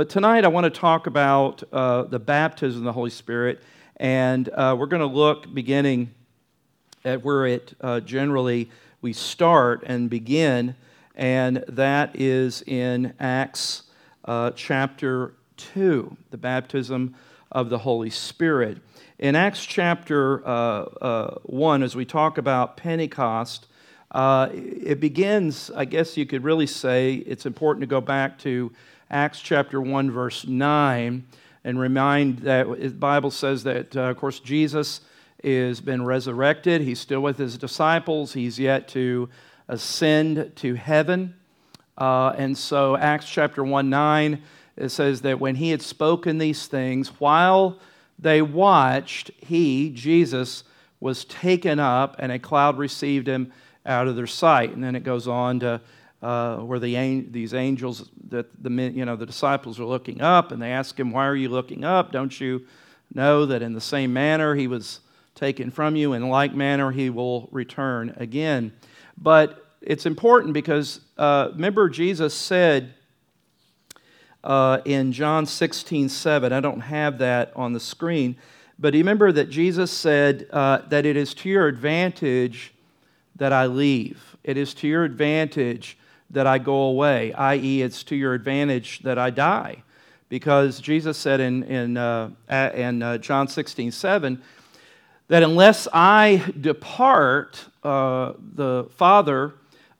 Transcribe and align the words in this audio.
But 0.00 0.08
tonight 0.08 0.46
I 0.46 0.48
want 0.48 0.64
to 0.64 0.70
talk 0.70 1.06
about 1.06 1.62
uh, 1.70 2.04
the 2.04 2.18
baptism 2.18 2.80
of 2.80 2.84
the 2.86 2.92
Holy 2.92 3.10
Spirit, 3.10 3.60
and 3.98 4.48
uh, 4.48 4.74
we're 4.78 4.86
going 4.86 5.00
to 5.00 5.06
look 5.06 5.52
beginning 5.52 6.14
at 7.04 7.22
where 7.22 7.44
it 7.44 7.74
uh, 7.82 8.00
generally 8.00 8.70
we 9.02 9.12
start 9.12 9.82
and 9.84 10.08
begin, 10.08 10.74
and 11.14 11.62
that 11.68 12.18
is 12.18 12.62
in 12.62 13.12
Acts 13.20 13.82
uh, 14.24 14.52
chapter 14.52 15.34
2, 15.58 16.16
the 16.30 16.38
baptism 16.38 17.14
of 17.52 17.68
the 17.68 17.76
Holy 17.76 18.08
Spirit. 18.08 18.78
In 19.18 19.36
Acts 19.36 19.66
chapter 19.66 20.42
uh, 20.48 20.84
uh, 21.02 21.34
1, 21.42 21.82
as 21.82 21.94
we 21.94 22.06
talk 22.06 22.38
about 22.38 22.78
Pentecost, 22.78 23.66
it 24.14 24.98
begins, 24.98 25.70
I 25.76 25.84
guess 25.84 26.16
you 26.16 26.24
could 26.24 26.42
really 26.42 26.66
say, 26.66 27.16
it's 27.16 27.44
important 27.44 27.82
to 27.82 27.86
go 27.86 28.00
back 28.00 28.38
to 28.38 28.72
Acts 29.10 29.40
chapter 29.40 29.80
1, 29.80 30.12
verse 30.12 30.46
9, 30.46 31.24
and 31.64 31.80
remind 31.80 32.38
that 32.40 32.68
the 32.80 32.90
Bible 32.90 33.32
says 33.32 33.64
that, 33.64 33.96
uh, 33.96 34.02
of 34.02 34.16
course, 34.16 34.38
Jesus 34.38 35.00
has 35.42 35.80
been 35.80 36.04
resurrected. 36.04 36.82
He's 36.82 37.00
still 37.00 37.20
with 37.20 37.36
his 37.36 37.58
disciples. 37.58 38.34
He's 38.34 38.60
yet 38.60 38.86
to 38.88 39.28
ascend 39.66 40.52
to 40.56 40.74
heaven. 40.74 41.34
Uh, 41.98 42.34
and 42.38 42.56
so, 42.56 42.96
Acts 42.96 43.28
chapter 43.28 43.64
1 43.64 43.90
9, 43.90 44.40
it 44.76 44.90
says 44.90 45.22
that 45.22 45.40
when 45.40 45.56
he 45.56 45.70
had 45.70 45.82
spoken 45.82 46.38
these 46.38 46.68
things, 46.68 47.08
while 47.18 47.80
they 48.16 48.40
watched, 48.40 49.32
he, 49.38 49.90
Jesus, 49.90 50.62
was 51.00 51.24
taken 51.24 51.80
up, 51.80 52.14
and 52.20 52.30
a 52.30 52.38
cloud 52.38 52.78
received 52.78 53.26
him 53.26 53.52
out 53.84 54.06
of 54.06 54.14
their 54.14 54.28
sight. 54.28 54.72
And 54.72 54.84
then 54.84 54.94
it 54.94 55.02
goes 55.02 55.26
on 55.26 55.58
to 55.60 55.80
uh, 56.22 56.58
where 56.58 56.78
the, 56.78 57.20
these 57.30 57.54
angels, 57.54 58.10
that 58.28 58.46
the, 58.62 58.70
you 58.70 59.04
know, 59.04 59.16
the 59.16 59.26
disciples 59.26 59.80
are 59.80 59.84
looking 59.84 60.20
up, 60.20 60.52
and 60.52 60.60
they 60.60 60.70
ask 60.70 60.98
him, 60.98 61.10
Why 61.10 61.26
are 61.26 61.36
you 61.36 61.48
looking 61.48 61.84
up? 61.84 62.12
Don't 62.12 62.38
you 62.40 62.66
know 63.14 63.46
that 63.46 63.62
in 63.62 63.72
the 63.72 63.80
same 63.80 64.12
manner 64.12 64.54
he 64.54 64.66
was 64.66 65.00
taken 65.34 65.70
from 65.70 65.96
you, 65.96 66.12
in 66.12 66.28
like 66.28 66.54
manner 66.54 66.90
he 66.90 67.10
will 67.10 67.48
return 67.52 68.14
again? 68.18 68.72
But 69.16 69.66
it's 69.80 70.04
important 70.04 70.52
because 70.52 71.00
uh, 71.16 71.48
remember, 71.52 71.88
Jesus 71.88 72.34
said 72.34 72.94
uh, 74.44 74.80
in 74.84 75.12
John 75.12 75.46
16 75.46 76.08
7, 76.08 76.52
I 76.52 76.60
don't 76.60 76.80
have 76.80 77.18
that 77.18 77.52
on 77.56 77.72
the 77.72 77.80
screen, 77.80 78.36
but 78.78 78.92
remember 78.92 79.32
that 79.32 79.48
Jesus 79.50 79.90
said 79.90 80.48
uh, 80.52 80.82
that 80.88 81.06
it 81.06 81.16
is 81.16 81.34
to 81.34 81.48
your 81.48 81.66
advantage 81.66 82.74
that 83.36 83.52
I 83.52 83.66
leave. 83.66 84.36
It 84.44 84.56
is 84.56 84.74
to 84.74 84.88
your 84.88 85.04
advantage 85.04 85.96
that 86.30 86.46
I 86.46 86.58
go 86.58 86.82
away, 86.82 87.32
i.e., 87.32 87.82
it's 87.82 88.04
to 88.04 88.16
your 88.16 88.34
advantage 88.34 89.00
that 89.00 89.18
I 89.18 89.30
die. 89.30 89.82
Because 90.28 90.80
Jesus 90.80 91.18
said 91.18 91.40
in, 91.40 91.64
in, 91.64 91.96
uh, 91.96 92.30
in 92.48 93.02
uh, 93.02 93.18
John 93.18 93.48
16, 93.48 93.90
7, 93.90 94.40
that 95.28 95.42
unless 95.42 95.88
I 95.92 96.44
depart, 96.60 97.64
uh, 97.82 98.34
the 98.54 98.84
Father 98.96 99.54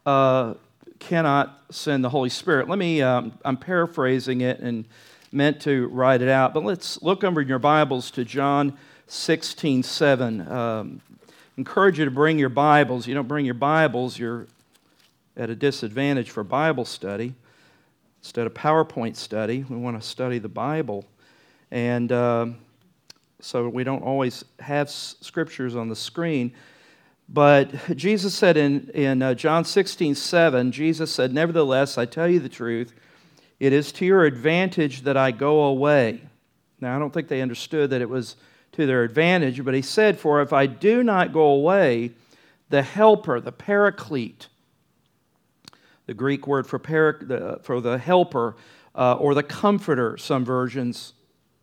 uh, 0.06 0.54
cannot 1.00 1.62
send 1.70 2.04
the 2.04 2.08
Holy 2.08 2.28
Spirit. 2.28 2.68
Let 2.68 2.78
me, 2.78 3.02
um, 3.02 3.32
I'm 3.44 3.56
paraphrasing 3.56 4.40
it 4.40 4.60
and 4.60 4.84
meant 5.32 5.60
to 5.62 5.88
write 5.88 6.22
it 6.22 6.28
out, 6.28 6.54
but 6.54 6.64
let's 6.64 7.00
look 7.02 7.24
over 7.24 7.40
in 7.40 7.48
your 7.48 7.58
Bibles 7.58 8.10
to 8.12 8.24
John 8.24 8.76
16, 9.06 9.82
7. 9.82 10.48
Um, 10.50 11.00
encourage 11.56 11.98
you 11.98 12.04
to 12.04 12.10
bring 12.10 12.38
your 12.38 12.48
Bibles. 12.48 13.06
You 13.06 13.14
don't 13.14 13.28
bring 13.28 13.44
your 13.44 13.54
Bibles, 13.54 14.18
you're 14.18 14.46
at 15.36 15.50
a 15.50 15.54
disadvantage 15.54 16.30
for 16.30 16.44
Bible 16.44 16.84
study. 16.84 17.34
Instead 18.22 18.46
of 18.46 18.54
PowerPoint 18.54 19.16
study, 19.16 19.64
we 19.68 19.76
want 19.76 20.00
to 20.00 20.06
study 20.06 20.38
the 20.38 20.48
Bible. 20.48 21.04
And 21.70 22.12
uh, 22.12 22.46
so 23.40 23.68
we 23.68 23.84
don't 23.84 24.02
always 24.02 24.44
have 24.58 24.90
scriptures 24.90 25.76
on 25.76 25.88
the 25.88 25.96
screen. 25.96 26.52
But 27.28 27.96
Jesus 27.96 28.34
said 28.34 28.56
in, 28.56 28.90
in 28.90 29.22
uh, 29.22 29.34
John 29.34 29.64
16, 29.64 30.14
7, 30.14 30.72
Jesus 30.72 31.12
said, 31.12 31.32
Nevertheless, 31.32 31.96
I 31.96 32.04
tell 32.04 32.28
you 32.28 32.40
the 32.40 32.48
truth, 32.48 32.92
it 33.60 33.72
is 33.72 33.92
to 33.92 34.06
your 34.06 34.24
advantage 34.24 35.02
that 35.02 35.16
I 35.16 35.30
go 35.30 35.64
away. 35.64 36.22
Now, 36.80 36.96
I 36.96 36.98
don't 36.98 37.12
think 37.12 37.28
they 37.28 37.42
understood 37.42 37.90
that 37.90 38.00
it 38.00 38.08
was 38.08 38.36
to 38.72 38.86
their 38.86 39.04
advantage, 39.04 39.64
but 39.64 39.74
he 39.74 39.82
said, 39.82 40.18
For 40.18 40.40
if 40.42 40.52
I 40.52 40.66
do 40.66 41.02
not 41.02 41.32
go 41.32 41.46
away, 41.46 42.12
the 42.68 42.82
helper, 42.82 43.40
the 43.40 43.52
paraclete, 43.52 44.48
the 46.10 46.14
Greek 46.14 46.48
word 46.48 46.66
for, 46.66 46.80
para, 46.80 47.24
the, 47.24 47.60
for 47.62 47.80
the 47.80 47.96
helper, 47.96 48.56
uh, 48.96 49.14
or 49.14 49.32
the 49.32 49.44
comforter, 49.44 50.18
some 50.18 50.44
versions 50.44 51.12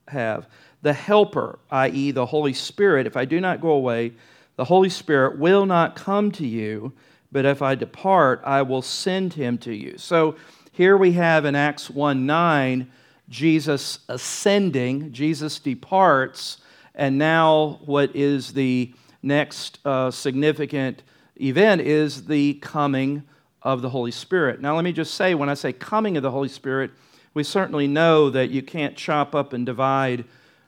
have, 0.08 0.48
the 0.84 0.94
helper, 0.94 1.60
i.e., 1.70 2.12
the 2.12 2.26
Holy 2.26 2.54
Spirit, 2.54 3.06
if 3.06 3.18
I 3.18 3.26
do 3.26 3.42
not 3.42 3.60
go 3.60 3.72
away, 3.72 4.14
the 4.56 4.64
Holy 4.64 4.88
Spirit 4.88 5.38
will 5.38 5.66
not 5.66 5.98
come 5.98 6.32
to 6.32 6.48
you, 6.48 6.94
but 7.30 7.44
if 7.44 7.62
I 7.62 7.76
depart, 7.76 8.40
I 8.46 8.62
will 8.62 8.82
send 8.82 9.34
him 9.34 9.58
to 9.58 9.74
you. 9.74 9.98
So 9.98 10.38
here 10.72 10.96
we 10.96 11.12
have 11.12 11.44
in 11.44 11.54
Acts 11.54 11.90
1 11.90 12.26
9, 12.26 12.90
Jesus 13.28 14.00
ascending, 14.08 15.12
Jesus 15.12 15.60
departs, 15.60 16.60
and 16.96 17.18
now, 17.18 17.82
what 17.86 18.16
is 18.16 18.54
the 18.54 18.94
next 19.22 19.80
uh, 19.84 20.10
significant 20.10 21.04
event 21.36 21.82
is 21.82 22.28
the 22.28 22.54
coming 22.54 23.24
of 23.68 23.82
the 23.82 23.90
Holy 23.90 24.12
Spirit. 24.12 24.62
Now, 24.62 24.78
let 24.78 24.86
me 24.86 24.94
just 24.94 25.16
say 25.16 25.36
when 25.36 25.50
I 25.50 25.54
say 25.54 25.74
coming 25.74 26.16
of 26.16 26.24
the 26.24 26.32
Holy 26.32 26.48
Spirit, 26.48 26.92
we 27.34 27.44
certainly 27.44 27.86
know 27.86 28.30
that 28.30 28.50
you 28.50 28.62
can't 28.62 28.96
chop 28.96 29.36
up 29.36 29.52
and 29.52 29.66
divide 29.66 30.24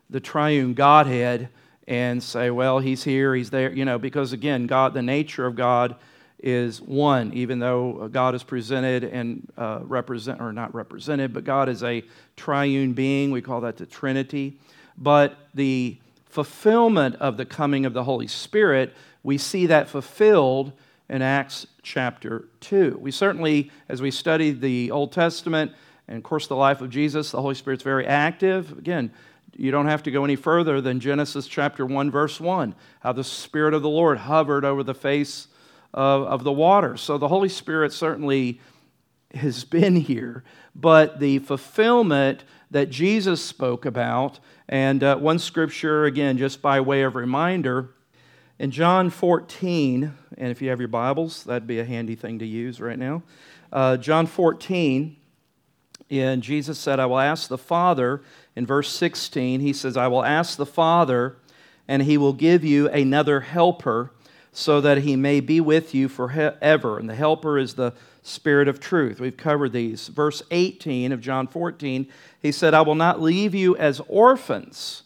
the 0.09 0.19
triune 0.19 0.73
Godhead 0.73 1.47
and 1.87 2.21
say, 2.21 2.51
well, 2.51 2.79
he's 2.79 3.05
here, 3.05 3.33
he's 3.33 3.51
there, 3.51 3.71
you 3.71 3.85
know, 3.85 3.97
because 3.97 4.33
again, 4.33 4.67
God, 4.67 4.93
the 4.93 5.01
nature 5.01 5.45
of 5.45 5.55
God 5.55 5.95
is 6.43 6.81
one, 6.81 7.31
even 7.33 7.59
though 7.59 8.09
God 8.11 8.35
is 8.35 8.43
presented 8.43 9.05
and 9.05 9.49
uh, 9.57 9.79
represent, 9.83 10.41
or 10.41 10.51
not 10.51 10.75
represented, 10.75 11.31
but 11.31 11.45
God 11.45 11.69
is 11.69 11.83
a 11.83 12.03
triune 12.35 12.91
being. 12.91 13.31
We 13.31 13.41
call 13.41 13.61
that 13.61 13.77
the 13.77 13.85
Trinity. 13.85 14.59
But 14.97 15.37
the 15.53 15.97
fulfillment 16.25 17.15
of 17.15 17.37
the 17.37 17.45
coming 17.45 17.85
of 17.85 17.93
the 17.93 18.03
Holy 18.03 18.27
Spirit, 18.27 18.93
we 19.23 19.37
see 19.37 19.67
that 19.67 19.87
fulfilled 19.87 20.73
in 21.09 21.21
Acts 21.21 21.65
chapter 21.81 22.47
2. 22.61 22.97
We 23.01 23.11
certainly, 23.11 23.71
as 23.87 24.01
we 24.01 24.11
study 24.11 24.51
the 24.51 24.91
Old 24.91 25.11
Testament 25.11 25.71
and, 26.07 26.17
of 26.17 26.23
course, 26.23 26.47
the 26.47 26.55
life 26.55 26.81
of 26.81 26.89
Jesus, 26.89 27.31
the 27.31 27.41
Holy 27.41 27.55
Spirit's 27.55 27.83
very 27.83 28.05
active. 28.05 28.77
Again, 28.77 29.11
you 29.55 29.71
don't 29.71 29.87
have 29.87 30.03
to 30.03 30.11
go 30.11 30.23
any 30.23 30.35
further 30.35 30.81
than 30.81 30.99
Genesis 30.99 31.47
chapter 31.47 31.85
1, 31.85 32.11
verse 32.11 32.39
1, 32.39 32.75
how 33.01 33.11
the 33.11 33.23
Spirit 33.23 33.73
of 33.73 33.81
the 33.81 33.89
Lord 33.89 34.19
hovered 34.19 34.63
over 34.63 34.83
the 34.83 34.93
face 34.93 35.47
of, 35.93 36.23
of 36.23 36.43
the 36.43 36.51
water. 36.51 36.95
So 36.95 37.17
the 37.17 37.27
Holy 37.27 37.49
Spirit 37.49 37.91
certainly 37.91 38.61
has 39.33 39.63
been 39.63 39.95
here, 39.95 40.43
but 40.75 41.19
the 41.19 41.39
fulfillment 41.39 42.43
that 42.71 42.89
Jesus 42.89 43.43
spoke 43.43 43.85
about 43.85 44.39
and 44.67 45.03
uh, 45.03 45.17
one 45.17 45.39
scripture, 45.39 46.05
again, 46.05 46.37
just 46.37 46.61
by 46.61 46.79
way 46.79 47.01
of 47.01 47.15
reminder, 47.15 47.89
in 48.59 48.71
John 48.71 49.09
14, 49.09 50.13
and 50.39 50.49
if 50.49 50.61
you 50.61 50.69
have 50.69 50.79
your 50.79 50.87
Bibles, 50.87 51.43
that'd 51.43 51.67
be 51.67 51.79
a 51.79 51.85
handy 51.85 52.15
thing 52.15 52.39
to 52.39 52.45
use 52.45 52.79
right 52.79 52.97
now. 52.97 53.21
Uh, 53.73 53.97
John 53.97 54.25
14, 54.25 55.17
and 56.09 56.41
Jesus 56.41 56.79
said, 56.79 56.99
I 56.99 57.05
will 57.05 57.19
ask 57.19 57.49
the 57.49 57.57
Father, 57.57 58.21
in 58.55 58.65
verse 58.65 58.89
16, 58.89 59.59
he 59.59 59.73
says, 59.73 59.97
I 59.97 60.07
will 60.07 60.23
ask 60.23 60.57
the 60.57 60.65
Father, 60.65 61.35
and 61.87 62.03
he 62.03 62.17
will 62.17 62.33
give 62.33 62.63
you 62.63 62.87
another 62.89 63.41
helper 63.41 64.13
so 64.53 64.79
that 64.81 64.99
he 64.99 65.15
may 65.15 65.41
be 65.41 65.59
with 65.59 65.93
you 65.93 66.07
forever. 66.07 66.97
And 66.97 67.09
the 67.09 67.15
helper 67.15 67.57
is 67.57 67.75
the 67.75 67.93
Spirit 68.23 68.67
of 68.67 68.79
truth. 68.79 69.19
We've 69.19 69.37
covered 69.37 69.73
these. 69.73 70.07
Verse 70.07 70.41
18 70.51 71.11
of 71.11 71.21
John 71.21 71.47
14, 71.47 72.07
he 72.41 72.51
said, 72.51 72.73
I 72.73 72.81
will 72.81 72.95
not 72.95 73.21
leave 73.21 73.53
you 73.53 73.75
as 73.75 74.01
orphans. 74.07 75.03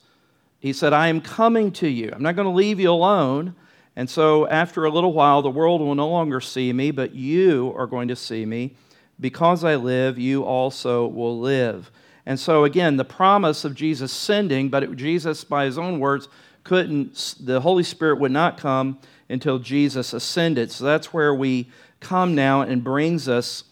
He 0.59 0.73
said, 0.73 0.93
I 0.93 1.07
am 1.07 1.21
coming 1.21 1.71
to 1.73 1.87
you. 1.87 2.11
I'm 2.13 2.21
not 2.21 2.35
going 2.35 2.47
to 2.47 2.53
leave 2.53 2.79
you 2.79 2.91
alone. 2.91 3.55
And 3.95 4.09
so, 4.09 4.47
after 4.47 4.85
a 4.85 4.89
little 4.89 5.13
while, 5.13 5.41
the 5.41 5.51
world 5.51 5.81
will 5.81 5.95
no 5.95 6.09
longer 6.09 6.41
see 6.41 6.73
me, 6.73 6.91
but 6.91 7.13
you 7.13 7.73
are 7.77 7.85
going 7.85 8.07
to 8.07 8.15
see 8.15 8.45
me. 8.45 8.75
Because 9.19 9.63
I 9.63 9.75
live, 9.75 10.17
you 10.17 10.43
also 10.43 11.05
will 11.05 11.39
live. 11.39 11.91
And 12.25 12.39
so, 12.39 12.63
again, 12.63 12.97
the 12.97 13.05
promise 13.05 13.65
of 13.65 13.75
Jesus 13.75 14.11
sending, 14.11 14.69
but 14.69 14.83
it, 14.83 14.95
Jesus, 14.95 15.43
by 15.43 15.65
his 15.65 15.77
own 15.77 15.99
words, 15.99 16.27
couldn't, 16.63 17.35
the 17.39 17.61
Holy 17.61 17.83
Spirit 17.83 18.19
would 18.19 18.31
not 18.31 18.57
come 18.57 18.97
until 19.29 19.59
Jesus 19.59 20.13
ascended. 20.13 20.71
So 20.71 20.85
that's 20.85 21.13
where 21.13 21.33
we 21.33 21.69
come 21.99 22.35
now 22.35 22.61
and 22.61 22.83
brings 22.83 23.27
us 23.27 23.65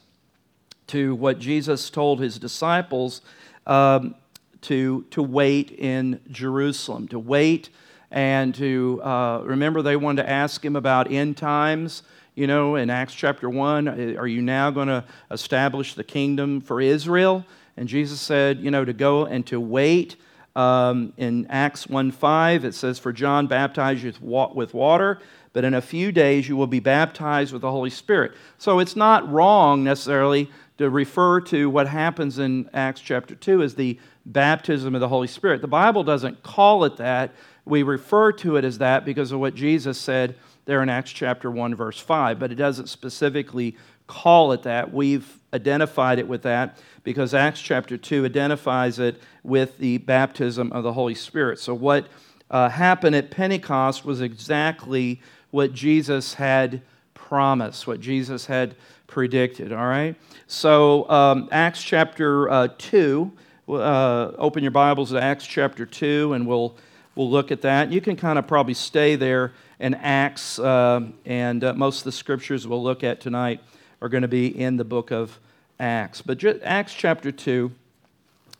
to 0.87 1.15
what 1.15 1.39
Jesus 1.39 1.89
told 1.89 2.19
his 2.19 2.37
disciples 2.37 3.21
um, 3.65 4.15
to, 4.61 5.05
to 5.11 5.23
wait 5.23 5.71
in 5.71 6.19
Jerusalem, 6.29 7.07
to 7.09 7.19
wait 7.19 7.69
and 8.11 8.53
to 8.55 9.01
uh, 9.03 9.41
remember 9.43 9.81
they 9.81 9.95
wanted 9.95 10.23
to 10.23 10.29
ask 10.29 10.63
him 10.63 10.75
about 10.75 11.11
end 11.11 11.37
times. 11.37 12.03
You 12.35 12.47
know, 12.47 12.75
in 12.75 12.89
Acts 12.89 13.13
chapter 13.13 13.49
1, 13.49 14.17
are 14.17 14.27
you 14.27 14.41
now 14.41 14.71
going 14.71 14.87
to 14.87 15.03
establish 15.31 15.95
the 15.95 16.03
kingdom 16.03 16.61
for 16.61 16.79
Israel? 16.79 17.45
And 17.77 17.87
Jesus 17.87 18.21
said, 18.21 18.59
you 18.59 18.71
know, 18.71 18.85
to 18.85 18.93
go 18.93 19.25
and 19.25 19.45
to 19.47 19.59
wait. 19.59 20.17
Um, 20.55 21.13
in 21.15 21.47
Acts 21.47 21.87
1 21.87 22.11
5, 22.11 22.65
it 22.65 22.73
says, 22.73 22.99
For 22.99 23.13
John 23.13 23.47
baptized 23.47 24.03
you 24.03 24.13
with 24.53 24.73
water, 24.73 25.19
but 25.53 25.63
in 25.63 25.73
a 25.73 25.81
few 25.81 26.11
days 26.11 26.49
you 26.49 26.57
will 26.57 26.67
be 26.67 26.81
baptized 26.81 27.53
with 27.53 27.61
the 27.61 27.71
Holy 27.71 27.89
Spirit. 27.89 28.33
So 28.57 28.79
it's 28.79 28.95
not 28.97 29.29
wrong 29.31 29.83
necessarily 29.83 30.49
to 30.77 30.89
refer 30.89 31.39
to 31.41 31.69
what 31.69 31.87
happens 31.87 32.39
in 32.39 32.69
Acts 32.73 33.01
chapter 33.01 33.35
2 33.35 33.61
as 33.61 33.75
the 33.75 33.99
baptism 34.25 34.95
of 34.95 35.01
the 35.01 35.07
Holy 35.07 35.27
Spirit. 35.27 35.61
The 35.61 35.67
Bible 35.67 36.03
doesn't 36.03 36.43
call 36.43 36.83
it 36.83 36.97
that. 36.97 37.31
We 37.65 37.83
refer 37.83 38.31
to 38.33 38.57
it 38.57 38.65
as 38.65 38.79
that 38.79 39.05
because 39.05 39.31
of 39.31 39.39
what 39.39 39.55
Jesus 39.55 39.97
said 39.97 40.35
there 40.65 40.81
in 40.81 40.89
Acts 40.89 41.11
chapter 41.11 41.49
1, 41.49 41.75
verse 41.75 41.99
5, 41.99 42.39
but 42.39 42.51
it 42.51 42.55
doesn't 42.55 42.87
specifically 42.87 43.75
call 44.07 44.51
it 44.51 44.63
that. 44.63 44.93
We've 44.93 45.37
identified 45.53 46.19
it 46.19 46.27
with 46.27 46.43
that 46.43 46.77
because 47.03 47.33
Acts 47.33 47.61
chapter 47.61 47.97
2 47.97 48.25
identifies 48.25 48.99
it 48.99 49.21
with 49.43 49.77
the 49.77 49.97
baptism 49.99 50.71
of 50.71 50.83
the 50.83 50.93
Holy 50.93 51.15
Spirit. 51.15 51.59
So, 51.59 51.73
what 51.73 52.07
uh, 52.49 52.69
happened 52.69 53.15
at 53.15 53.31
Pentecost 53.31 54.05
was 54.05 54.21
exactly 54.21 55.21
what 55.51 55.73
Jesus 55.73 56.33
had 56.33 56.81
promised, 57.13 57.87
what 57.87 57.99
Jesus 58.01 58.45
had 58.45 58.75
predicted. 59.07 59.71
All 59.71 59.87
right? 59.87 60.15
So, 60.47 61.09
um, 61.09 61.47
Acts 61.51 61.81
chapter 61.81 62.49
uh, 62.49 62.67
2, 62.77 63.31
uh, 63.69 64.31
open 64.37 64.63
your 64.63 64.71
Bibles 64.71 65.11
to 65.11 65.21
Acts 65.21 65.45
chapter 65.45 65.85
2, 65.85 66.33
and 66.33 66.45
we'll, 66.45 66.75
we'll 67.15 67.29
look 67.29 67.51
at 67.51 67.61
that. 67.61 67.91
You 67.91 68.01
can 68.01 68.15
kind 68.15 68.39
of 68.39 68.47
probably 68.47 68.73
stay 68.73 69.15
there 69.15 69.53
in 69.79 69.93
Acts, 69.95 70.59
uh, 70.59 71.01
and 71.25 71.63
uh, 71.63 71.73
most 71.73 71.99
of 71.99 72.03
the 72.05 72.11
scriptures 72.11 72.67
we'll 72.67 72.83
look 72.83 73.03
at 73.03 73.19
tonight 73.19 73.61
are 74.01 74.09
going 74.09 74.21
to 74.21 74.27
be 74.27 74.47
in 74.47 74.77
the 74.77 74.83
book 74.83 75.11
of 75.11 75.39
Acts. 75.79 76.21
But 76.21 76.43
Acts 76.63 76.93
chapter 76.93 77.31
2, 77.31 77.71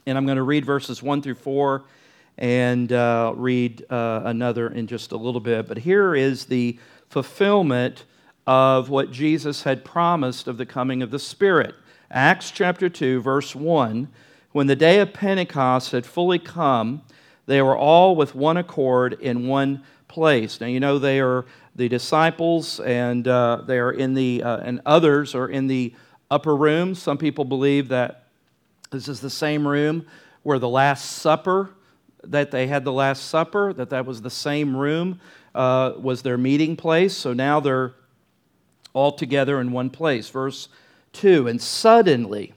and 0.05 0.17
I'm 0.17 0.25
going 0.25 0.37
to 0.37 0.43
read 0.43 0.65
verses 0.65 1.03
1 1.03 1.21
through 1.21 1.35
4 1.35 1.83
and 2.37 2.91
uh, 2.91 3.33
read 3.35 3.85
uh, 3.89 4.21
another 4.25 4.67
in 4.67 4.87
just 4.87 5.11
a 5.11 5.17
little 5.17 5.41
bit. 5.41 5.67
But 5.67 5.77
here 5.77 6.15
is 6.15 6.45
the 6.45 6.79
fulfillment 7.09 8.05
of 8.47 8.89
what 8.89 9.11
Jesus 9.11 9.63
had 9.63 9.85
promised 9.85 10.47
of 10.47 10.57
the 10.57 10.65
coming 10.65 11.03
of 11.03 11.11
the 11.11 11.19
Spirit. 11.19 11.75
Acts 12.09 12.51
chapter 12.51 12.89
2, 12.89 13.21
verse 13.21 13.55
1 13.55 14.07
When 14.51 14.67
the 14.67 14.75
day 14.75 14.99
of 14.99 15.13
Pentecost 15.13 15.91
had 15.91 16.05
fully 16.05 16.39
come, 16.39 17.03
they 17.45 17.61
were 17.61 17.77
all 17.77 18.15
with 18.15 18.35
one 18.35 18.57
accord 18.57 19.13
in 19.13 19.47
one 19.47 19.83
place. 20.07 20.59
Now, 20.61 20.67
you 20.67 20.79
know, 20.79 20.99
they 20.99 21.19
are 21.19 21.45
the 21.75 21.87
disciples, 21.87 22.79
and 22.81 23.27
uh, 23.27 23.63
they 23.65 23.79
are 23.79 23.91
in 23.91 24.13
the, 24.13 24.43
uh, 24.43 24.57
and 24.57 24.81
others 24.85 25.33
are 25.35 25.47
in 25.47 25.67
the 25.67 25.93
upper 26.29 26.55
room. 26.55 26.95
Some 26.95 27.17
people 27.17 27.45
believe 27.45 27.87
that 27.89 28.25
this 28.91 29.07
is 29.07 29.21
the 29.21 29.29
same 29.29 29.67
room 29.67 30.05
where 30.43 30.59
the 30.59 30.69
Last 30.69 31.17
Supper, 31.17 31.71
that 32.23 32.51
they 32.51 32.67
had 32.67 32.83
the 32.83 32.91
Last 32.91 33.27
Supper, 33.29 33.73
that 33.73 33.89
that 33.89 34.05
was 34.05 34.21
the 34.21 34.29
same 34.29 34.75
room, 34.75 35.19
uh, 35.55 35.93
was 35.97 36.21
their 36.21 36.37
meeting 36.37 36.75
place. 36.75 37.15
So 37.15 37.33
now 37.33 37.59
they're 37.59 37.93
all 38.93 39.11
together 39.11 39.59
in 39.61 39.71
one 39.71 39.89
place. 39.89 40.29
Verse 40.29 40.67
2 41.13 41.47
And 41.47 41.61
suddenly 41.61 42.53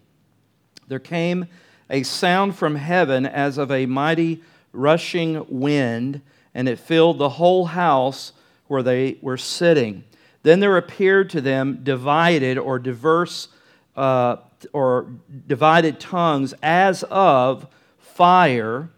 there 0.88 0.98
came 0.98 1.46
a 1.90 2.02
sound 2.02 2.56
from 2.56 2.76
heaven 2.76 3.26
as 3.26 3.58
of 3.58 3.70
a 3.70 3.86
mighty 3.86 4.42
rushing 4.74 5.44
wind, 5.48 6.20
and 6.54 6.68
it 6.68 6.78
filled 6.78 7.18
the 7.18 7.28
whole 7.30 7.66
house 7.66 8.32
where 8.66 8.82
they 8.82 9.16
were 9.22 9.36
sitting. 9.36 10.04
Then 10.42 10.60
there 10.60 10.76
appeared 10.76 11.30
to 11.30 11.40
them 11.40 11.80
divided 11.82 12.58
or 12.58 12.78
diverse 12.78 13.48
uh, 13.96 14.36
or 14.72 15.06
divided 15.46 16.00
tongues 16.00 16.54
as 16.62 17.02
of 17.04 17.66
fire, 17.98 18.90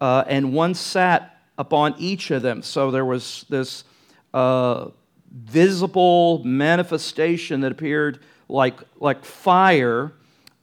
uh, 0.00 0.24
and 0.26 0.52
one 0.52 0.74
sat 0.74 1.40
upon 1.56 1.94
each 1.98 2.30
of 2.30 2.42
them. 2.42 2.62
So 2.62 2.90
there 2.90 3.04
was 3.04 3.44
this 3.48 3.84
uh, 4.32 4.88
visible 5.32 6.42
manifestation 6.44 7.60
that 7.60 7.72
appeared 7.72 8.20
like, 8.48 8.78
like 9.00 9.24
fire 9.24 10.12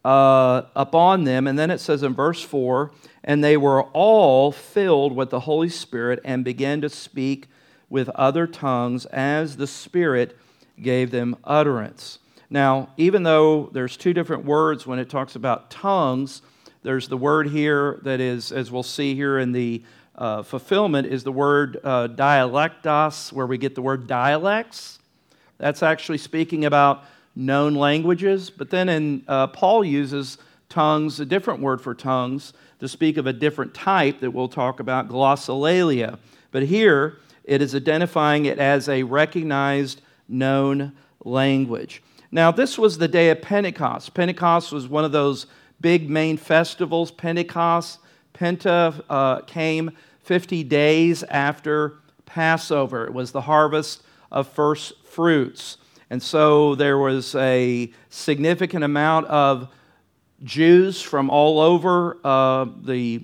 uh, 0.06 0.68
upon 0.76 1.24
them. 1.24 1.48
And 1.48 1.58
then 1.58 1.72
it 1.72 1.80
says 1.80 2.04
in 2.04 2.14
verse 2.14 2.42
4 2.42 2.92
and 3.24 3.44
they 3.44 3.58
were 3.58 3.82
all 3.86 4.52
filled 4.52 5.16
with 5.16 5.32
the 5.32 5.42
Holy 5.42 5.68
Spirit 5.68 6.20
and 6.24 6.46
began 6.46 6.80
to 6.82 6.90
speak 6.90 7.48
with 7.90 8.10
other 8.10 8.46
tongues 8.46 9.08
as 9.08 9.58
the 9.58 9.66
Spirit 9.66 10.38
gave 10.80 11.10
them 11.10 11.36
utterance. 11.44 12.20
Now, 12.52 12.90
even 12.98 13.24
though 13.24 13.72
there's 13.74 13.98
two 13.98 14.14
different 14.14 14.46
words 14.46 14.86
when 14.86 15.00
it 15.00 15.10
talks 15.10 15.36
about 15.36 15.72
tongues, 15.72 16.44
there's 16.84 17.08
the 17.08 17.18
word 17.18 17.48
here 17.48 18.00
that 18.04 18.22
is, 18.22 18.52
as 18.52 18.72
we'll 18.72 18.84
see 18.84 19.16
here 19.16 19.40
in 19.40 19.54
the 19.54 19.82
uh, 20.16 20.44
fulfillment, 20.44 21.08
is 21.08 21.24
the 21.24 21.32
word 21.32 21.80
uh, 21.84 22.10
dialectos, 22.10 23.34
where 23.34 23.48
we 23.48 23.58
get 23.58 23.74
the 23.74 23.82
word 23.82 24.06
dialects. 24.06 25.00
That's 25.58 25.82
actually 25.82 26.20
speaking 26.20 26.64
about 26.64 27.06
known 27.36 27.76
languages. 27.76 28.50
But 28.50 28.70
then 28.70 28.90
in 28.90 29.24
uh, 29.28 29.48
Paul 29.48 29.84
uses 29.84 30.38
tongues, 30.70 31.20
a 31.20 31.26
different 31.26 31.62
word 31.62 31.82
for 31.82 31.94
tongues, 31.94 32.54
to 32.80 32.88
speak 32.88 33.18
of 33.18 33.28
a 33.28 33.34
different 33.34 33.74
type 33.74 34.20
that 34.20 34.32
we'll 34.32 34.50
talk 34.50 34.80
about, 34.80 35.08
glossolalia. 35.08 36.18
But 36.52 36.64
here, 36.64 37.18
it 37.44 37.62
is 37.62 37.76
identifying 37.76 38.46
it 38.46 38.60
as 38.60 38.90
a 38.90 39.04
recognized, 39.04 40.02
known 40.28 40.94
language. 41.24 42.02
Now, 42.32 42.52
this 42.52 42.78
was 42.78 42.98
the 42.98 43.08
day 43.08 43.30
of 43.30 43.42
Pentecost. 43.42 44.14
Pentecost 44.14 44.72
was 44.72 44.88
one 44.88 45.06
of 45.06 45.12
those 45.12 45.48
big 45.80 46.10
main 46.10 46.38
festivals. 46.38 47.12
Pentecost, 47.12 48.00
Penta 48.34 49.04
uh, 49.10 49.42
came 49.42 49.92
50 50.24 50.64
days 50.64 51.24
after 51.24 52.00
Passover. 52.26 53.06
It 53.06 53.14
was 53.14 53.32
the 53.32 53.42
harvest 53.42 54.04
of 54.32 54.48
first 54.50 54.94
fruits. 55.06 55.78
And 56.10 56.22
so 56.22 56.76
there 56.76 56.98
was 56.98 57.34
a 57.36 57.92
significant 58.10 58.84
amount 58.84 59.28
of 59.28 59.70
Jews 60.44 61.02
from 61.02 61.30
all 61.30 61.60
over 61.60 62.18
uh, 62.24 62.66
the, 62.84 63.22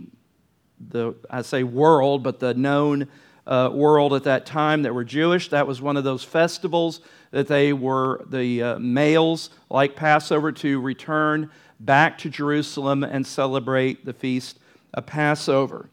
the, 0.89 1.13
I 1.29 1.43
say 1.43 1.63
world, 1.63 2.23
but 2.23 2.39
the 2.39 2.53
known 2.53 3.07
uh, 3.45 3.69
world 3.71 4.13
at 4.13 4.23
that 4.23 4.45
time 4.45 4.83
that 4.83 4.93
were 4.93 5.03
Jewish. 5.03 5.49
That 5.49 5.67
was 5.67 5.81
one 5.81 5.97
of 5.97 6.03
those 6.03 6.23
festivals 6.23 7.01
that 7.31 7.47
they 7.47 7.73
were 7.73 8.23
the 8.29 8.63
uh, 8.63 8.79
males, 8.79 9.49
like 9.69 9.95
Passover, 9.95 10.51
to 10.53 10.79
return 10.79 11.49
back 11.79 12.17
to 12.19 12.29
Jerusalem 12.29 13.03
and 13.03 13.25
celebrate 13.25 14.05
the 14.05 14.13
feast 14.13 14.59
of 14.93 15.05
Passover. 15.05 15.89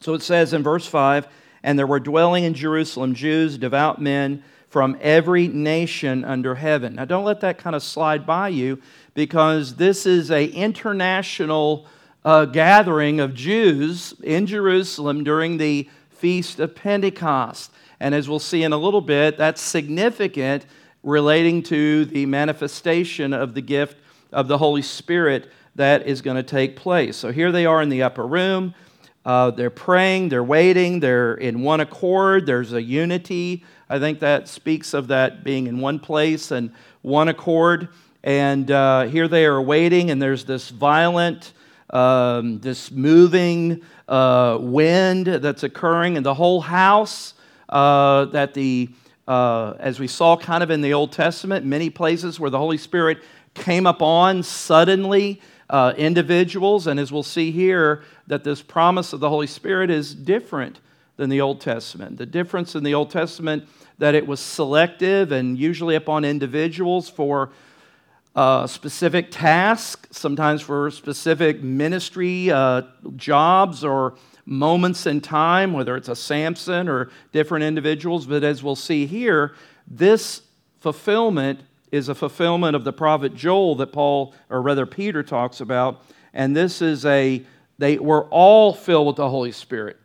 So 0.00 0.14
it 0.14 0.22
says 0.22 0.52
in 0.52 0.62
verse 0.62 0.86
5 0.86 1.26
And 1.62 1.78
there 1.78 1.86
were 1.86 2.00
dwelling 2.00 2.44
in 2.44 2.54
Jerusalem 2.54 3.14
Jews, 3.14 3.56
devout 3.58 4.00
men 4.00 4.42
from 4.74 4.98
every 5.00 5.46
nation 5.46 6.24
under 6.24 6.56
heaven. 6.56 6.96
Now, 6.96 7.04
don't 7.04 7.22
let 7.22 7.42
that 7.42 7.58
kind 7.58 7.76
of 7.76 7.82
slide 7.84 8.26
by 8.26 8.48
you 8.48 8.82
because 9.14 9.76
this 9.76 10.04
is 10.04 10.32
a 10.32 10.46
international 10.46 11.86
uh, 12.24 12.46
gathering 12.46 13.20
of 13.20 13.34
Jews 13.34 14.14
in 14.24 14.48
Jerusalem 14.48 15.22
during 15.22 15.58
the 15.58 15.88
Feast 16.10 16.58
of 16.58 16.74
Pentecost. 16.74 17.70
And 18.00 18.16
as 18.16 18.28
we'll 18.28 18.40
see 18.40 18.64
in 18.64 18.72
a 18.72 18.76
little 18.76 19.00
bit, 19.00 19.38
that's 19.38 19.60
significant 19.60 20.66
relating 21.04 21.62
to 21.62 22.04
the 22.06 22.26
manifestation 22.26 23.32
of 23.32 23.54
the 23.54 23.62
gift 23.62 23.96
of 24.32 24.48
the 24.48 24.58
Holy 24.58 24.82
Spirit 24.82 25.52
that 25.76 26.08
is 26.08 26.20
going 26.20 26.36
to 26.36 26.42
take 26.42 26.74
place. 26.74 27.16
So 27.16 27.30
here 27.30 27.52
they 27.52 27.64
are 27.64 27.80
in 27.80 27.90
the 27.90 28.02
upper 28.02 28.26
room. 28.26 28.74
Uh, 29.24 29.50
they're 29.50 29.70
praying, 29.70 30.28
they're 30.28 30.44
waiting, 30.44 31.00
they're 31.00 31.34
in 31.34 31.62
one 31.62 31.80
accord, 31.80 32.44
there's 32.44 32.74
a 32.74 32.82
unity. 32.82 33.64
I 33.88 33.98
think 33.98 34.20
that 34.20 34.48
speaks 34.48 34.92
of 34.92 35.08
that 35.08 35.42
being 35.44 35.66
in 35.66 35.80
one 35.80 35.98
place 35.98 36.50
and 36.50 36.70
one 37.00 37.28
accord. 37.28 37.88
And 38.22 38.70
uh, 38.70 39.04
here 39.04 39.28
they 39.28 39.46
are 39.46 39.60
waiting, 39.60 40.10
and 40.10 40.20
there's 40.20 40.44
this 40.44 40.70
violent, 40.70 41.52
um, 41.90 42.60
this 42.60 42.90
moving 42.90 43.82
uh, 44.08 44.58
wind 44.60 45.26
that's 45.26 45.62
occurring 45.62 46.16
in 46.16 46.22
the 46.22 46.34
whole 46.34 46.60
house. 46.60 47.34
Uh, 47.68 48.26
that 48.26 48.52
the, 48.52 48.90
uh, 49.26 49.74
as 49.78 49.98
we 49.98 50.06
saw 50.06 50.36
kind 50.36 50.62
of 50.62 50.70
in 50.70 50.82
the 50.82 50.92
Old 50.92 51.12
Testament, 51.12 51.64
many 51.64 51.88
places 51.88 52.38
where 52.38 52.50
the 52.50 52.58
Holy 52.58 52.78
Spirit 52.78 53.22
came 53.54 53.86
upon 53.86 54.42
suddenly 54.42 55.40
uh, 55.74 55.92
individuals. 55.96 56.86
And 56.86 57.00
as 57.00 57.10
we'll 57.10 57.24
see 57.24 57.50
here, 57.50 58.04
that 58.28 58.44
this 58.44 58.62
promise 58.62 59.12
of 59.12 59.18
the 59.18 59.28
Holy 59.28 59.48
Spirit 59.48 59.90
is 59.90 60.14
different 60.14 60.78
than 61.16 61.30
the 61.30 61.40
Old 61.40 61.60
Testament. 61.60 62.16
The 62.16 62.26
difference 62.26 62.76
in 62.76 62.84
the 62.84 62.94
Old 62.94 63.10
Testament 63.10 63.66
that 63.98 64.14
it 64.14 64.24
was 64.24 64.38
selective 64.38 65.32
and 65.32 65.58
usually 65.58 65.96
upon 65.96 66.24
individuals 66.24 67.08
for 67.08 67.50
uh, 68.36 68.68
specific 68.68 69.32
tasks, 69.32 70.16
sometimes 70.16 70.62
for 70.62 70.92
specific 70.92 71.60
ministry 71.60 72.52
uh, 72.52 72.82
jobs 73.16 73.82
or 73.82 74.14
moments 74.46 75.06
in 75.06 75.20
time, 75.20 75.72
whether 75.72 75.96
it's 75.96 76.08
a 76.08 76.14
Samson 76.14 76.88
or 76.88 77.10
different 77.32 77.64
individuals. 77.64 78.26
But 78.26 78.44
as 78.44 78.62
we'll 78.62 78.76
see 78.76 79.06
here, 79.06 79.56
this 79.88 80.42
fulfillment 80.78 81.62
is 81.94 82.08
a 82.08 82.14
fulfillment 82.14 82.74
of 82.74 82.82
the 82.82 82.92
prophet 82.92 83.36
Joel 83.36 83.76
that 83.76 83.92
Paul, 83.92 84.34
or 84.50 84.60
rather 84.60 84.84
Peter, 84.84 85.22
talks 85.22 85.60
about 85.60 86.02
And 86.32 86.56
this 86.56 86.82
is 86.82 87.06
a, 87.06 87.44
they 87.78 87.98
were 87.98 88.24
all 88.30 88.74
filled 88.74 89.06
with 89.06 89.16
the 89.16 89.30
Holy 89.30 89.52
Spirit. 89.52 89.96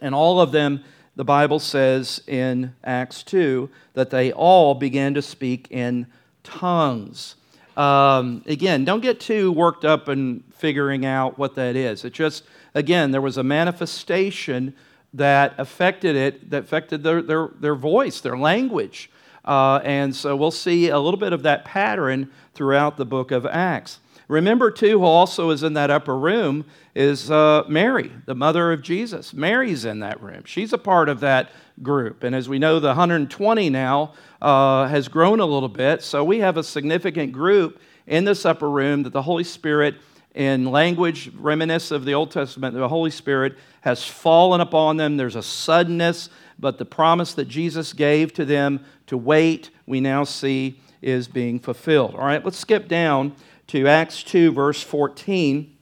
And 0.00 0.14
all 0.14 0.40
of 0.40 0.52
them, 0.52 0.84
the 1.16 1.24
Bible 1.24 1.58
says 1.58 2.22
in 2.28 2.76
Acts 2.84 3.24
2, 3.24 3.68
that 3.94 4.10
they 4.10 4.30
all 4.30 4.76
began 4.76 5.14
to 5.14 5.22
speak 5.22 5.66
in 5.70 6.06
tongues. 6.44 7.34
Um, 7.76 8.44
again, 8.46 8.84
don't 8.84 9.02
get 9.02 9.18
too 9.18 9.50
worked 9.50 9.84
up 9.84 10.08
in 10.08 10.44
figuring 10.52 11.04
out 11.04 11.38
what 11.38 11.56
that 11.56 11.74
is. 11.74 12.04
It 12.04 12.12
just, 12.12 12.44
again, 12.72 13.10
there 13.10 13.20
was 13.20 13.36
a 13.36 13.42
manifestation 13.42 14.76
that 15.12 15.54
affected 15.58 16.14
it, 16.14 16.50
that 16.50 16.62
affected 16.62 17.02
their, 17.02 17.20
their, 17.20 17.48
their 17.58 17.74
voice, 17.74 18.20
their 18.20 18.38
language. 18.38 19.10
Uh, 19.46 19.80
and 19.84 20.14
so 20.14 20.34
we'll 20.34 20.50
see 20.50 20.88
a 20.88 20.98
little 20.98 21.20
bit 21.20 21.32
of 21.32 21.42
that 21.44 21.64
pattern 21.64 22.30
throughout 22.54 22.96
the 22.96 23.06
book 23.06 23.30
of 23.30 23.46
Acts. 23.46 24.00
Remember, 24.28 24.72
too, 24.72 24.98
who 24.98 25.04
also 25.04 25.50
is 25.50 25.62
in 25.62 25.74
that 25.74 25.90
upper 25.90 26.18
room 26.18 26.64
is 26.96 27.30
uh, 27.30 27.62
Mary, 27.68 28.10
the 28.24 28.34
mother 28.34 28.72
of 28.72 28.82
Jesus. 28.82 29.32
Mary's 29.32 29.84
in 29.84 30.00
that 30.00 30.20
room. 30.20 30.42
She's 30.44 30.72
a 30.72 30.78
part 30.78 31.08
of 31.08 31.20
that 31.20 31.50
group. 31.80 32.24
And 32.24 32.34
as 32.34 32.48
we 32.48 32.58
know, 32.58 32.80
the 32.80 32.88
120 32.88 33.70
now 33.70 34.14
uh, 34.42 34.88
has 34.88 35.06
grown 35.06 35.38
a 35.38 35.46
little 35.46 35.68
bit. 35.68 36.02
So 36.02 36.24
we 36.24 36.40
have 36.40 36.56
a 36.56 36.64
significant 36.64 37.32
group 37.32 37.80
in 38.06 38.24
this 38.24 38.44
upper 38.44 38.68
room 38.68 39.04
that 39.04 39.12
the 39.12 39.22
Holy 39.22 39.44
Spirit, 39.44 39.96
in 40.34 40.66
language 40.66 41.30
reminiscent 41.38 41.96
of 41.96 42.04
the 42.04 42.14
Old 42.14 42.30
Testament, 42.30 42.74
the 42.74 42.88
Holy 42.88 43.10
Spirit 43.10 43.56
has 43.82 44.04
fallen 44.04 44.60
upon 44.60 44.96
them. 44.96 45.16
There's 45.16 45.36
a 45.36 45.42
suddenness, 45.42 46.30
but 46.58 46.78
the 46.78 46.84
promise 46.84 47.34
that 47.34 47.46
Jesus 47.46 47.92
gave 47.92 48.32
to 48.34 48.44
them 48.44 48.84
to 49.06 49.16
wait, 49.16 49.70
we 49.86 50.00
now 50.00 50.24
see 50.24 50.80
is 51.02 51.28
being 51.28 51.58
fulfilled. 51.58 52.14
All 52.14 52.24
right, 52.24 52.44
let's 52.44 52.58
skip 52.58 52.88
down 52.88 53.34
to 53.68 53.86
Acts 53.86 54.22
2, 54.22 54.52
verse 54.52 54.82
14. 54.82 55.76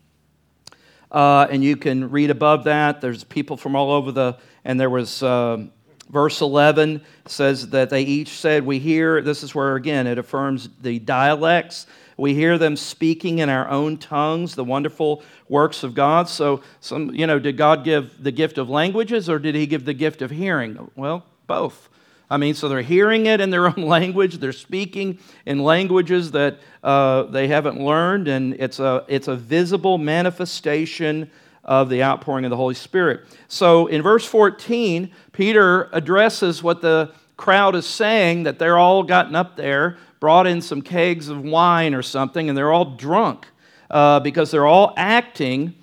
Uh, 1.10 1.46
and 1.50 1.62
you 1.62 1.76
can 1.76 2.10
read 2.10 2.30
above 2.30 2.64
that. 2.64 3.00
There's 3.00 3.24
people 3.24 3.56
from 3.56 3.76
all 3.76 3.92
over 3.92 4.10
the, 4.10 4.36
and 4.64 4.80
there 4.80 4.90
was 4.90 5.22
uh, 5.22 5.64
verse 6.10 6.40
11 6.40 7.02
says 7.26 7.70
that 7.70 7.90
they 7.90 8.02
each 8.02 8.30
said, 8.30 8.64
We 8.64 8.78
hear, 8.78 9.22
this 9.22 9.42
is 9.42 9.54
where 9.54 9.76
again 9.76 10.06
it 10.06 10.18
affirms 10.18 10.68
the 10.80 10.98
dialects. 10.98 11.86
We 12.16 12.34
hear 12.34 12.58
them 12.58 12.76
speaking 12.76 13.40
in 13.40 13.48
our 13.48 13.68
own 13.68 13.96
tongues, 13.96 14.54
the 14.54 14.64
wonderful 14.64 15.22
works 15.48 15.82
of 15.82 15.94
God. 15.94 16.28
So, 16.28 16.62
some, 16.80 17.12
you 17.14 17.26
know, 17.26 17.40
did 17.40 17.56
God 17.56 17.84
give 17.84 18.22
the 18.22 18.30
gift 18.30 18.56
of 18.56 18.68
languages 18.70 19.28
or 19.28 19.38
did 19.38 19.54
He 19.54 19.66
give 19.66 19.84
the 19.84 19.94
gift 19.94 20.22
of 20.22 20.30
hearing? 20.30 20.90
Well, 20.94 21.26
both. 21.46 21.88
I 22.30 22.36
mean, 22.36 22.54
so 22.54 22.68
they're 22.68 22.82
hearing 22.82 23.26
it 23.26 23.40
in 23.40 23.50
their 23.50 23.66
own 23.76 23.84
language, 23.86 24.38
they're 24.38 24.52
speaking 24.52 25.18
in 25.46 25.62
languages 25.62 26.30
that 26.32 26.58
uh, 26.82 27.24
they 27.24 27.48
haven't 27.48 27.80
learned, 27.80 28.28
and 28.28 28.54
it's 28.54 28.78
a, 28.78 29.04
it's 29.08 29.28
a 29.28 29.36
visible 29.36 29.98
manifestation 29.98 31.30
of 31.64 31.88
the 31.88 32.02
outpouring 32.02 32.44
of 32.44 32.50
the 32.50 32.56
Holy 32.56 32.74
Spirit. 32.74 33.22
So 33.48 33.86
in 33.86 34.02
verse 34.02 34.26
14, 34.26 35.10
Peter 35.32 35.88
addresses 35.92 36.62
what 36.62 36.82
the 36.82 37.12
crowd 37.36 37.74
is 37.74 37.86
saying 37.86 38.44
that 38.44 38.58
they're 38.58 38.78
all 38.78 39.02
gotten 39.02 39.34
up 39.34 39.56
there, 39.56 39.96
brought 40.20 40.46
in 40.46 40.60
some 40.60 40.82
kegs 40.82 41.28
of 41.28 41.42
wine 41.42 41.94
or 41.94 42.02
something, 42.02 42.48
and 42.48 42.56
they're 42.56 42.72
all 42.72 42.96
drunk 42.96 43.46
uh, 43.90 44.20
because 44.20 44.50
they're 44.50 44.66
all 44.66 44.94
acting. 44.96 45.74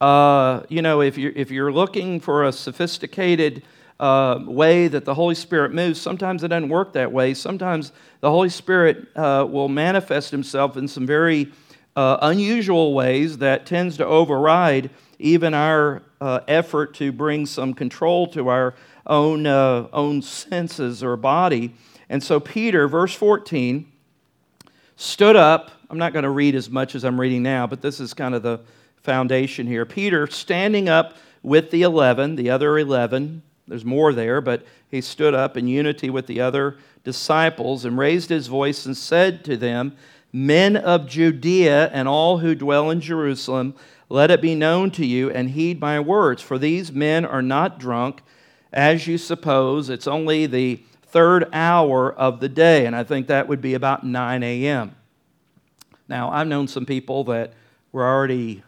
Uh, 0.00 0.62
you 0.68 0.82
know, 0.82 1.00
if 1.00 1.18
you're, 1.18 1.32
if 1.34 1.50
you're 1.50 1.72
looking 1.72 2.20
for 2.20 2.44
a 2.44 2.52
sophisticated 2.52 3.62
uh, 4.00 4.42
way 4.46 4.88
that 4.88 5.04
the 5.04 5.14
Holy 5.14 5.34
Spirit 5.34 5.74
moves, 5.74 6.00
sometimes 6.00 6.42
it 6.42 6.48
doesn't 6.48 6.70
work 6.70 6.94
that 6.94 7.12
way. 7.12 7.34
Sometimes 7.34 7.92
the 8.20 8.30
Holy 8.30 8.48
Spirit 8.48 9.06
uh, 9.14 9.46
will 9.48 9.68
manifest 9.68 10.30
himself 10.30 10.78
in 10.78 10.88
some 10.88 11.06
very 11.06 11.52
uh, 11.94 12.16
unusual 12.22 12.94
ways 12.94 13.38
that 13.38 13.66
tends 13.66 13.98
to 13.98 14.06
override 14.06 14.88
even 15.18 15.52
our 15.52 16.02
uh, 16.22 16.40
effort 16.48 16.94
to 16.94 17.12
bring 17.12 17.44
some 17.44 17.74
control 17.74 18.26
to 18.28 18.48
our 18.48 18.74
own, 19.06 19.46
uh, 19.46 19.86
own 19.92 20.22
senses 20.22 21.04
or 21.04 21.16
body. 21.18 21.74
And 22.08 22.22
so, 22.22 22.40
Peter, 22.40 22.88
verse 22.88 23.14
14, 23.14 23.86
stood 24.96 25.36
up. 25.36 25.72
I'm 25.90 25.98
not 25.98 26.14
going 26.14 26.22
to 26.22 26.30
read 26.30 26.54
as 26.54 26.70
much 26.70 26.94
as 26.94 27.04
I'm 27.04 27.20
reading 27.20 27.42
now, 27.42 27.66
but 27.66 27.82
this 27.82 28.00
is 28.00 28.14
kind 28.14 28.34
of 28.34 28.42
the 28.42 28.60
foundation 29.02 29.66
here. 29.66 29.84
Peter, 29.84 30.26
standing 30.26 30.88
up 30.88 31.16
with 31.42 31.70
the 31.70 31.82
11, 31.82 32.36
the 32.36 32.48
other 32.48 32.78
11, 32.78 33.42
there's 33.70 33.84
more 33.84 34.12
there, 34.12 34.40
but 34.40 34.64
he 34.88 35.00
stood 35.00 35.34
up 35.34 35.56
in 35.56 35.66
unity 35.66 36.10
with 36.10 36.26
the 36.26 36.40
other 36.40 36.76
disciples 37.04 37.84
and 37.84 37.96
raised 37.96 38.28
his 38.28 38.48
voice 38.48 38.84
and 38.84 38.96
said 38.96 39.44
to 39.44 39.56
them, 39.56 39.96
Men 40.32 40.76
of 40.76 41.06
Judea 41.06 41.88
and 41.92 42.06
all 42.06 42.38
who 42.38 42.54
dwell 42.54 42.90
in 42.90 43.00
Jerusalem, 43.00 43.74
let 44.08 44.30
it 44.30 44.42
be 44.42 44.54
known 44.54 44.90
to 44.92 45.06
you 45.06 45.30
and 45.30 45.50
heed 45.50 45.80
my 45.80 46.00
words, 46.00 46.42
for 46.42 46.58
these 46.58 46.92
men 46.92 47.24
are 47.24 47.42
not 47.42 47.78
drunk, 47.78 48.22
as 48.72 49.06
you 49.06 49.18
suppose. 49.18 49.88
It's 49.88 50.06
only 50.06 50.46
the 50.46 50.82
third 51.02 51.48
hour 51.52 52.12
of 52.12 52.40
the 52.40 52.48
day, 52.48 52.86
and 52.86 52.94
I 52.94 53.04
think 53.04 53.28
that 53.28 53.48
would 53.48 53.60
be 53.60 53.74
about 53.74 54.04
9 54.04 54.42
a.m. 54.42 54.94
Now, 56.08 56.30
I've 56.30 56.48
known 56.48 56.68
some 56.68 56.86
people 56.86 57.24
that 57.24 57.52
were 57.92 58.04
already 58.04 58.62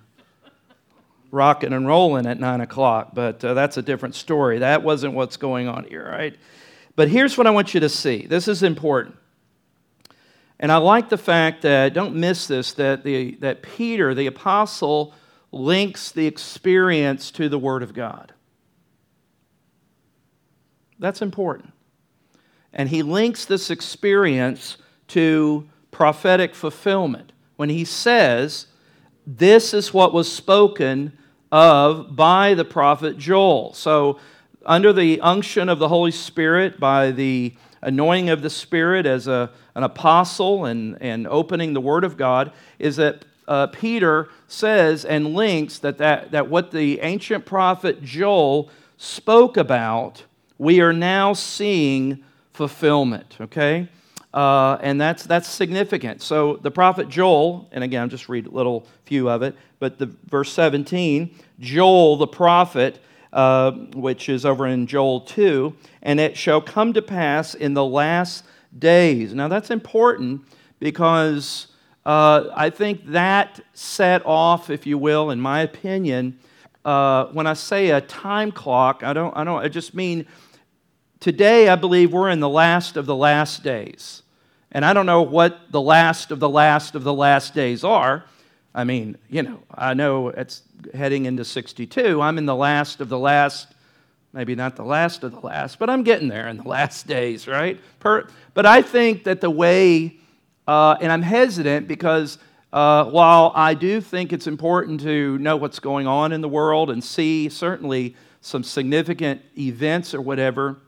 rocking 1.32 1.72
and 1.72 1.86
rolling 1.86 2.26
at 2.26 2.38
9 2.38 2.60
o'clock, 2.60 3.14
but 3.14 3.42
uh, 3.44 3.54
that's 3.54 3.78
a 3.78 3.82
different 3.82 4.14
story. 4.14 4.58
That 4.58 4.84
wasn't 4.84 5.14
what's 5.14 5.38
going 5.38 5.66
on 5.66 5.84
here, 5.84 6.06
right? 6.08 6.36
But 6.94 7.08
here's 7.08 7.36
what 7.36 7.46
I 7.46 7.50
want 7.50 7.72
you 7.74 7.80
to 7.80 7.88
see. 7.88 8.26
This 8.26 8.46
is 8.46 8.62
important. 8.62 9.16
And 10.60 10.70
I 10.70 10.76
like 10.76 11.08
the 11.08 11.16
fact 11.16 11.62
that, 11.62 11.94
don't 11.94 12.14
miss 12.14 12.46
this, 12.46 12.74
that, 12.74 13.02
the, 13.02 13.34
that 13.36 13.62
Peter, 13.62 14.14
the 14.14 14.26
apostle, 14.26 15.14
links 15.50 16.12
the 16.12 16.26
experience 16.26 17.30
to 17.32 17.48
the 17.48 17.58
Word 17.58 17.82
of 17.82 17.94
God. 17.94 18.34
That's 20.98 21.22
important. 21.22 21.72
And 22.74 22.90
he 22.90 23.02
links 23.02 23.46
this 23.46 23.70
experience 23.70 24.76
to 25.08 25.68
prophetic 25.90 26.54
fulfillment. 26.54 27.32
When 27.56 27.70
he 27.70 27.84
says, 27.84 28.66
This 29.26 29.72
is 29.74 29.92
what 29.94 30.12
was 30.12 30.30
spoken 30.30 31.18
of 31.52 32.16
by 32.16 32.54
the 32.54 32.64
prophet 32.64 33.18
Joel. 33.18 33.75
So, 33.75 34.18
under 34.64 34.92
the 34.92 35.21
unction 35.21 35.68
of 35.68 35.78
the 35.78 35.88
Holy 35.88 36.11
Spirit, 36.11 36.80
by 36.80 37.11
the 37.11 37.52
anointing 37.82 38.30
of 38.30 38.42
the 38.42 38.50
Spirit 38.50 39.06
as 39.06 39.26
a, 39.26 39.50
an 39.75 39.82
apostle 39.82 40.64
and, 40.64 40.97
and 41.02 41.26
opening 41.26 41.75
the 41.75 41.80
Word 41.80 42.04
of 42.04 42.16
God, 42.16 42.52
is 42.78 42.97
that 42.97 43.25
uh, 43.49 43.66
Peter 43.66 44.28
says 44.47 45.04
and 45.04 45.35
links 45.35 45.78
that, 45.80 45.99
that, 45.99 46.30
that 46.30 46.49
what 46.49 46.71
the 46.71 47.00
ancient 47.00 47.44
prophet 47.44 48.02
Joel 48.02 48.71
spoke 48.97 49.56
about, 49.56 50.25
we 50.59 50.80
are 50.80 50.92
now 50.92 51.32
seeing 51.32 52.25
fulfillment, 52.52 53.37
okay? 53.40 53.88
Uh, 54.34 54.78
and 54.80 55.00
that's, 55.00 55.24
that's 55.24 55.48
significant. 55.48 56.22
So 56.22 56.56
the 56.56 56.70
prophet 56.70 57.08
Joel, 57.08 57.68
and 57.72 57.84
again, 57.84 58.02
I'll 58.02 58.08
just 58.08 58.28
read 58.28 58.46
a 58.46 58.50
little 58.50 58.86
few 59.04 59.28
of 59.28 59.42
it, 59.42 59.54
but 59.78 59.98
the 59.98 60.06
verse 60.26 60.50
17, 60.52 61.34
Joel 61.60 62.16
the 62.16 62.26
prophet, 62.26 62.98
uh, 63.32 63.72
which 63.94 64.28
is 64.28 64.46
over 64.46 64.66
in 64.66 64.86
Joel 64.86 65.20
2, 65.20 65.74
and 66.02 66.18
it 66.18 66.36
shall 66.36 66.60
come 66.60 66.92
to 66.94 67.02
pass 67.02 67.54
in 67.54 67.74
the 67.74 67.84
last 67.84 68.44
days. 68.78 69.34
Now 69.34 69.48
that's 69.48 69.70
important 69.70 70.42
because 70.80 71.68
uh, 72.06 72.46
I 72.54 72.70
think 72.70 73.06
that 73.06 73.60
set 73.74 74.24
off, 74.24 74.70
if 74.70 74.86
you 74.86 74.98
will, 74.98 75.30
in 75.30 75.40
my 75.40 75.60
opinion, 75.60 76.38
uh, 76.84 77.26
when 77.26 77.46
I 77.46 77.52
say 77.52 77.90
a 77.90 78.00
time 78.00 78.50
clock, 78.50 79.02
I 79.04 79.12
don't, 79.12 79.36
I 79.36 79.44
don't, 79.44 79.62
I 79.62 79.68
just 79.68 79.94
mean 79.94 80.26
today 81.23 81.69
I 81.69 81.76
believe 81.76 82.12
we're 82.12 82.31
in 82.31 82.41
the 82.41 82.49
last 82.49 82.97
of 82.97 83.07
the 83.07 83.14
last 83.14 83.62
days. 83.62 84.23
And 84.73 84.85
I 84.85 84.93
don't 84.93 85.07
know 85.07 85.23
what 85.23 85.71
the 85.71 85.81
last 85.81 86.33
of 86.33 86.41
the 86.41 86.49
last 86.49 86.97
of 86.97 87.05
the 87.05 87.12
last 87.12 87.55
days 87.55 87.85
are. 87.85 88.25
I 88.75 88.85
mean, 88.85 89.17
you 89.31 89.43
know, 89.43 89.62
I 89.73 89.95
know 89.95 90.29
it's 90.29 90.62
heading 90.93 91.26
into 91.26 91.45
62. 91.45 92.21
I'm 92.21 92.38
in 92.38 92.47
the 92.47 92.57
last 92.57 93.00
of 93.00 93.09
the 93.09 93.19
last, 93.19 93.73
maybe 94.33 94.57
not 94.57 94.75
the 94.75 94.83
last 94.83 95.23
of 95.23 95.31
the 95.33 95.41
last, 95.41 95.79
but 95.79 95.88
I'm 95.88 96.02
getting 96.02 96.26
there 96.26 96.49
in 96.49 96.57
the 96.57 96.69
last 96.69 97.07
days, 97.07 97.47
right? 97.47 97.79
Per, 98.00 98.26
but 98.55 98.67
I 98.67 98.83
think 98.83 99.25
that 99.25 99.41
the 99.41 99.50
way, 99.50 100.17
uh, 100.67 100.97
and 101.00 101.12
I'm 101.12 101.23
hesitant 101.23 101.87
because 101.87 102.38
uh, 102.73 103.05
while 103.05 103.52
I 103.55 103.75
do 103.75 104.00
think 104.00 104.33
it's 104.33 104.49
important 104.49 105.00
to 105.02 105.38
know 105.38 105.57
what's 105.57 105.79
going 105.79 106.09
on 106.09 106.33
in 106.33 106.41
the 106.41 106.49
world 106.49 106.91
and 106.91 107.05
see 107.05 107.49
certainly 107.49 108.17
some 108.41 108.64
significant 108.64 109.43
events 109.57 110.14
or 110.14 110.21
whatever, 110.21 110.79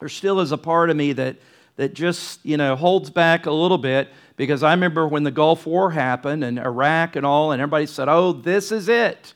there 0.00 0.08
still 0.08 0.40
is 0.40 0.52
a 0.52 0.58
part 0.58 0.90
of 0.90 0.96
me 0.96 1.12
that 1.14 1.36
that 1.76 1.94
just, 1.94 2.44
you 2.44 2.56
know, 2.56 2.74
holds 2.74 3.10
back 3.10 3.46
a 3.46 3.50
little 3.50 3.78
bit 3.78 4.08
because 4.36 4.62
I 4.62 4.72
remember 4.72 5.06
when 5.06 5.22
the 5.22 5.30
Gulf 5.30 5.66
War 5.66 5.90
happened 5.90 6.42
and 6.42 6.58
Iraq 6.58 7.16
and 7.16 7.24
all, 7.24 7.52
and 7.52 7.60
everybody 7.60 7.86
said, 7.86 8.08
oh, 8.08 8.32
this 8.32 8.72
is 8.72 8.88
it. 8.88 9.34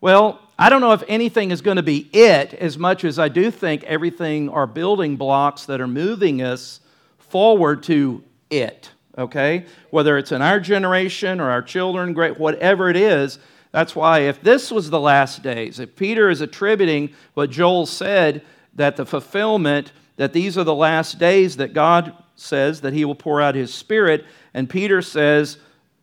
Well, 0.00 0.40
I 0.58 0.68
don't 0.70 0.80
know 0.80 0.92
if 0.92 1.04
anything 1.08 1.50
is 1.50 1.60
going 1.60 1.76
to 1.76 1.82
be 1.82 2.08
it 2.12 2.54
as 2.54 2.78
much 2.78 3.04
as 3.04 3.18
I 3.18 3.28
do 3.28 3.50
think 3.50 3.84
everything 3.84 4.48
are 4.48 4.66
building 4.66 5.16
blocks 5.16 5.66
that 5.66 5.80
are 5.80 5.86
moving 5.86 6.42
us 6.42 6.80
forward 7.18 7.82
to 7.84 8.22
it, 8.50 8.90
okay? 9.18 9.66
Whether 9.90 10.16
it's 10.16 10.32
in 10.32 10.40
our 10.40 10.60
generation 10.60 11.40
or 11.40 11.50
our 11.50 11.62
children, 11.62 12.14
great, 12.14 12.38
whatever 12.38 12.88
it 12.88 12.96
is. 12.96 13.38
That's 13.72 13.94
why 13.94 14.20
if 14.20 14.40
this 14.40 14.70
was 14.70 14.88
the 14.88 15.00
last 15.00 15.42
days, 15.42 15.78
if 15.78 15.94
Peter 15.96 16.30
is 16.30 16.40
attributing 16.40 17.10
what 17.34 17.50
Joel 17.50 17.84
said, 17.84 18.42
that 18.76 18.96
the 18.96 19.04
fulfillment, 19.04 19.92
that 20.16 20.32
these 20.32 20.56
are 20.56 20.64
the 20.64 20.74
last 20.74 21.18
days 21.18 21.56
that 21.56 21.74
God 21.74 22.12
says 22.36 22.82
that 22.82 22.92
he 22.92 23.04
will 23.04 23.14
pour 23.14 23.40
out 23.40 23.54
his 23.54 23.72
spirit, 23.72 24.24
and 24.54 24.70
Peter 24.70 25.02
says, 25.02 25.58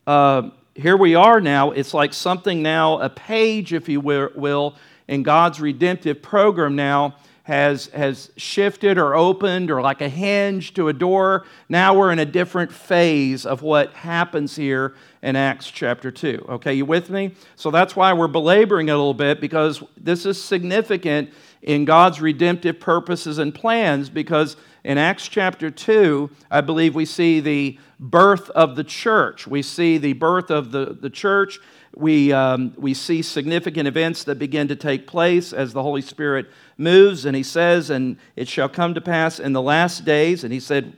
uh, 0.06 0.50
here 0.74 0.96
we 0.96 1.14
are 1.14 1.40
now. 1.40 1.70
It's 1.70 1.94
like 1.94 2.12
something 2.12 2.62
now, 2.62 2.98
a 2.98 3.08
page, 3.08 3.72
if 3.72 3.88
you 3.88 4.00
will, 4.00 4.74
in 5.08 5.22
God's 5.22 5.60
redemptive 5.60 6.20
program 6.22 6.76
now 6.76 7.16
has, 7.44 7.86
has 7.88 8.30
shifted 8.36 8.96
or 8.96 9.14
opened 9.14 9.70
or 9.70 9.82
like 9.82 10.00
a 10.00 10.08
hinge 10.08 10.72
to 10.74 10.88
a 10.88 10.92
door. 10.92 11.44
Now 11.68 11.96
we're 11.96 12.10
in 12.10 12.18
a 12.18 12.24
different 12.24 12.72
phase 12.72 13.44
of 13.44 13.60
what 13.60 13.92
happens 13.92 14.56
here 14.56 14.94
in 15.22 15.36
Acts 15.36 15.70
chapter 15.70 16.10
2. 16.10 16.46
Okay, 16.48 16.74
you 16.74 16.86
with 16.86 17.10
me? 17.10 17.34
So 17.56 17.70
that's 17.70 17.94
why 17.94 18.14
we're 18.14 18.28
belaboring 18.28 18.88
it 18.88 18.92
a 18.92 18.96
little 18.96 19.14
bit 19.14 19.42
because 19.42 19.82
this 19.96 20.24
is 20.24 20.42
significant 20.42 21.32
in 21.60 21.84
God's 21.84 22.20
redemptive 22.20 22.80
purposes 22.80 23.38
and 23.38 23.54
plans 23.54 24.08
because 24.08 24.56
in 24.82 24.96
Acts 24.96 25.28
chapter 25.28 25.70
2, 25.70 26.30
I 26.50 26.62
believe 26.62 26.94
we 26.94 27.06
see 27.06 27.40
the 27.40 27.78
birth 28.00 28.48
of 28.50 28.76
the 28.76 28.84
church. 28.84 29.46
We 29.46 29.60
see 29.60 29.98
the 29.98 30.14
birth 30.14 30.50
of 30.50 30.72
the, 30.72 30.96
the 30.98 31.10
church. 31.10 31.60
We, 31.96 32.32
um, 32.32 32.74
we 32.76 32.92
see 32.94 33.22
significant 33.22 33.86
events 33.86 34.24
that 34.24 34.38
begin 34.38 34.68
to 34.68 34.76
take 34.76 35.06
place 35.06 35.52
as 35.52 35.72
the 35.72 35.82
Holy 35.82 36.02
Spirit 36.02 36.46
moves. 36.76 37.24
And 37.24 37.36
he 37.36 37.42
says, 37.42 37.90
And 37.90 38.16
it 38.36 38.48
shall 38.48 38.68
come 38.68 38.94
to 38.94 39.00
pass 39.00 39.38
in 39.38 39.52
the 39.52 39.62
last 39.62 40.04
days, 40.04 40.44
and 40.44 40.52
he 40.52 40.60
said, 40.60 40.94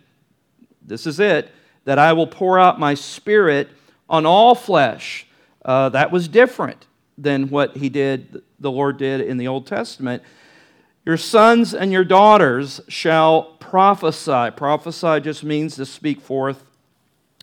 This 0.83 1.07
is 1.07 1.21
it, 1.21 1.51
that 1.85 1.99
I 1.99 2.13
will 2.15 2.27
pour 2.27 2.59
out 2.59 2.81
my 2.81 2.95
spirit 2.95 3.69
on 4.09 4.25
all 4.25 4.55
flesh. 4.55 5.27
Uh, 5.65 5.89
that 5.91 6.11
was 6.11 6.29
different 6.29 6.87
than 7.19 7.49
what 7.49 7.77
he 7.77 7.89
did, 7.89 8.43
the 8.61 8.71
Lord 8.71 8.99
did 8.99 9.21
in 9.21 9.37
the 9.37 9.49
Old 9.49 9.67
Testament. 9.67 10.23
Your 11.05 11.17
sons 11.17 11.75
and 11.75 11.93
your 11.93 12.05
daughters 12.05 12.81
shall 12.89 13.57
prophesy. 13.61 14.51
Prophesy 14.57 15.21
just 15.21 15.45
means 15.45 15.77
to 15.77 15.87
speak 15.87 16.21
forth 16.21 16.65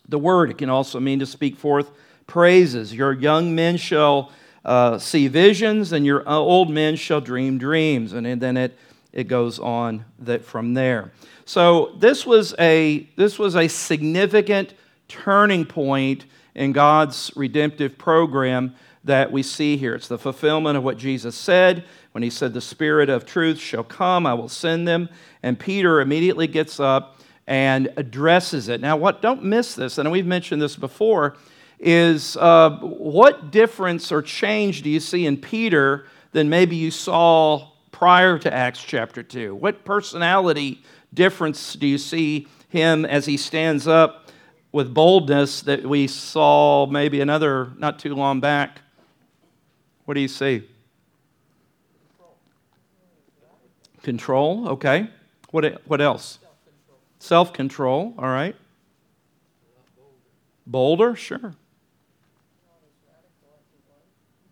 the 0.08 0.20
word. 0.20 0.52
It 0.52 0.58
can 0.58 0.70
also 0.70 1.00
mean 1.00 1.20
to 1.20 1.26
speak 1.26 1.58
forth 1.58 1.92
praises. 2.28 2.94
Your 2.94 3.14
young 3.14 3.56
men 3.56 3.78
shall 3.78 4.32
uh, 4.66 4.98
see 4.98 5.28
visions, 5.28 5.92
and 5.92 6.06
your 6.06 6.28
old 6.28 6.70
men 6.70 6.96
shall 6.96 7.22
dream 7.22 7.58
dreams. 7.58 8.14
And, 8.14 8.26
and 8.26 8.42
then 8.42 8.58
it, 8.58 8.78
it 9.12 9.28
goes 9.28 9.60
on 9.60 10.06
that 10.20 10.44
from 10.46 10.74
there. 10.74 11.12
So 11.46 11.94
this 12.00 12.26
was 12.26 12.56
a 12.58 13.08
this 13.18 13.38
was 13.38 13.56
a 13.56 13.68
significant 13.68 14.74
turning 15.08 15.66
point 15.66 16.26
in 16.56 16.72
God's 16.72 17.32
redemptive 17.36 17.98
program 17.98 18.76
that 19.04 19.32
we 19.32 19.44
see 19.44 19.76
here. 19.76 19.96
It's 19.96 20.08
the 20.08 20.18
fulfillment 20.18 20.78
of 20.78 20.84
what 20.84 20.98
Jesus 20.98 21.36
said 21.36 21.84
when 22.14 22.24
he 22.24 22.30
said, 22.30 22.54
The 22.54 22.62
Spirit 22.62 23.10
of 23.10 23.26
truth 23.26 23.60
shall 23.60 23.84
come, 23.84 24.26
I 24.26 24.34
will 24.34 24.50
send 24.50 24.88
them. 24.88 25.10
And 25.42 25.60
Peter 25.60 26.00
immediately 26.00 26.48
gets 26.48 26.80
up 26.80 27.20
and 27.46 27.92
addresses 27.98 28.70
it. 28.70 28.80
Now, 28.80 28.96
what, 28.96 29.22
don't 29.22 29.44
miss 29.44 29.76
this, 29.76 29.98
and 29.98 30.10
we've 30.10 30.26
mentioned 30.26 30.62
this 30.62 30.78
before, 30.78 31.36
is 31.84 32.38
uh, 32.38 32.78
what 32.80 33.52
difference 33.52 34.12
or 34.12 34.22
change 34.22 34.82
do 34.84 34.90
you 34.90 35.02
see 35.02 35.26
in 35.26 35.36
Peter 35.36 36.06
than 36.32 36.50
maybe 36.50 36.78
you 36.78 36.90
saw 36.90 37.68
prior 37.92 38.40
to 38.40 38.52
Acts 38.52 38.82
chapter 38.82 39.22
2? 39.22 39.54
What 39.54 39.84
personality 39.84 40.82
difference 41.14 41.74
do 41.74 41.86
you 41.86 41.98
see 41.98 42.48
him 42.70 43.06
as 43.06 43.26
he 43.26 43.36
stands 43.36 43.86
up 43.86 44.32
with 44.72 44.94
boldness 44.94 45.62
that 45.64 45.86
we 45.86 46.08
saw 46.08 46.86
maybe 46.86 47.20
another 47.20 47.72
not 47.78 48.00
too 48.00 48.16
long 48.16 48.40
back? 48.40 48.80
What 50.06 50.14
do 50.14 50.22
you 50.22 50.30
see? 50.30 50.64
Control, 54.04 54.70
okay. 54.70 55.10
What, 55.52 55.82
what 55.86 56.00
else? 56.00 56.40
Self 57.20 57.52
control, 57.52 58.14
all 58.18 58.26
right. 58.26 58.56
Bolder, 60.66 61.16
sure. 61.16 61.56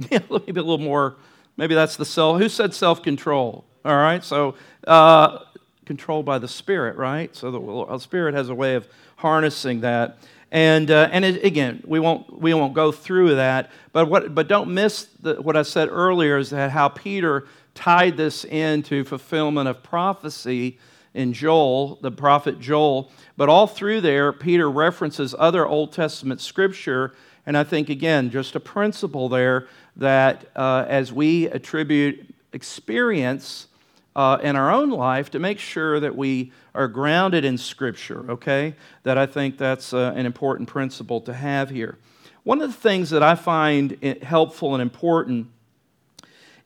Maybe 0.12 0.60
a 0.60 0.64
little 0.64 0.78
more. 0.78 1.16
Maybe 1.58 1.76
that's 1.76 1.96
the 1.96 2.06
self. 2.06 2.40
Who 2.40 2.50
said 2.50 2.74
self 2.74 3.04
control? 3.04 3.66
All 3.84 3.96
right, 3.96 4.24
so 4.24 4.56
uh, 4.88 5.40
controlled 5.86 6.26
by 6.26 6.38
the 6.38 6.48
Spirit, 6.48 6.98
right? 6.98 7.36
So 7.36 7.52
the, 7.52 7.60
the 7.60 8.00
Spirit 8.00 8.36
has 8.36 8.50
a 8.50 8.56
way 8.56 8.76
of 8.76 8.88
harnessing 9.18 9.82
that. 9.82 10.20
And, 10.52 10.92
uh, 10.92 11.10
and 11.12 11.24
it, 11.24 11.44
again, 11.44 11.82
we 11.86 12.00
won't, 12.00 12.42
we 12.42 12.54
won't 12.54 12.74
go 12.74 12.92
through 12.92 13.36
that, 13.36 13.72
but, 13.94 14.08
what, 14.08 14.36
but 14.36 14.48
don't 14.48 14.74
miss 14.74 15.08
the, 15.22 15.36
what 15.42 15.56
I 15.56 15.62
said 15.62 15.88
earlier 15.90 16.38
is 16.38 16.50
that 16.50 16.72
how 16.72 16.90
Peter 16.90 17.48
tied 17.74 18.18
this 18.18 18.44
into 18.44 19.04
fulfillment 19.06 19.70
of 19.70 19.82
prophecy 19.82 20.78
in 21.14 21.34
Joel, 21.34 22.00
the 22.02 22.12
prophet 22.12 22.60
Joel. 22.60 23.12
But 23.38 23.50
all 23.50 23.68
through 23.68 24.02
there, 24.02 24.34
Peter 24.34 24.70
references 24.70 25.34
other 25.38 25.66
Old 25.66 25.94
Testament 25.94 26.42
scripture. 26.42 27.16
And 27.46 27.58
I 27.58 27.64
think, 27.64 27.90
again, 27.90 28.30
just 28.30 28.56
a 28.56 28.60
principle 28.60 29.30
there 29.30 29.68
that 29.96 30.46
uh, 30.56 30.86
as 30.88 31.12
we 31.12 31.48
attribute 31.48 32.34
experience 32.54 33.68
uh, 34.16 34.38
in 34.44 34.56
our 34.56 34.72
own 34.72 34.90
life 34.90 35.32
to 35.32 35.40
make 35.40 35.60
sure 35.60 36.00
that 36.00 36.16
we 36.16 36.52
are 36.76 36.88
grounded 36.88 37.46
in 37.46 37.58
Scripture, 37.58 38.30
okay? 38.30 38.76
That 39.04 39.18
I 39.18 39.26
think 39.26 39.58
that's 39.58 39.94
uh, 39.94 40.14
an 40.16 40.26
important 40.26 40.70
principle 40.70 41.22
to 41.22 41.34
have 41.34 41.70
here. 41.70 41.98
One 42.44 42.62
of 42.62 42.72
the 42.72 42.78
things 42.78 43.10
that 43.12 43.24
I 43.24 43.36
find 43.36 43.98
helpful 44.24 44.74
and 44.74 44.82
important 44.82 45.48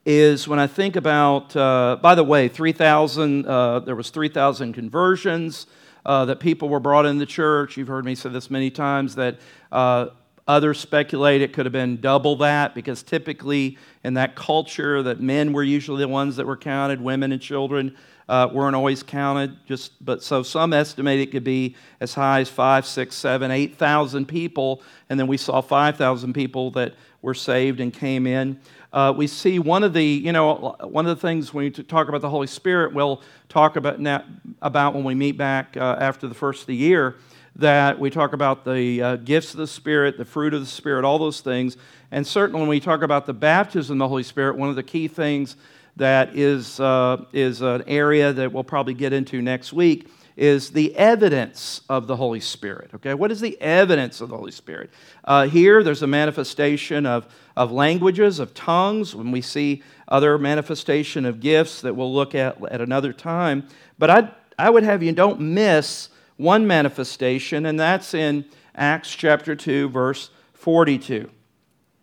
is 0.06 0.48
when 0.48 0.60
I 0.60 0.68
think 0.68 0.96
about, 0.96 1.56
uh, 1.56 1.98
by 2.02 2.16
the 2.16 2.24
way, 2.24 2.48
3,000, 2.48 3.46
uh, 3.46 3.80
there 3.80 3.96
was 3.96 4.10
3,000 4.12 4.74
conversions 4.74 5.68
uh, 6.06 6.26
that 6.26 6.40
people 6.40 6.70
were 6.70 6.80
brought 6.80 7.06
in 7.06 7.18
the 7.18 7.26
church. 7.26 7.76
You've 7.76 7.88
heard 7.88 8.06
me 8.06 8.14
say 8.14 8.30
this 8.30 8.52
many 8.52 8.70
times 8.70 9.16
that 9.16 9.40
uh, 9.72 10.08
Others 10.48 10.80
speculate 10.80 11.42
it 11.42 11.54
could 11.54 11.66
have 11.66 11.74
been 11.74 12.00
double 12.00 12.36
that 12.36 12.76
because 12.76 13.02
typically 13.02 13.80
in 14.04 14.14
that 14.14 14.36
culture 14.36 15.02
that 15.02 15.20
men 15.20 15.54
were 15.54 15.64
usually 15.64 16.04
the 16.04 16.08
ones 16.08 16.36
that 16.36 16.46
were 16.46 16.58
counted, 16.58 17.02
women 17.02 17.32
and 17.32 17.42
children 17.42 17.96
uh, 18.30 18.48
weren't 18.52 18.76
always 18.76 19.02
counted. 19.02 19.58
Just 19.66 20.04
but 20.06 20.22
so 20.22 20.44
some 20.44 20.72
estimate 20.72 21.20
it 21.20 21.32
could 21.32 21.44
be 21.44 21.76
as 22.00 22.14
high 22.14 22.42
as 22.42 22.50
five, 22.50 22.86
six, 22.86 23.16
seven, 23.16 23.50
eight 23.50 23.76
thousand 23.76 24.28
people, 24.28 24.84
and 25.10 25.20
then 25.20 25.26
we 25.26 25.38
saw 25.38 25.62
five 25.62 25.98
thousand 25.98 26.34
people 26.34 26.70
that 26.72 26.94
were 27.24 27.34
saved 27.34 27.80
and 27.80 27.92
came 27.92 28.28
in. 28.28 28.60
Uh, 28.94 29.12
we 29.16 29.26
see 29.26 29.58
one 29.58 29.84
of 29.84 29.94
the 29.94 30.06
you 30.06 30.32
know 30.32 30.76
one 30.82 31.08
of 31.08 31.16
the 31.16 31.22
things 31.28 31.56
when 31.56 31.66
we 31.66 31.72
talk 31.72 32.08
about 32.08 32.22
the 32.22 32.30
Holy 32.30 32.48
Spirit, 32.48 32.94
we'll 32.94 33.24
talk 33.50 33.78
about 33.78 34.00
now, 34.00 34.24
about 34.62 34.94
when 34.94 35.04
we 35.04 35.16
meet 35.16 35.38
back 35.38 35.76
uh, 35.76 35.98
after 36.00 36.28
the 36.28 36.36
first 36.36 36.62
of 36.62 36.68
the 36.68 36.76
year 36.76 37.16
that 37.56 38.00
we 38.00 38.10
talk 38.10 38.34
about 38.34 38.66
the 38.66 39.02
uh, 39.02 39.16
gifts 39.18 39.54
of 39.54 39.58
the 39.58 39.68
Spirit, 39.68 40.18
the 40.18 40.26
fruit 40.26 40.54
of 40.54 40.60
the 40.60 40.66
Spirit, 40.66 41.06
all 41.06 41.18
those 41.18 41.42
things. 41.42 41.78
And 42.12 42.26
certainly 42.26 42.60
when 42.60 42.70
we 42.70 42.80
talk 42.80 43.02
about 43.02 43.26
the 43.26 43.34
baptism 43.34 43.96
of 43.96 44.06
the 44.06 44.10
Holy 44.10 44.24
Spirit, 44.24 44.58
one 44.58 44.70
of 44.70 44.76
the 44.76 44.84
key 44.84 45.08
things 45.08 45.56
that 45.96 46.36
is, 46.36 46.80
uh, 46.80 47.24
is 47.32 47.62
an 47.62 47.84
area 47.88 48.34
that 48.34 48.52
we'll 48.52 48.64
probably 48.64 48.94
get 48.94 49.14
into 49.14 49.42
next 49.42 49.72
week 49.72 50.10
is 50.36 50.72
the 50.72 50.94
evidence 50.98 51.80
of 51.88 52.08
the 52.08 52.16
Holy 52.16 52.42
Spirit. 52.42 52.90
Okay, 52.94 53.14
what 53.14 53.32
is 53.32 53.40
the 53.40 53.60
evidence 53.62 54.20
of 54.20 54.28
the 54.28 54.36
Holy 54.36 54.52
Spirit? 54.52 54.90
Uh, 55.24 55.48
here, 55.48 55.82
there's 55.82 56.02
a 56.02 56.08
manifestation 56.08 57.06
of, 57.06 57.26
of 57.56 57.72
languages, 57.72 58.40
of 58.40 58.54
tongues, 58.54 59.16
when 59.16 59.32
we 59.32 59.40
see 59.40 59.82
other 60.10 60.38
manifestation 60.38 61.26
of 61.26 61.40
gifts 61.40 61.80
that 61.82 61.96
we'll 61.96 62.14
look 62.14 62.36
at 62.36 62.62
at 62.66 62.82
another 62.82 63.14
time. 63.14 63.66
But 63.98 64.10
I, 64.10 64.32
I 64.60 64.70
would 64.70 64.84
have 64.84 65.02
you 65.02 65.14
don't 65.14 65.40
miss 65.40 66.10
one 66.38 66.68
manifestation, 66.68 67.66
and 67.66 67.80
that's 67.80 68.14
in 68.14 68.46
Acts 68.76 69.14
chapter 69.14 69.56
2, 69.56 69.90
verse 69.90 70.30
42. 70.54 71.30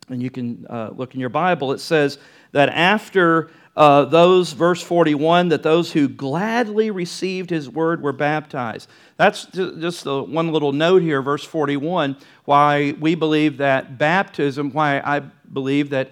And 0.09 0.21
you 0.21 0.29
can 0.29 0.65
uh, 0.69 0.89
look 0.95 1.13
in 1.13 1.19
your 1.19 1.29
Bible, 1.29 1.71
it 1.71 1.79
says 1.79 2.17
that 2.51 2.69
after 2.69 3.49
uh, 3.75 4.05
those, 4.05 4.53
verse 4.53 4.81
41, 4.81 5.49
that 5.49 5.63
those 5.63 5.91
who 5.91 6.07
gladly 6.07 6.91
received 6.91 7.49
his 7.49 7.67
word 7.67 8.03
were 8.03 8.13
baptized. 8.13 8.87
That's 9.17 9.45
just 9.45 10.03
the 10.03 10.21
one 10.21 10.51
little 10.51 10.71
note 10.71 11.01
here, 11.01 11.21
verse 11.21 11.43
41, 11.43 12.17
why 12.45 12.93
we 12.99 13.15
believe 13.15 13.57
that 13.57 13.97
baptism, 13.97 14.71
why 14.71 14.99
I 14.99 15.21
believe 15.51 15.89
that 15.89 16.11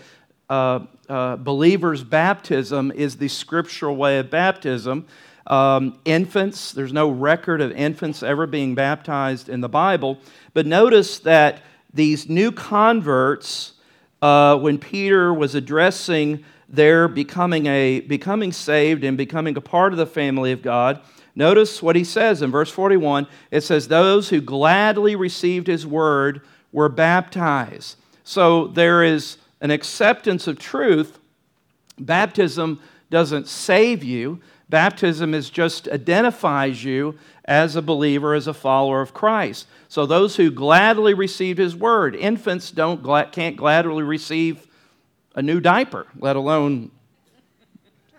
uh, 0.49 0.79
uh, 1.07 1.35
believers' 1.37 2.03
baptism 2.03 2.91
is 2.91 3.17
the 3.17 3.27
scriptural 3.27 3.95
way 3.95 4.17
of 4.17 4.29
baptism. 4.29 5.05
Um, 5.47 5.99
infants, 6.05 6.71
there's 6.71 6.93
no 6.93 7.09
record 7.09 7.61
of 7.61 7.71
infants 7.71 8.23
ever 8.23 8.45
being 8.45 8.75
baptized 8.75 9.49
in 9.49 9.61
the 9.61 9.69
Bible. 9.69 10.19
But 10.53 10.65
notice 10.65 11.19
that 11.19 11.61
these 11.93 12.29
new 12.29 12.51
converts, 12.51 13.73
uh, 14.21 14.57
when 14.57 14.77
Peter 14.77 15.33
was 15.33 15.55
addressing 15.55 16.43
they're 16.71 17.09
becoming, 17.09 17.65
a, 17.65 17.99
becoming 17.99 18.51
saved 18.53 19.03
and 19.03 19.17
becoming 19.17 19.57
a 19.57 19.61
part 19.61 19.91
of 19.91 19.97
the 19.97 20.05
family 20.05 20.53
of 20.53 20.61
God, 20.61 21.01
notice 21.35 21.83
what 21.83 21.97
he 21.97 22.03
says 22.05 22.41
in 22.41 22.49
verse 22.49 22.71
41. 22.71 23.27
It 23.51 23.61
says, 23.61 23.87
Those 23.87 24.29
who 24.29 24.39
gladly 24.39 25.15
received 25.15 25.67
his 25.67 25.85
word 25.85 26.41
were 26.71 26.89
baptized. 26.89 27.97
So 28.23 28.67
there 28.67 29.03
is 29.03 29.37
an 29.59 29.69
acceptance 29.69 30.47
of 30.47 30.57
truth. 30.57 31.19
Baptism 31.99 32.81
doesn't 33.09 33.49
save 33.49 34.01
you, 34.01 34.39
baptism 34.71 35.35
is 35.35 35.51
just 35.51 35.87
identifies 35.89 36.83
you 36.83 37.19
as 37.45 37.75
a 37.75 37.81
believer, 37.81 38.33
as 38.33 38.47
a 38.47 38.53
follower 38.53 39.01
of 39.01 39.13
Christ. 39.13 39.67
So 39.87 40.07
those 40.07 40.37
who 40.37 40.49
gladly 40.49 41.13
received 41.13 41.59
his 41.59 41.75
word, 41.75 42.15
infants 42.15 42.71
don't 42.71 43.03
can't 43.31 43.55
gladly 43.55 44.03
receive 44.03 44.65
a 45.35 45.41
new 45.43 45.59
diaper, 45.59 46.07
let 46.17 46.35
alone 46.35 46.89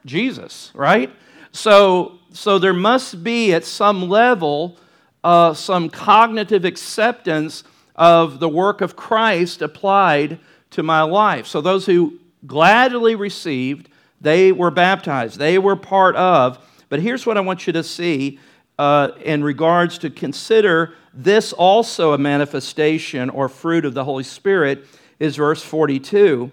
Jesus, 0.05 0.71
right? 0.75 1.11
So, 1.51 2.19
so 2.33 2.59
there 2.59 2.73
must 2.73 3.25
be 3.25 3.53
at 3.53 3.65
some 3.65 4.09
level 4.09 4.77
uh, 5.25 5.55
some 5.55 5.89
cognitive 5.89 6.65
acceptance 6.65 7.65
of 7.95 8.41
the 8.41 8.49
work 8.49 8.81
of 8.81 8.97
Christ 8.97 9.63
applied 9.63 10.39
to 10.71 10.83
my 10.83 11.03
life. 11.03 11.47
So 11.47 11.61
those 11.61 11.87
who 11.87 12.19
gladly 12.47 13.15
received, 13.15 13.89
they 14.23 14.53
were 14.53 14.71
baptized, 14.71 15.39
they 15.39 15.59
were 15.59 15.77
part 15.77 16.17
of. 16.17 16.59
But 16.89 17.01
here's 17.01 17.27
what 17.27 17.37
I 17.37 17.41
want 17.41 17.67
you 17.67 17.73
to 17.75 17.83
see 17.83 18.39
uh, 18.79 19.11
in 19.23 19.45
regards 19.45 19.99
to 19.99 20.11
consider 20.11 20.95
this 21.13 21.53
also 21.53 22.13
a 22.13 22.19
manifestation 22.19 23.29
or 23.29 23.49
fruit 23.49 23.85
of 23.85 23.95
the 23.95 24.05
Holy 24.05 24.25
Spirit 24.25 24.87
is 25.19 25.37
verse 25.37 25.63
42 25.63 26.51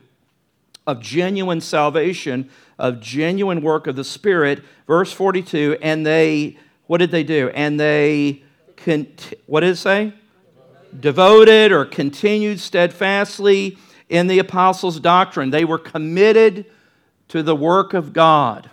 of 0.86 1.00
genuine 1.00 1.62
salvation, 1.62 2.50
of 2.78 3.00
genuine 3.00 3.62
work 3.62 3.88
of 3.88 3.96
the 3.96 4.04
Spirit. 4.04 4.64
Verse 4.88 5.12
42, 5.12 5.78
and 5.82 6.06
they, 6.06 6.58
what 6.88 6.98
did 6.98 7.12
they 7.12 7.24
do? 7.24 7.50
And 7.50 7.80
they, 7.80 8.44
what 9.46 9.60
did 9.60 9.70
it 9.70 9.76
say? 9.76 10.14
Devoted 11.00 11.72
or 11.72 11.86
continued 11.86 12.60
steadfastly 12.60 13.78
in 14.10 14.28
the 14.28 14.40
apostles' 14.40 15.00
doctrine. 15.00 15.52
They 15.52 15.66
were 15.66 15.78
committed 15.78 16.66
to 17.30 17.42
the 17.42 17.56
work 17.56 17.94
of 17.94 18.14
God. 18.14 18.70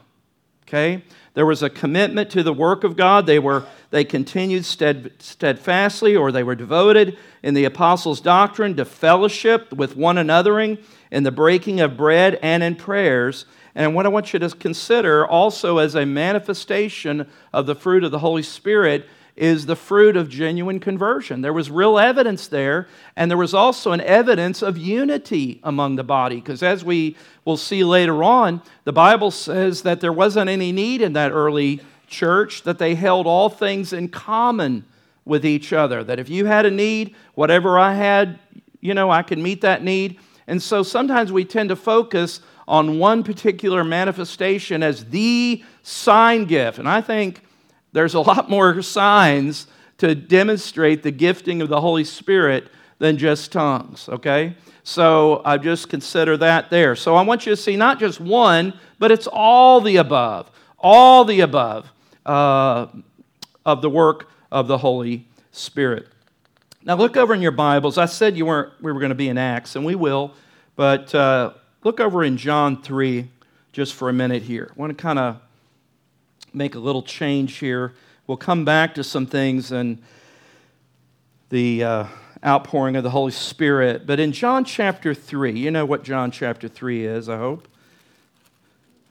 Okay? 0.66 1.04
There 1.34 1.46
was 1.46 1.62
a 1.62 1.70
commitment 1.70 2.30
to 2.30 2.42
the 2.42 2.52
work 2.52 2.82
of 2.82 2.96
God. 2.96 3.26
They, 3.26 3.38
were, 3.38 3.64
they 3.90 4.04
continued 4.04 4.64
stead, 4.64 5.12
steadfastly 5.18 6.16
or 6.16 6.32
they 6.32 6.42
were 6.42 6.54
devoted 6.54 7.18
in 7.42 7.54
the 7.54 7.64
apostles' 7.64 8.20
doctrine 8.20 8.74
to 8.76 8.84
fellowship 8.84 9.72
with 9.72 9.96
one 9.96 10.16
anothering 10.16 10.82
in 11.10 11.22
the 11.22 11.30
breaking 11.30 11.80
of 11.80 11.96
bread 11.96 12.38
and 12.42 12.62
in 12.62 12.74
prayers. 12.74 13.44
And 13.74 13.94
what 13.94 14.06
I 14.06 14.08
want 14.08 14.32
you 14.32 14.38
to 14.38 14.48
consider 14.48 15.26
also 15.26 15.76
as 15.76 15.94
a 15.94 16.06
manifestation 16.06 17.28
of 17.52 17.66
the 17.66 17.74
fruit 17.74 18.02
of 18.02 18.10
the 18.10 18.20
Holy 18.20 18.42
Spirit 18.42 19.06
is 19.36 19.66
the 19.66 19.76
fruit 19.76 20.16
of 20.16 20.30
genuine 20.30 20.80
conversion. 20.80 21.42
There 21.42 21.52
was 21.52 21.70
real 21.70 21.98
evidence 21.98 22.48
there, 22.48 22.88
and 23.14 23.30
there 23.30 23.38
was 23.38 23.52
also 23.52 23.92
an 23.92 24.00
evidence 24.00 24.62
of 24.62 24.78
unity 24.78 25.60
among 25.62 25.96
the 25.96 26.04
body. 26.04 26.36
Because 26.36 26.62
as 26.62 26.84
we 26.84 27.16
will 27.44 27.58
see 27.58 27.84
later 27.84 28.24
on, 28.24 28.62
the 28.84 28.92
Bible 28.92 29.30
says 29.30 29.82
that 29.82 30.00
there 30.00 30.12
wasn't 30.12 30.48
any 30.48 30.72
need 30.72 31.02
in 31.02 31.12
that 31.12 31.32
early 31.32 31.80
church, 32.06 32.62
that 32.62 32.78
they 32.78 32.94
held 32.94 33.26
all 33.26 33.50
things 33.50 33.92
in 33.92 34.08
common 34.08 34.84
with 35.26 35.44
each 35.44 35.72
other. 35.72 36.02
That 36.02 36.18
if 36.18 36.30
you 36.30 36.46
had 36.46 36.64
a 36.64 36.70
need, 36.70 37.14
whatever 37.34 37.78
I 37.78 37.94
had, 37.94 38.38
you 38.80 38.94
know, 38.94 39.10
I 39.10 39.22
could 39.22 39.38
meet 39.38 39.60
that 39.60 39.82
need. 39.82 40.18
And 40.46 40.62
so 40.62 40.82
sometimes 40.82 41.30
we 41.30 41.44
tend 41.44 41.68
to 41.68 41.76
focus 41.76 42.40
on 42.68 42.98
one 42.98 43.22
particular 43.22 43.84
manifestation 43.84 44.82
as 44.82 45.04
the 45.06 45.62
sign 45.82 46.46
gift. 46.46 46.78
And 46.78 46.88
I 46.88 47.00
think 47.00 47.42
there's 47.96 48.12
a 48.12 48.20
lot 48.20 48.50
more 48.50 48.82
signs 48.82 49.66
to 49.96 50.14
demonstrate 50.14 51.02
the 51.02 51.10
gifting 51.10 51.62
of 51.62 51.70
the 51.70 51.80
Holy 51.80 52.04
Spirit 52.04 52.68
than 52.98 53.16
just 53.16 53.50
tongues, 53.50 54.06
okay? 54.10 54.54
So 54.82 55.40
I 55.46 55.56
just 55.56 55.88
consider 55.88 56.36
that 56.36 56.68
there. 56.68 56.94
So 56.94 57.14
I 57.14 57.22
want 57.22 57.46
you 57.46 57.52
to 57.52 57.56
see 57.56 57.74
not 57.74 57.98
just 57.98 58.20
one, 58.20 58.78
but 58.98 59.10
it's 59.10 59.26
all 59.26 59.80
the 59.80 59.96
above, 59.96 60.50
all 60.78 61.24
the 61.24 61.40
above 61.40 61.90
uh, 62.26 62.88
of 63.64 63.80
the 63.80 63.88
work 63.88 64.28
of 64.52 64.68
the 64.68 64.76
Holy 64.76 65.26
Spirit. 65.50 66.06
Now 66.84 66.96
look 66.96 67.16
over 67.16 67.32
in 67.32 67.40
your 67.40 67.50
Bibles. 67.50 67.96
I 67.96 68.04
said 68.04 68.36
you 68.36 68.44
weren't, 68.44 68.74
we 68.82 68.92
were 68.92 69.00
going 69.00 69.08
to 69.08 69.14
be 69.14 69.30
in 69.30 69.38
Acts, 69.38 69.74
and 69.74 69.86
we 69.86 69.94
will, 69.94 70.34
but 70.76 71.14
uh, 71.14 71.54
look 71.82 71.98
over 71.98 72.22
in 72.22 72.36
John 72.36 72.82
3 72.82 73.26
just 73.72 73.94
for 73.94 74.10
a 74.10 74.12
minute 74.12 74.42
here. 74.42 74.70
I 74.70 74.78
want 74.78 74.94
to 74.94 75.02
kind 75.02 75.18
of 75.18 75.40
make 76.56 76.74
a 76.74 76.78
little 76.78 77.02
change 77.02 77.58
here. 77.58 77.92
We'll 78.26 78.38
come 78.38 78.64
back 78.64 78.94
to 78.94 79.04
some 79.04 79.26
things 79.26 79.70
and 79.70 80.02
the 81.50 81.84
uh, 81.84 82.06
outpouring 82.44 82.96
of 82.96 83.02
the 83.02 83.10
Holy 83.10 83.30
Spirit. 83.30 84.06
But 84.06 84.18
in 84.18 84.32
John 84.32 84.64
chapter 84.64 85.12
3, 85.12 85.52
you 85.52 85.70
know 85.70 85.84
what 85.84 86.02
John 86.02 86.30
chapter 86.30 86.66
3 86.66 87.04
is, 87.04 87.28
I 87.28 87.36
hope. 87.36 87.68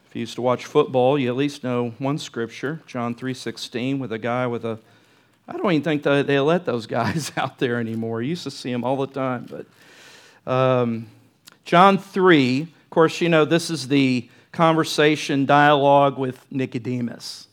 If 0.08 0.15
you 0.15 0.21
used 0.21 0.36
to 0.36 0.41
watch 0.41 0.65
football, 0.65 1.19
you 1.19 1.29
at 1.29 1.36
least 1.36 1.63
know 1.63 1.91
one 1.99 2.17
scripture, 2.17 2.81
John 2.88 3.13
3.16, 3.13 3.99
with 3.99 4.12
a 4.12 4.17
guy 4.17 4.47
with 4.47 4.65
a 4.65 4.79
I 5.47 5.58
don't 5.58 5.71
even 5.71 5.84
think 5.84 6.01
they 6.01 6.39
let 6.39 6.65
those 6.65 6.88
guys 6.88 7.31
out 7.38 7.60
there 7.60 7.79
anymore. 7.79 8.23
You 8.23 8.29
used 8.29 8.43
to 8.43 8.51
see 8.51 8.71
them 8.71 8.84
all 8.84 8.97
the 8.97 9.08
time. 9.08 9.47
But 9.47 10.51
um, 10.51 11.08
John 11.63 11.99
3, 11.99 12.62
of 12.62 12.89
course, 12.89 13.21
you 13.21 13.29
know, 13.29 13.45
this 13.45 13.69
is 13.69 13.88
the 13.88 14.27
conversation, 14.55 15.45
dialogue 15.45 16.17
with 16.17 16.49
Nicodemus. 16.49 17.47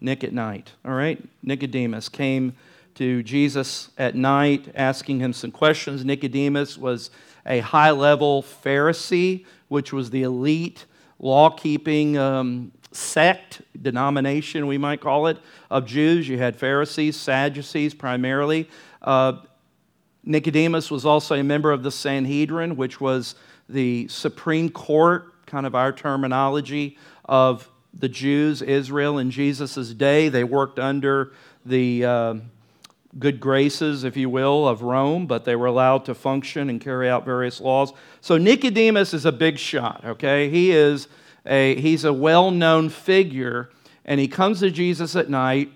Nick 0.00 0.22
at 0.22 0.32
night, 0.32 0.72
all 0.84 0.92
right? 0.92 1.22
Nicodemus 1.42 2.08
came 2.08 2.54
to 2.94 3.22
Jesus 3.24 3.90
at 3.98 4.14
night 4.14 4.72
asking 4.74 5.18
him 5.18 5.32
some 5.32 5.50
questions. 5.50 6.04
Nicodemus 6.04 6.78
was 6.78 7.10
a 7.44 7.58
high 7.58 7.90
level 7.90 8.42
Pharisee, 8.42 9.44
which 9.66 9.92
was 9.92 10.10
the 10.10 10.22
elite 10.22 10.86
law 11.18 11.50
keeping 11.50 12.16
um, 12.16 12.70
sect, 12.92 13.60
denomination, 13.82 14.68
we 14.68 14.78
might 14.78 15.00
call 15.00 15.26
it, 15.26 15.38
of 15.70 15.86
Jews. 15.86 16.28
You 16.28 16.38
had 16.38 16.54
Pharisees, 16.54 17.16
Sadducees 17.16 17.94
primarily. 17.94 18.68
Uh, 19.02 19.38
Nicodemus 20.24 20.90
was 20.90 21.04
also 21.04 21.34
a 21.34 21.42
member 21.42 21.72
of 21.72 21.82
the 21.82 21.90
Sanhedrin, 21.90 22.76
which 22.76 23.00
was 23.00 23.34
the 23.68 24.06
Supreme 24.08 24.70
Court 24.70 25.34
kind 25.48 25.66
of 25.66 25.74
our 25.74 25.92
terminology 25.92 26.96
of 27.24 27.68
the 27.92 28.08
Jews, 28.08 28.62
Israel 28.62 29.18
in 29.18 29.30
Jesus' 29.30 29.92
day. 29.94 30.28
They 30.28 30.44
worked 30.44 30.78
under 30.78 31.32
the 31.66 32.04
uh, 32.04 32.34
good 33.18 33.40
graces, 33.40 34.04
if 34.04 34.16
you 34.16 34.28
will, 34.30 34.68
of 34.68 34.82
Rome, 34.82 35.26
but 35.26 35.44
they 35.44 35.56
were 35.56 35.66
allowed 35.66 36.04
to 36.04 36.14
function 36.14 36.70
and 36.70 36.80
carry 36.80 37.08
out 37.08 37.24
various 37.24 37.60
laws. 37.60 37.92
So 38.20 38.36
Nicodemus 38.36 39.14
is 39.14 39.24
a 39.24 39.32
big 39.32 39.58
shot, 39.58 40.04
okay? 40.04 40.48
He 40.50 40.70
is 40.70 41.08
a, 41.46 41.74
he's 41.80 42.04
a 42.04 42.12
well-known 42.12 42.90
figure, 42.90 43.70
and 44.04 44.20
he 44.20 44.28
comes 44.28 44.60
to 44.60 44.70
Jesus 44.70 45.16
at 45.16 45.30
night. 45.30 45.72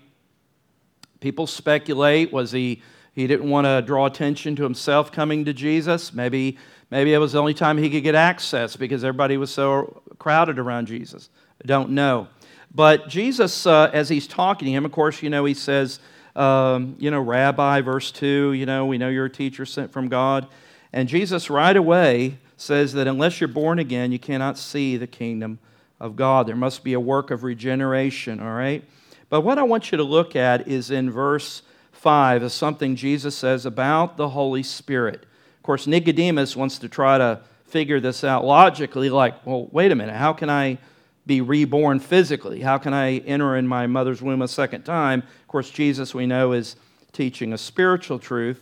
People 1.19 1.47
speculate, 1.47 2.31
was 2.31 2.51
he, 2.51 2.81
he 3.13 3.27
didn't 3.27 3.49
want 3.49 3.65
to 3.65 3.81
draw 3.81 4.05
attention 4.05 4.55
to 4.57 4.63
himself 4.63 5.11
coming 5.11 5.45
to 5.45 5.53
Jesus? 5.53 6.13
Maybe 6.13 6.57
Maybe 6.93 7.11
it 7.11 7.17
was 7.17 7.31
the 7.31 7.39
only 7.39 7.55
time 7.55 7.79
he 7.79 7.89
could 7.89 8.03
get 8.03 8.13
access 8.13 8.75
because 8.75 9.03
everybody 9.03 9.35
was 9.35 9.49
so 9.49 10.03
crowded 10.19 10.59
around 10.59 10.85
Jesus. 10.85 11.31
I 11.59 11.65
don't 11.65 11.89
know. 11.89 12.27
But 12.71 13.09
Jesus, 13.09 13.65
uh, 13.65 13.89
as 13.91 14.09
he's 14.09 14.27
talking 14.27 14.67
to 14.67 14.71
him, 14.71 14.85
of 14.85 14.91
course, 14.91 15.23
you 15.23 15.31
know, 15.31 15.43
he 15.43 15.55
says, 15.55 15.99
um, 16.35 16.95
you 16.99 17.09
know, 17.09 17.19
Rabbi, 17.19 17.81
verse 17.81 18.11
2, 18.11 18.53
you 18.53 18.67
know, 18.67 18.85
we 18.85 18.99
know 18.99 19.09
you're 19.09 19.25
a 19.25 19.29
teacher 19.31 19.65
sent 19.65 19.91
from 19.91 20.07
God. 20.07 20.45
And 20.93 21.09
Jesus 21.09 21.49
right 21.49 21.75
away 21.75 22.37
says 22.57 22.93
that 22.93 23.07
unless 23.07 23.41
you're 23.41 23.47
born 23.47 23.79
again, 23.79 24.11
you 24.11 24.19
cannot 24.19 24.59
see 24.59 24.95
the 24.95 25.07
kingdom 25.07 25.57
of 25.99 26.15
God. 26.15 26.45
There 26.45 26.55
must 26.55 26.83
be 26.83 26.93
a 26.93 26.99
work 26.99 27.31
of 27.31 27.41
regeneration, 27.41 28.39
all 28.39 28.53
right? 28.53 28.83
But 29.29 29.41
what 29.41 29.57
I 29.57 29.63
want 29.63 29.91
you 29.91 29.97
to 29.97 30.03
look 30.03 30.35
at 30.35 30.67
is 30.67 30.91
in 30.91 31.09
verse 31.09 31.63
5 31.93 32.43
is 32.43 32.53
something 32.53 32.95
Jesus 32.95 33.35
says 33.35 33.65
about 33.65 34.15
the 34.15 34.29
Holy 34.29 34.61
Spirit. 34.61 35.25
Of 35.63 35.65
course, 35.65 35.87
Nicodemus 35.87 36.57
wants 36.57 36.77
to 36.79 36.89
try 36.89 37.17
to 37.17 37.39
figure 37.67 38.01
this 38.01 38.25
out 38.25 38.43
logically 38.43 39.09
like, 39.09 39.45
well, 39.45 39.69
wait 39.71 39.93
a 39.93 39.95
minute, 39.95 40.13
how 40.13 40.33
can 40.33 40.49
I 40.49 40.77
be 41.25 41.39
reborn 41.39 42.01
physically? 42.01 42.59
How 42.59 42.77
can 42.77 42.93
I 42.93 43.19
enter 43.19 43.55
in 43.55 43.65
my 43.65 43.87
mother's 43.87 44.21
womb 44.21 44.41
a 44.41 44.49
second 44.49 44.83
time? 44.83 45.21
Of 45.21 45.47
course, 45.47 45.69
Jesus, 45.69 46.13
we 46.13 46.25
know, 46.25 46.51
is 46.51 46.75
teaching 47.13 47.53
a 47.53 47.57
spiritual 47.57 48.19
truth. 48.19 48.61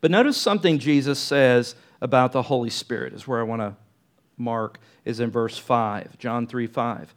But 0.00 0.10
notice 0.10 0.36
something 0.36 0.80
Jesus 0.80 1.20
says 1.20 1.76
about 2.00 2.32
the 2.32 2.42
Holy 2.42 2.70
Spirit, 2.70 3.12
is 3.12 3.28
where 3.28 3.38
I 3.38 3.44
want 3.44 3.62
to 3.62 3.76
mark, 4.36 4.80
is 5.04 5.20
in 5.20 5.30
verse 5.30 5.56
5, 5.56 6.18
John 6.18 6.48
3 6.48 6.66
5. 6.66 7.14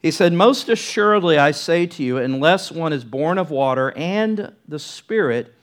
He 0.00 0.12
said, 0.12 0.32
Most 0.32 0.68
assuredly 0.68 1.38
I 1.38 1.50
say 1.50 1.86
to 1.86 2.04
you, 2.04 2.18
unless 2.18 2.70
one 2.70 2.92
is 2.92 3.02
born 3.02 3.36
of 3.36 3.50
water 3.50 3.92
and 3.96 4.52
the 4.68 4.78
Spirit, 4.78 5.55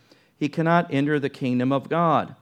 he 0.43 0.49
cannot 0.49 0.93
enter 0.93 1.21
the 1.21 1.29
kingdom 1.29 1.71
of 1.71 1.87
God. 1.87 2.35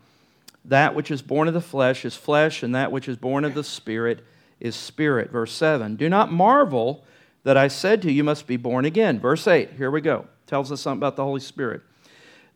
That 0.66 0.96
which 0.96 1.12
is 1.12 1.22
born 1.22 1.48
of 1.48 1.54
the 1.54 1.62
flesh 1.62 2.04
is 2.04 2.16
flesh, 2.16 2.64
and 2.64 2.74
that 2.74 2.92
which 2.92 3.08
is 3.08 3.16
born 3.16 3.46
of 3.46 3.54
the 3.54 3.64
Spirit 3.64 4.26
is 4.60 4.76
spirit. 4.76 5.30
Verse 5.30 5.54
7 5.54 5.98
Do 5.98 6.10
not 6.10 6.32
marvel 6.32 7.06
that 7.44 7.58
I 7.58 7.68
said 7.68 8.02
to 8.02 8.08
you, 8.10 8.16
you 8.16 8.24
must 8.24 8.48
be 8.48 8.58
born 8.58 8.86
again. 8.86 9.20
Verse 9.20 9.48
8, 9.48 9.74
here 9.74 9.92
we 9.92 10.02
go. 10.02 10.26
Tells 10.48 10.72
us 10.72 10.82
something 10.82 10.98
about 10.98 11.16
the 11.16 11.24
Holy 11.24 11.42
Spirit. 11.42 11.82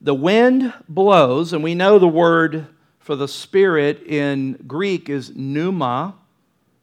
The 0.01 0.15
wind 0.15 0.73
blows, 0.89 1.53
and 1.53 1.63
we 1.63 1.75
know 1.75 1.99
the 1.99 2.07
word 2.07 2.65
for 2.97 3.15
the 3.15 3.27
Spirit 3.27 4.01
in 4.07 4.53
Greek 4.65 5.09
is 5.09 5.31
pneuma. 5.35 6.15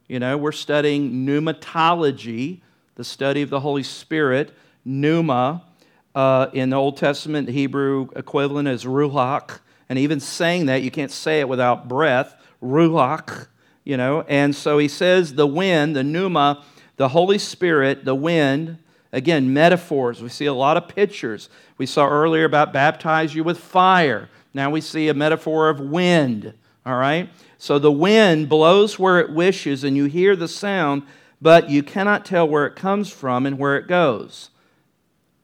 You 0.07 0.21
know, 0.21 0.39
we're 0.39 0.53
studying 0.53 1.27
pneumatology, 1.27 2.61
the 2.95 3.05
study 3.05 3.43
of 3.43 3.51
the 3.51 3.61
Holy 3.61 3.83
Spirit. 3.83 4.55
Pneuma. 4.85 5.65
Uh, 6.15 6.49
in 6.53 6.71
the 6.71 6.77
Old 6.77 6.97
Testament, 6.97 7.49
Hebrew 7.49 8.09
equivalent 8.15 8.69
is 8.69 8.85
ruach. 8.85 9.61
And 9.89 9.99
even 9.99 10.21
saying 10.21 10.67
that, 10.67 10.83
you 10.83 10.91
can't 10.91 11.11
say 11.11 11.41
it 11.41 11.49
without 11.49 11.89
breath. 11.89 12.35
Ruach, 12.63 13.49
you 13.85 13.97
know. 13.97 14.23
And 14.29 14.55
so 14.55 14.79
he 14.79 14.89
says 14.89 15.35
the 15.35 15.47
wind, 15.47 15.97
the 15.97 16.05
pneuma, 16.05 16.65
the 16.97 17.09
Holy 17.09 17.39
Spirit, 17.39 18.05
the 18.05 18.15
wind, 18.15 18.79
again, 19.13 19.53
metaphors. 19.53 20.23
We 20.23 20.29
see 20.29 20.47
a 20.47 20.55
lot 20.55 20.77
of 20.77 20.89
pictures. 20.89 21.49
We 21.79 21.87
saw 21.87 22.09
earlier 22.09 22.45
about 22.45 22.73
baptize 22.73 23.35
you 23.35 23.45
with 23.45 23.59
fire. 23.59 24.29
Now 24.55 24.71
we 24.71 24.81
see 24.81 25.09
a 25.09 25.15
metaphor 25.15 25.69
of 25.69 25.81
wind, 25.81 26.53
all 26.85 26.97
right? 26.97 27.31
So 27.59 27.79
the 27.79 27.93
wind 27.93 28.49
blows 28.49 28.99
where 28.99 29.19
it 29.19 29.31
wishes, 29.31 29.83
and 29.85 29.97
you 29.97 30.05
hear 30.05 30.37
the 30.37 30.49
sound, 30.49 31.03
but 31.41 31.71
you 31.71 31.83
cannot 31.83 32.25
tell 32.25 32.47
where 32.47 32.67
it 32.67 32.77
comes 32.77 33.11
from 33.11 33.47
and 33.47 33.59
where 33.59 33.77
it 33.77 33.89
goes. 33.89 34.51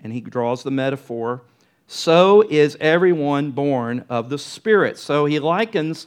And 0.00 0.12
he 0.12 0.20
draws 0.20 0.62
the 0.62 0.70
metaphor. 0.70 1.42
So 1.86 2.42
is 2.48 2.76
everyone 2.80 3.50
born 3.50 4.04
of 4.08 4.28
the 4.28 4.38
Spirit. 4.38 4.98
So 4.98 5.26
he 5.26 5.38
likens 5.38 6.06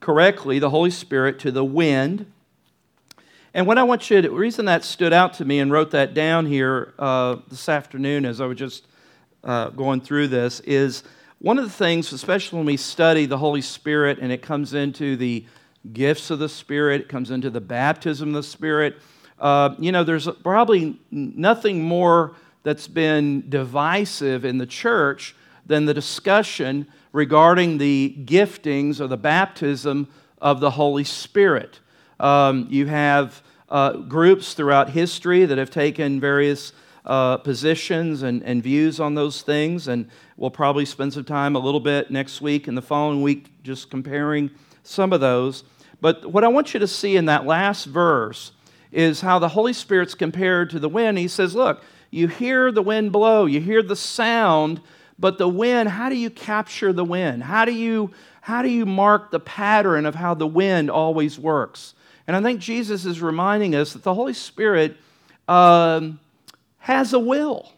correctly 0.00 0.58
the 0.58 0.70
Holy 0.70 0.90
Spirit 0.90 1.38
to 1.40 1.50
the 1.50 1.64
wind 1.64 2.26
and 3.56 3.66
what 3.66 3.78
I 3.78 3.84
want 3.84 4.10
you 4.10 4.20
to, 4.20 4.28
the 4.28 4.34
reason 4.34 4.66
that 4.66 4.84
stood 4.84 5.14
out 5.14 5.32
to 5.34 5.44
me 5.46 5.60
and 5.60 5.72
wrote 5.72 5.92
that 5.92 6.12
down 6.12 6.44
here 6.44 6.92
uh, 6.98 7.36
this 7.48 7.70
afternoon 7.70 8.26
as 8.26 8.38
I 8.38 8.44
was 8.44 8.58
just 8.58 8.86
uh, 9.42 9.70
going 9.70 10.02
through 10.02 10.28
this 10.28 10.60
is 10.60 11.04
one 11.38 11.56
of 11.56 11.64
the 11.64 11.70
things, 11.70 12.12
especially 12.12 12.58
when 12.58 12.66
we 12.66 12.76
study 12.76 13.24
the 13.24 13.38
Holy 13.38 13.62
Spirit 13.62 14.18
and 14.20 14.30
it 14.30 14.42
comes 14.42 14.74
into 14.74 15.16
the 15.16 15.46
gifts 15.94 16.30
of 16.30 16.38
the 16.38 16.50
Spirit, 16.50 17.00
it 17.00 17.08
comes 17.08 17.30
into 17.30 17.48
the 17.48 17.62
baptism 17.62 18.28
of 18.28 18.34
the 18.34 18.42
Spirit. 18.42 18.98
Uh, 19.38 19.74
you 19.78 19.90
know, 19.90 20.04
there's 20.04 20.28
probably 20.42 21.00
nothing 21.10 21.82
more 21.82 22.36
that's 22.66 22.88
been 22.88 23.48
divisive 23.48 24.44
in 24.44 24.58
the 24.58 24.66
church 24.66 25.36
than 25.66 25.84
the 25.84 25.94
discussion 25.94 26.84
regarding 27.12 27.78
the 27.78 28.16
giftings 28.24 29.00
or 29.00 29.06
the 29.06 29.16
baptism 29.16 30.08
of 30.42 30.58
the 30.58 30.72
Holy 30.72 31.04
Spirit. 31.04 31.78
Um, 32.18 32.66
you 32.68 32.86
have 32.86 33.40
uh, 33.68 33.92
groups 33.92 34.54
throughout 34.54 34.90
history 34.90 35.44
that 35.44 35.58
have 35.58 35.70
taken 35.70 36.18
various 36.18 36.72
uh, 37.04 37.36
positions 37.36 38.24
and, 38.24 38.42
and 38.42 38.64
views 38.64 38.98
on 38.98 39.14
those 39.14 39.42
things, 39.42 39.86
and 39.86 40.10
we'll 40.36 40.50
probably 40.50 40.84
spend 40.84 41.12
some 41.12 41.22
time 41.22 41.54
a 41.54 41.60
little 41.60 41.78
bit 41.78 42.10
next 42.10 42.40
week 42.40 42.66
and 42.66 42.76
the 42.76 42.82
following 42.82 43.22
week 43.22 43.46
just 43.62 43.90
comparing 43.90 44.50
some 44.82 45.12
of 45.12 45.20
those. 45.20 45.62
But 46.00 46.32
what 46.32 46.42
I 46.42 46.48
want 46.48 46.74
you 46.74 46.80
to 46.80 46.88
see 46.88 47.16
in 47.16 47.26
that 47.26 47.46
last 47.46 47.84
verse 47.84 48.50
is 48.90 49.20
how 49.20 49.38
the 49.38 49.50
Holy 49.50 49.72
Spirit's 49.72 50.16
compared 50.16 50.70
to 50.70 50.80
the 50.80 50.88
wind. 50.88 51.16
He 51.16 51.28
says, 51.28 51.54
Look, 51.54 51.84
you 52.10 52.28
hear 52.28 52.70
the 52.72 52.82
wind 52.82 53.12
blow, 53.12 53.46
you 53.46 53.60
hear 53.60 53.82
the 53.82 53.96
sound, 53.96 54.80
but 55.18 55.38
the 55.38 55.48
wind, 55.48 55.88
how 55.88 56.08
do 56.08 56.16
you 56.16 56.30
capture 56.30 56.92
the 56.92 57.04
wind? 57.04 57.42
How 57.42 57.64
do 57.64 57.72
you, 57.72 58.12
how 58.40 58.62
do 58.62 58.68
you 58.68 58.86
mark 58.86 59.30
the 59.30 59.40
pattern 59.40 60.06
of 60.06 60.14
how 60.14 60.34
the 60.34 60.46
wind 60.46 60.90
always 60.90 61.38
works? 61.38 61.94
And 62.26 62.36
I 62.36 62.42
think 62.42 62.60
Jesus 62.60 63.04
is 63.04 63.22
reminding 63.22 63.74
us 63.74 63.92
that 63.92 64.02
the 64.02 64.14
Holy 64.14 64.34
Spirit 64.34 64.96
um, 65.48 66.20
has 66.78 67.12
a 67.12 67.18
will. 67.18 67.72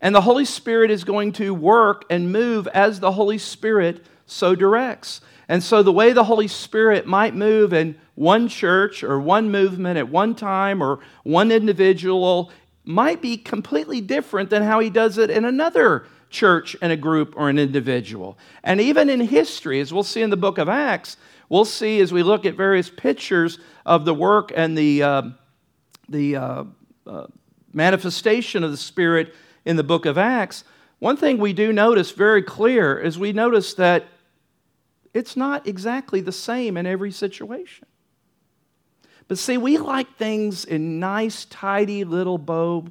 And 0.00 0.14
the 0.14 0.20
Holy 0.22 0.44
Spirit 0.44 0.90
is 0.90 1.04
going 1.04 1.32
to 1.32 1.52
work 1.52 2.04
and 2.08 2.32
move 2.32 2.66
as 2.68 3.00
the 3.00 3.12
Holy 3.12 3.38
Spirit 3.38 4.04
so 4.26 4.54
directs. 4.54 5.20
And 5.48 5.62
so, 5.62 5.82
the 5.82 5.92
way 5.92 6.12
the 6.12 6.24
Holy 6.24 6.46
Spirit 6.46 7.06
might 7.06 7.34
move 7.34 7.72
in 7.72 7.96
one 8.14 8.48
church 8.48 9.02
or 9.02 9.18
one 9.18 9.50
movement 9.50 9.98
at 9.98 10.08
one 10.08 10.34
time 10.34 10.80
or 10.80 11.00
one 11.24 11.50
individual 11.50 12.52
might 12.90 13.22
be 13.22 13.36
completely 13.36 14.00
different 14.00 14.50
than 14.50 14.62
how 14.62 14.80
he 14.80 14.90
does 14.90 15.18
it 15.18 15.30
in 15.30 15.44
another 15.44 16.06
church 16.28 16.76
and 16.80 16.92
a 16.92 16.96
group 16.96 17.34
or 17.36 17.48
an 17.48 17.58
individual. 17.58 18.38
And 18.62 18.80
even 18.80 19.10
in 19.10 19.20
history, 19.20 19.80
as 19.80 19.92
we'll 19.92 20.02
see 20.02 20.22
in 20.22 20.30
the 20.30 20.36
book 20.36 20.58
of 20.58 20.68
Acts, 20.68 21.16
we'll 21.48 21.64
see 21.64 22.00
as 22.00 22.12
we 22.12 22.22
look 22.22 22.46
at 22.46 22.54
various 22.54 22.88
pictures 22.88 23.58
of 23.84 24.04
the 24.04 24.14
work 24.14 24.52
and 24.54 24.76
the, 24.76 25.02
uh, 25.02 25.22
the 26.08 26.36
uh, 26.36 26.64
uh, 27.06 27.26
manifestation 27.72 28.64
of 28.64 28.70
the 28.70 28.76
Spirit 28.76 29.34
in 29.64 29.76
the 29.76 29.84
book 29.84 30.06
of 30.06 30.18
Acts, 30.18 30.64
one 30.98 31.16
thing 31.16 31.38
we 31.38 31.52
do 31.52 31.72
notice 31.72 32.10
very 32.10 32.42
clear 32.42 32.98
is 32.98 33.18
we 33.18 33.32
notice 33.32 33.74
that 33.74 34.06
it's 35.12 35.36
not 35.36 35.66
exactly 35.66 36.20
the 36.20 36.32
same 36.32 36.76
in 36.76 36.86
every 36.86 37.10
situation. 37.10 37.86
But 39.30 39.38
see, 39.38 39.58
we 39.58 39.78
like 39.78 40.16
things 40.16 40.64
in 40.64 40.98
nice, 40.98 41.44
tidy 41.44 42.02
little 42.02 42.36
bow 42.36 42.86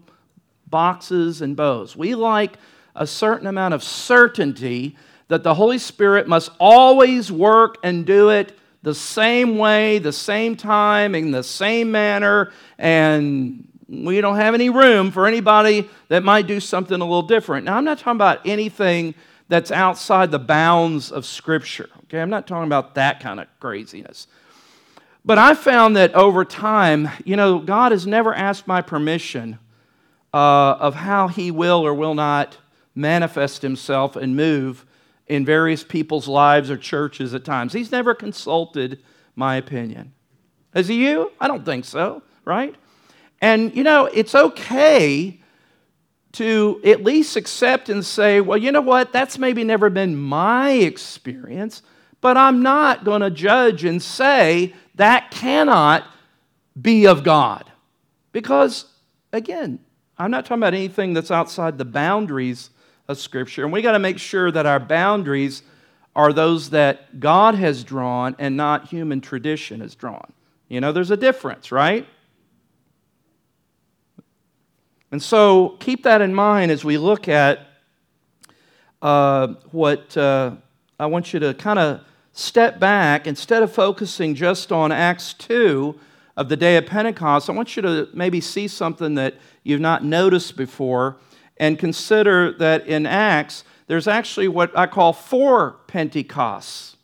boxes 0.68 1.42
and 1.42 1.54
bows. 1.54 1.98
We 1.98 2.16
like 2.16 2.54
a 2.96 3.06
certain 3.06 3.46
amount 3.46 3.74
of 3.74 3.84
certainty 3.84 4.96
that 5.28 5.44
the 5.44 5.54
Holy 5.54 5.78
Spirit 5.78 6.30
must 6.30 6.52
always 6.58 7.30
work 7.30 7.76
and 7.84 8.06
do 8.06 8.30
it 8.30 8.58
the 8.84 8.96
same 8.96 9.58
way, 9.58 10.00
the 10.00 10.14
same 10.14 10.56
time, 10.56 11.14
in 11.14 11.32
the 11.32 11.44
same 11.44 11.92
manner, 11.92 12.54
and 12.78 13.68
we 13.90 14.22
don't 14.22 14.38
have 14.38 14.54
any 14.54 14.70
room 14.70 15.12
for 15.12 15.28
anybody 15.28 15.90
that 16.08 16.24
might 16.24 16.48
do 16.48 16.62
something 16.62 17.02
a 17.02 17.04
little 17.04 17.22
different. 17.22 17.66
Now, 17.66 17.76
I'm 17.76 17.84
not 17.84 18.00
talking 18.00 18.16
about 18.16 18.48
anything 18.48 19.14
that's 19.50 19.72
outside 19.72 20.32
the 20.32 20.40
bounds 20.40 21.12
of 21.12 21.26
Scripture, 21.26 21.90
okay? 22.06 22.22
I'm 22.22 22.30
not 22.30 22.48
talking 22.48 22.64
about 22.64 22.96
that 22.96 23.20
kind 23.20 23.42
of 23.42 23.48
craziness. 23.60 24.28
But 25.30 25.38
I 25.38 25.54
found 25.54 25.96
that 25.96 26.16
over 26.16 26.44
time, 26.44 27.08
you 27.24 27.36
know, 27.36 27.60
God 27.60 27.92
has 27.92 28.08
never 28.08 28.34
asked 28.34 28.66
my 28.66 28.82
permission 28.82 29.60
uh, 30.34 30.72
of 30.80 30.96
how 30.96 31.28
He 31.28 31.52
will 31.52 31.86
or 31.86 31.94
will 31.94 32.16
not 32.16 32.58
manifest 32.96 33.62
Himself 33.62 34.16
and 34.16 34.36
move 34.36 34.88
in 35.28 35.46
various 35.46 35.84
people's 35.84 36.28
lives 36.28 36.72
or 36.72 36.78
churches 36.78 37.36
at 37.36 37.46
times. 37.46 37.74
He's 37.74 37.92
never 37.92 38.16
consulted 38.16 39.04
my 39.36 39.58
opinion. 39.58 40.14
Has 40.74 40.88
he 40.88 41.08
you? 41.08 41.32
I 41.40 41.48
don't 41.48 41.64
think 41.64 41.86
so, 41.86 42.24
right? 42.44 42.74
And 43.40 43.76
you 43.76 43.84
know, 43.84 44.06
it's 44.08 44.34
okay 44.34 45.40
to 46.32 46.82
at 46.84 47.04
least 47.04 47.36
accept 47.36 47.90
and 47.90 48.04
say, 48.04 48.42
well, 48.42 48.58
you 48.58 48.72
know 48.72 48.82
what? 48.82 49.14
That's 49.14 49.38
maybe 49.38 49.64
never 49.64 49.92
been 49.92 50.16
my 50.18 50.72
experience, 50.72 51.84
but 52.22 52.38
I'm 52.38 52.62
not 52.62 53.04
going 53.06 53.22
to 53.22 53.30
judge 53.30 53.84
and 53.86 54.02
say 54.02 54.74
that 54.96 55.32
cannot 55.32 56.06
be 56.80 57.08
of 57.08 57.24
God. 57.24 57.72
Because, 58.32 58.86
again, 59.32 59.80
I'm 60.18 60.32
not 60.32 60.46
talking 60.46 60.62
about 60.62 60.74
anything 60.74 61.14
that's 61.14 61.32
outside 61.32 61.78
the 61.78 61.86
boundaries 61.86 62.70
of 63.08 63.18
Scripture. 63.18 63.64
And 63.64 63.74
we 63.74 63.82
got 63.82 63.94
to 63.94 64.00
make 64.00 64.20
sure 64.20 64.52
that 64.52 64.66
our 64.66 64.80
boundaries 64.80 65.64
are 66.16 66.34
those 66.34 66.72
that 66.72 67.20
God 67.20 67.56
has 67.56 67.84
drawn 67.84 68.36
and 68.38 68.58
not 68.58 68.88
human 68.88 69.22
tradition 69.22 69.80
has 69.80 69.96
drawn. 69.96 70.34
You 70.68 70.82
know, 70.82 70.92
there's 70.92 71.12
a 71.12 71.18
difference, 71.18 71.72
right? 71.72 72.06
And 75.12 75.24
so 75.24 75.78
keep 75.80 76.04
that 76.04 76.22
in 76.22 76.34
mind 76.34 76.72
as 76.72 76.84
we 76.84 76.98
look 76.98 77.28
at 77.28 77.68
uh, 79.02 79.48
what 79.72 80.16
uh, 80.18 80.52
I 81.00 81.06
want 81.08 81.34
you 81.34 81.40
to 81.40 81.54
kind 81.54 81.80
of 81.80 82.02
step 82.34 82.80
back. 82.80 83.28
Instead 83.28 83.64
of 83.64 83.72
focusing 83.72 84.36
just 84.36 84.72
on 84.72 84.92
Acts 84.92 85.34
2 85.34 86.00
of 86.38 86.50
the 86.50 86.58
day 86.58 86.78
of 86.78 86.86
Pentecost, 86.86 87.50
I 87.50 87.54
want 87.54 87.76
you 87.76 87.82
to 87.82 88.10
maybe 88.14 88.42
see 88.42 88.68
something 88.68 89.16
that 89.16 89.36
you've 89.64 89.82
not 89.82 90.04
noticed 90.04 90.56
before 90.56 91.18
and 91.58 91.78
consider 91.78 92.54
that 92.54 92.88
in 92.88 93.06
Acts, 93.06 93.64
there's 93.88 94.08
actually 94.08 94.48
what 94.48 94.78
I 94.78 94.88
call 94.88 95.14
four 95.14 95.78
Pentecosts 95.88 96.96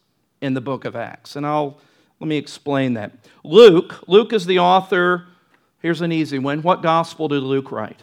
in 0.41 0.53
the 0.53 0.61
book 0.61 0.85
of 0.85 0.95
Acts. 0.95 1.35
And 1.35 1.45
I'll 1.45 1.79
let 2.19 2.27
me 2.27 2.37
explain 2.37 2.93
that. 2.93 3.11
Luke, 3.43 4.07
Luke 4.07 4.31
is 4.31 4.45
the 4.45 4.59
author. 4.59 5.25
Here's 5.81 6.01
an 6.01 6.11
easy 6.11 6.39
one. 6.39 6.61
What 6.61 6.81
gospel 6.81 7.27
did 7.27 7.43
Luke 7.43 7.71
write? 7.71 8.01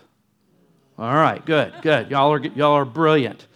All 0.99 1.15
right, 1.15 1.45
good, 1.45 1.73
good. 1.83 2.11
Y'all 2.11 2.33
are, 2.33 2.39
y'all 2.39 2.75
are 2.75 2.85
brilliant. 2.85 3.47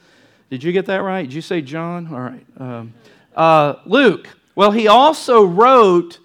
Did 0.49 0.65
you 0.65 0.73
get 0.73 0.87
that 0.87 1.03
right? 1.03 1.23
Did 1.23 1.35
you 1.35 1.43
say 1.43 1.61
John? 1.61 2.13
All 2.13 2.21
right. 2.21 2.47
Um, 2.59 2.95
uh, 3.37 3.75
Luke, 3.85 4.29
well, 4.55 4.71
he 4.71 4.89
also 4.89 5.45
wrote 5.45 6.19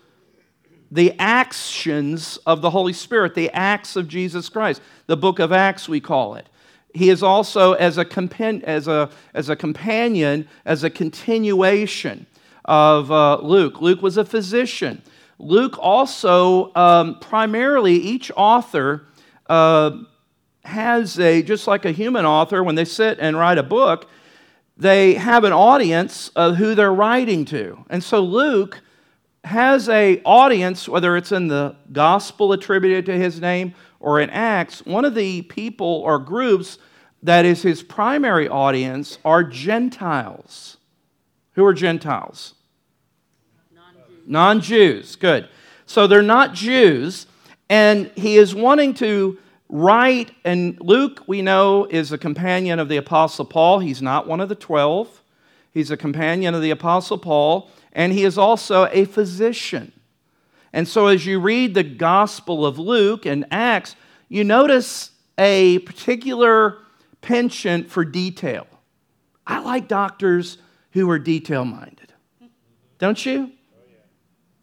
the 0.90 1.14
actions 1.20 2.38
of 2.46 2.62
the 2.62 2.70
Holy 2.70 2.94
Spirit, 2.94 3.36
the 3.36 3.50
acts 3.52 3.96
of 3.96 4.08
Jesus 4.08 4.50
Christ. 4.50 4.82
The 5.08 5.18
book 5.18 5.40
of 5.40 5.52
Acts, 5.52 5.88
we 5.88 6.00
call 6.00 6.36
it. 6.36 6.48
He 6.94 7.10
is 7.10 7.24
also 7.24 7.74
as 7.74 7.98
a, 7.98 8.04
compan- 8.04 8.64
as 8.64 8.88
a, 8.88 9.10
as 9.34 9.50
a 9.50 9.56
companion, 9.56 10.48
as 10.66 10.84
a 10.84 10.90
continuation 10.90 12.26
of 12.66 13.12
uh, 13.12 13.40
Luke. 13.42 13.82
Luke 13.82 14.02
was 14.02 14.18
a 14.18 14.26
physician. 14.26 15.02
Luke 15.40 15.78
also, 15.80 16.74
um, 16.76 17.20
primarily, 17.20 17.94
each 17.94 18.32
author 18.36 19.08
uh, 19.48 19.92
has 20.64 21.20
a, 21.20 21.42
just 21.42 21.68
like 21.68 21.86
a 21.86 21.92
human 21.92 22.26
author, 22.26 22.64
when 22.64 22.76
they 22.76 22.86
sit 22.86 23.18
and 23.20 23.38
write 23.38 23.58
a 23.58 23.64
book, 23.64 24.10
they 24.82 25.14
have 25.14 25.44
an 25.44 25.54
audience 25.54 26.30
of 26.36 26.56
who 26.56 26.74
they're 26.74 26.92
writing 26.92 27.46
to. 27.46 27.86
And 27.92 28.04
so 28.04 28.22
Luke 28.22 28.82
has 29.44 29.88
a 29.90 30.20
audience, 30.24 30.90
whether 30.90 31.16
it's 31.16 31.32
in 31.32 31.50
the 31.50 31.76
gospel 31.92 32.52
attributed 32.52 33.06
to 33.06 33.14
his 33.14 33.40
name 33.40 33.76
or 34.00 34.20
in 34.20 34.32
Acts, 34.32 34.84
one 34.84 35.06
of 35.06 35.14
the 35.14 35.44
people 35.44 36.02
or 36.04 36.18
groups 36.18 36.80
that 37.22 37.46
is 37.46 37.62
his 37.62 37.84
primary 37.84 38.50
audience 38.50 39.20
are 39.24 39.44
Gentiles. 39.44 40.78
Who 41.54 41.64
are 41.64 41.76
Gentiles? 41.76 42.56
Non 44.26 44.62
Jews. 44.62 45.16
Good. 45.16 45.48
So 45.86 46.08
they're 46.08 46.24
not 46.24 46.56
Jews, 46.56 47.28
and 47.70 48.10
he 48.16 48.38
is 48.38 48.56
wanting 48.56 48.96
to 48.96 49.38
write, 49.72 50.32
and 50.44 50.78
Luke, 50.82 51.24
we 51.26 51.42
know, 51.42 51.86
is 51.86 52.12
a 52.12 52.18
companion 52.18 52.78
of 52.78 52.90
the 52.90 52.98
Apostle 52.98 53.46
Paul. 53.46 53.80
He's 53.80 54.02
not 54.02 54.28
one 54.28 54.42
of 54.42 54.50
the 54.50 54.56
twelve, 54.56 55.24
he's 55.72 55.90
a 55.90 55.98
companion 55.98 56.54
of 56.54 56.62
the 56.62 56.72
Apostle 56.72 57.18
Paul, 57.18 57.72
and 57.94 58.14
he 58.14 58.24
is 58.24 58.38
also 58.38 58.88
a 58.92 59.06
physician. 59.06 59.94
And 60.74 60.88
so 60.88 61.08
as 61.08 61.26
you 61.26 61.40
read 61.40 61.74
the 61.74 61.84
Gospel 61.84 62.66
of 62.66 62.78
Luke 62.78 63.26
and 63.26 63.46
Acts, 63.52 63.96
you 64.30 64.44
notice 64.44 65.12
a 65.38 65.80
particular 65.80 66.78
penchant 67.22 67.90
for 67.90 68.06
detail. 68.06 68.68
I 69.46 69.60
like 69.60 69.88
doctors 69.88 70.58
who 70.92 71.10
are 71.10 71.20
detail 71.20 71.66
minded. 71.66 72.14
Don't 73.00 73.26
you? 73.26 73.52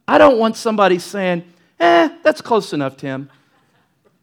I 0.06 0.16
don't 0.16 0.38
want 0.38 0.56
somebody 0.56 0.98
saying, 0.98 1.44
eh, 1.80 2.08
that's 2.22 2.40
close 2.40 2.72
enough, 2.72 2.96
Tim. 2.96 3.30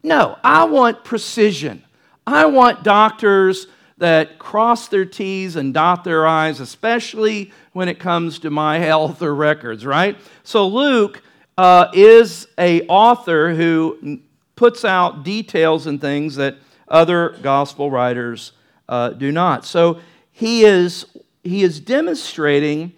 No, 0.06 0.38
I 0.44 0.66
want 0.66 1.02
precision. 1.02 1.82
I 2.28 2.46
want 2.46 2.84
doctors 2.84 3.66
that 3.98 4.38
cross 4.38 4.86
their 4.86 5.04
T's 5.04 5.56
and 5.56 5.74
dot 5.74 6.04
their 6.04 6.24
I's, 6.24 6.60
especially 6.60 7.50
when 7.72 7.88
it 7.88 7.98
comes 7.98 8.38
to 8.38 8.50
my 8.50 8.78
health 8.88 9.20
or 9.20 9.34
records, 9.34 9.84
right? 9.84 10.16
So 10.44 10.68
Luke 10.68 11.24
uh, 11.58 11.88
is 11.92 12.46
a 12.56 12.86
author 12.86 13.52
who 13.52 14.20
puts 14.54 14.84
out 14.84 15.24
details 15.24 15.88
and 15.88 16.00
things 16.00 16.36
that 16.36 16.54
other 16.86 17.30
gospel 17.42 17.90
writers 17.90 18.52
uh, 18.88 19.08
do 19.08 19.32
not. 19.32 19.64
So 19.64 19.98
he 20.30 20.62
is, 20.62 21.06
he 21.42 21.64
is 21.64 21.80
demonstrating 21.80 22.92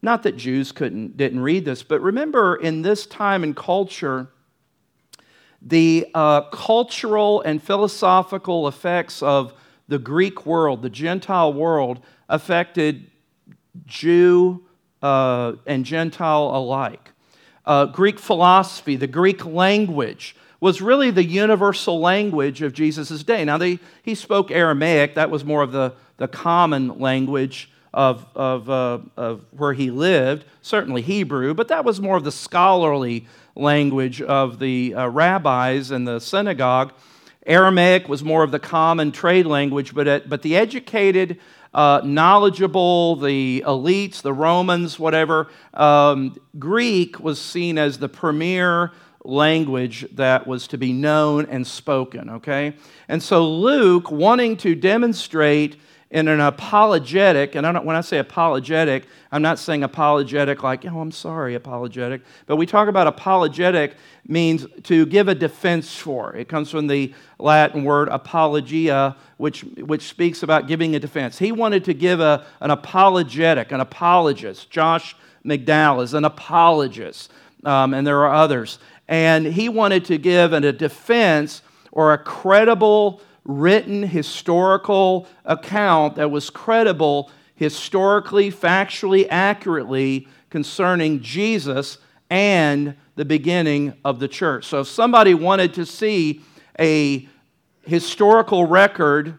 not 0.00 0.22
that 0.22 0.36
Jews 0.36 0.70
couldn't, 0.70 1.16
didn't 1.16 1.40
read 1.40 1.64
this, 1.64 1.82
but 1.82 2.00
remember 2.00 2.54
in 2.54 2.82
this 2.82 3.04
time 3.04 3.42
and 3.42 3.56
culture, 3.56 4.28
the 5.68 6.06
uh, 6.14 6.42
cultural 6.42 7.42
and 7.42 7.60
philosophical 7.60 8.68
effects 8.68 9.20
of 9.20 9.52
the 9.88 9.98
Greek 9.98 10.46
world, 10.46 10.82
the 10.82 10.90
Gentile 10.90 11.52
world, 11.52 12.00
affected 12.28 13.10
Jew 13.84 14.64
uh, 15.02 15.54
and 15.66 15.84
Gentile 15.84 16.52
alike. 16.54 17.10
Uh, 17.64 17.86
Greek 17.86 18.20
philosophy, 18.20 18.94
the 18.94 19.08
Greek 19.08 19.44
language, 19.44 20.36
was 20.60 20.80
really 20.80 21.10
the 21.10 21.24
universal 21.24 21.98
language 21.98 22.62
of 22.62 22.72
Jesus' 22.72 23.24
day. 23.24 23.44
Now, 23.44 23.58
they, 23.58 23.80
he 24.02 24.14
spoke 24.14 24.52
Aramaic, 24.52 25.16
that 25.16 25.30
was 25.30 25.44
more 25.44 25.62
of 25.62 25.72
the, 25.72 25.94
the 26.16 26.28
common 26.28 27.00
language 27.00 27.70
of, 27.92 28.24
of, 28.36 28.70
uh, 28.70 28.98
of 29.16 29.44
where 29.50 29.72
he 29.72 29.90
lived, 29.90 30.44
certainly 30.62 31.02
Hebrew, 31.02 31.54
but 31.54 31.68
that 31.68 31.84
was 31.84 32.00
more 32.00 32.16
of 32.16 32.24
the 32.24 32.32
scholarly 32.32 33.26
language 33.56 34.22
of 34.22 34.58
the 34.58 34.94
uh, 34.94 35.08
rabbis 35.08 35.90
and 35.90 36.06
the 36.06 36.20
synagogue. 36.20 36.92
Aramaic 37.46 38.08
was 38.08 38.22
more 38.22 38.42
of 38.42 38.50
the 38.50 38.58
common 38.58 39.12
trade 39.12 39.46
language, 39.46 39.94
but, 39.94 40.28
but 40.28 40.42
the 40.42 40.56
educated, 40.56 41.38
uh, 41.72 42.00
knowledgeable, 42.04 43.16
the 43.16 43.62
elites, 43.66 44.22
the 44.22 44.32
Romans, 44.32 44.98
whatever, 44.98 45.48
um, 45.74 46.36
Greek 46.58 47.20
was 47.20 47.40
seen 47.40 47.78
as 47.78 47.98
the 47.98 48.08
premier 48.08 48.92
language 49.24 50.06
that 50.12 50.46
was 50.46 50.68
to 50.68 50.78
be 50.78 50.92
known 50.92 51.46
and 51.46 51.66
spoken, 51.66 52.30
okay? 52.30 52.74
And 53.08 53.22
so 53.22 53.48
Luke, 53.48 54.10
wanting 54.10 54.56
to 54.58 54.74
demonstrate 54.74 55.76
in 56.16 56.28
an 56.28 56.40
apologetic, 56.40 57.56
and 57.56 57.66
I 57.66 57.78
when 57.78 57.94
I 57.94 58.00
say 58.00 58.16
apologetic, 58.16 59.04
I'm 59.30 59.42
not 59.42 59.58
saying 59.58 59.82
apologetic 59.82 60.62
like, 60.62 60.86
oh, 60.86 60.98
I'm 60.98 61.12
sorry, 61.12 61.54
apologetic, 61.54 62.22
but 62.46 62.56
we 62.56 62.64
talk 62.64 62.88
about 62.88 63.06
apologetic 63.06 63.96
means 64.26 64.66
to 64.84 65.04
give 65.04 65.28
a 65.28 65.34
defense 65.34 65.94
for. 65.94 66.34
It 66.34 66.48
comes 66.48 66.70
from 66.70 66.86
the 66.86 67.12
Latin 67.38 67.84
word 67.84 68.08
apologia, 68.08 69.14
which, 69.36 69.60
which 69.76 70.08
speaks 70.08 70.42
about 70.42 70.68
giving 70.68 70.96
a 70.96 70.98
defense. 70.98 71.38
He 71.38 71.52
wanted 71.52 71.84
to 71.84 71.92
give 71.92 72.20
a, 72.20 72.46
an 72.60 72.70
apologetic, 72.70 73.70
an 73.70 73.80
apologist. 73.80 74.70
Josh 74.70 75.14
McDowell 75.44 76.02
is 76.02 76.14
an 76.14 76.24
apologist, 76.24 77.30
um, 77.64 77.92
and 77.92 78.06
there 78.06 78.24
are 78.24 78.32
others. 78.32 78.78
And 79.06 79.44
he 79.44 79.68
wanted 79.68 80.06
to 80.06 80.16
give 80.16 80.54
a 80.54 80.72
defense 80.72 81.60
or 81.92 82.14
a 82.14 82.18
credible 82.18 83.20
written 83.46 84.02
historical 84.02 85.26
account 85.44 86.16
that 86.16 86.30
was 86.30 86.50
credible 86.50 87.30
historically, 87.54 88.50
factually, 88.50 89.26
accurately 89.30 90.28
concerning 90.50 91.20
Jesus 91.20 91.98
and 92.28 92.96
the 93.14 93.24
beginning 93.24 93.94
of 94.04 94.18
the 94.18 94.28
church. 94.28 94.66
So 94.66 94.80
if 94.80 94.88
somebody 94.88 95.32
wanted 95.32 95.74
to 95.74 95.86
see 95.86 96.42
a 96.78 97.26
historical 97.84 98.66
record 98.66 99.38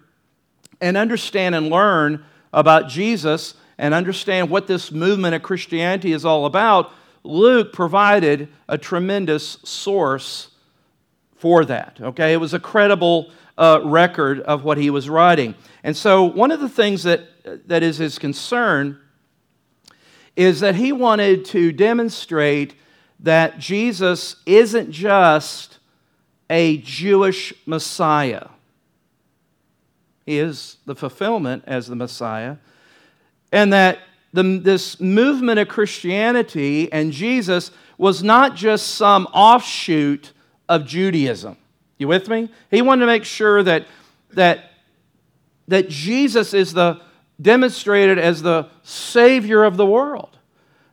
and 0.81 0.95
understand 0.95 1.53
and 1.53 1.69
learn 1.69 2.23
about 2.53 2.87
Jesus 2.87 3.55
and 3.77 3.93
understand 3.93 4.49
what 4.49 4.67
this 4.67 4.91
movement 4.91 5.35
of 5.35 5.43
Christianity 5.43 6.13
is 6.13 6.25
all 6.25 6.45
about, 6.45 6.91
Luke 7.23 7.73
provided 7.73 8.47
a 8.69 8.77
tremendous 8.77 9.59
source 9.63 10.49
for 11.37 11.65
that. 11.65 11.99
Okay, 12.01 12.33
it 12.33 12.37
was 12.37 12.53
a 12.53 12.59
credible 12.59 13.31
uh, 13.57 13.79
record 13.83 14.41
of 14.41 14.63
what 14.63 14.77
he 14.77 14.89
was 14.89 15.09
writing. 15.09 15.55
And 15.83 15.95
so, 15.95 16.23
one 16.23 16.51
of 16.51 16.59
the 16.59 16.69
things 16.69 17.03
that, 17.03 17.67
that 17.67 17.83
is 17.83 17.97
his 17.97 18.19
concern 18.19 18.99
is 20.35 20.59
that 20.59 20.75
he 20.75 20.91
wanted 20.91 21.45
to 21.45 21.71
demonstrate 21.71 22.75
that 23.19 23.57
Jesus 23.57 24.35
isn't 24.45 24.91
just 24.91 25.79
a 26.49 26.77
Jewish 26.77 27.53
Messiah. 27.65 28.49
He 30.25 30.37
is 30.37 30.77
the 30.85 30.95
fulfillment 30.95 31.63
as 31.65 31.87
the 31.87 31.95
Messiah. 31.95 32.57
And 33.51 33.73
that 33.73 33.99
the, 34.33 34.43
this 34.43 34.99
movement 34.99 35.57
of 35.57 35.67
Christianity 35.67 36.91
and 36.91 37.11
Jesus 37.11 37.71
was 37.97 38.21
not 38.21 38.55
just 38.55 38.89
some 38.89 39.25
offshoot 39.33 40.33
of 40.69 40.85
Judaism. 40.85 41.57
You 41.97 42.07
with 42.07 42.27
me? 42.29 42.49
He 42.69 42.81
wanted 42.81 43.01
to 43.01 43.07
make 43.07 43.25
sure 43.25 43.63
that, 43.63 43.87
that, 44.31 44.71
that 45.67 45.89
Jesus 45.89 46.53
is 46.53 46.73
the 46.73 47.01
demonstrated 47.41 48.17
as 48.17 48.41
the 48.41 48.69
Savior 48.83 49.63
of 49.63 49.77
the 49.77 49.85
world. 49.85 50.37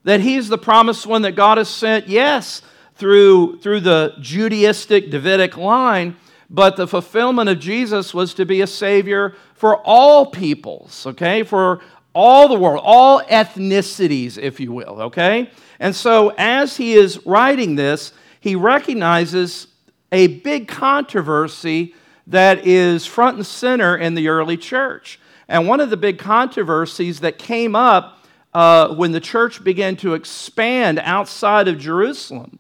That 0.05 0.21
he's 0.21 0.49
the 0.49 0.59
promised 0.59 1.07
one 1.07 1.23
that 1.23 1.33
God 1.33 1.59
has 1.59 1.69
sent, 1.69 2.09
yes, 2.09 2.63
through, 2.95 3.59
through 3.61 3.81
the 3.81 4.15
Judaistic 4.21 5.11
Davidic 5.11 5.57
line, 5.57 6.17
but 6.51 6.77
the 6.77 6.87
fulfillment 6.87 7.49
of 7.49 7.59
Jesus 7.59 8.15
was 8.15 8.35
to 8.35 8.45
be 8.45 8.61
a 8.61 8.67
Savior 8.67 9.35
for 9.55 9.79
all 9.79 10.27
peoples, 10.27 11.07
okay? 11.07 11.43
For 11.43 11.81
all 12.15 12.49
the 12.49 12.55
world, 12.55 12.81
all 12.85 13.21
ethnicities, 13.23 14.39
if 14.39 14.61
you 14.61 14.73
will, 14.73 15.03
okay? 15.03 15.51
And 15.81 15.97
so 15.97 16.33
as 16.39 16.77
he 16.77 16.95
is 16.95 17.27
writing 17.27 17.75
this, 17.75 18.13
he 18.45 18.55
recognizes 18.55 19.69
a 20.13 20.27
big 20.27 20.69
controversy 20.69 21.95
that 22.27 22.67
is 22.67 23.07
front 23.07 23.39
and 23.39 23.47
center 23.47 23.97
in 23.97 24.15
the 24.15 24.29
early 24.29 24.59
church. 24.59 25.19
And 25.49 25.67
one 25.67 25.81
of 25.81 25.89
the 25.89 25.97
big 25.97 26.19
controversies 26.19 27.21
that 27.21 27.39
came 27.39 27.75
up 27.75 28.19
uh, 28.53 28.95
when 28.97 29.13
the 29.13 29.21
church 29.21 29.65
began 29.65 29.97
to 29.97 30.13
expand 30.13 30.99
outside 30.99 31.69
of 31.69 31.79
Jerusalem 31.79 32.59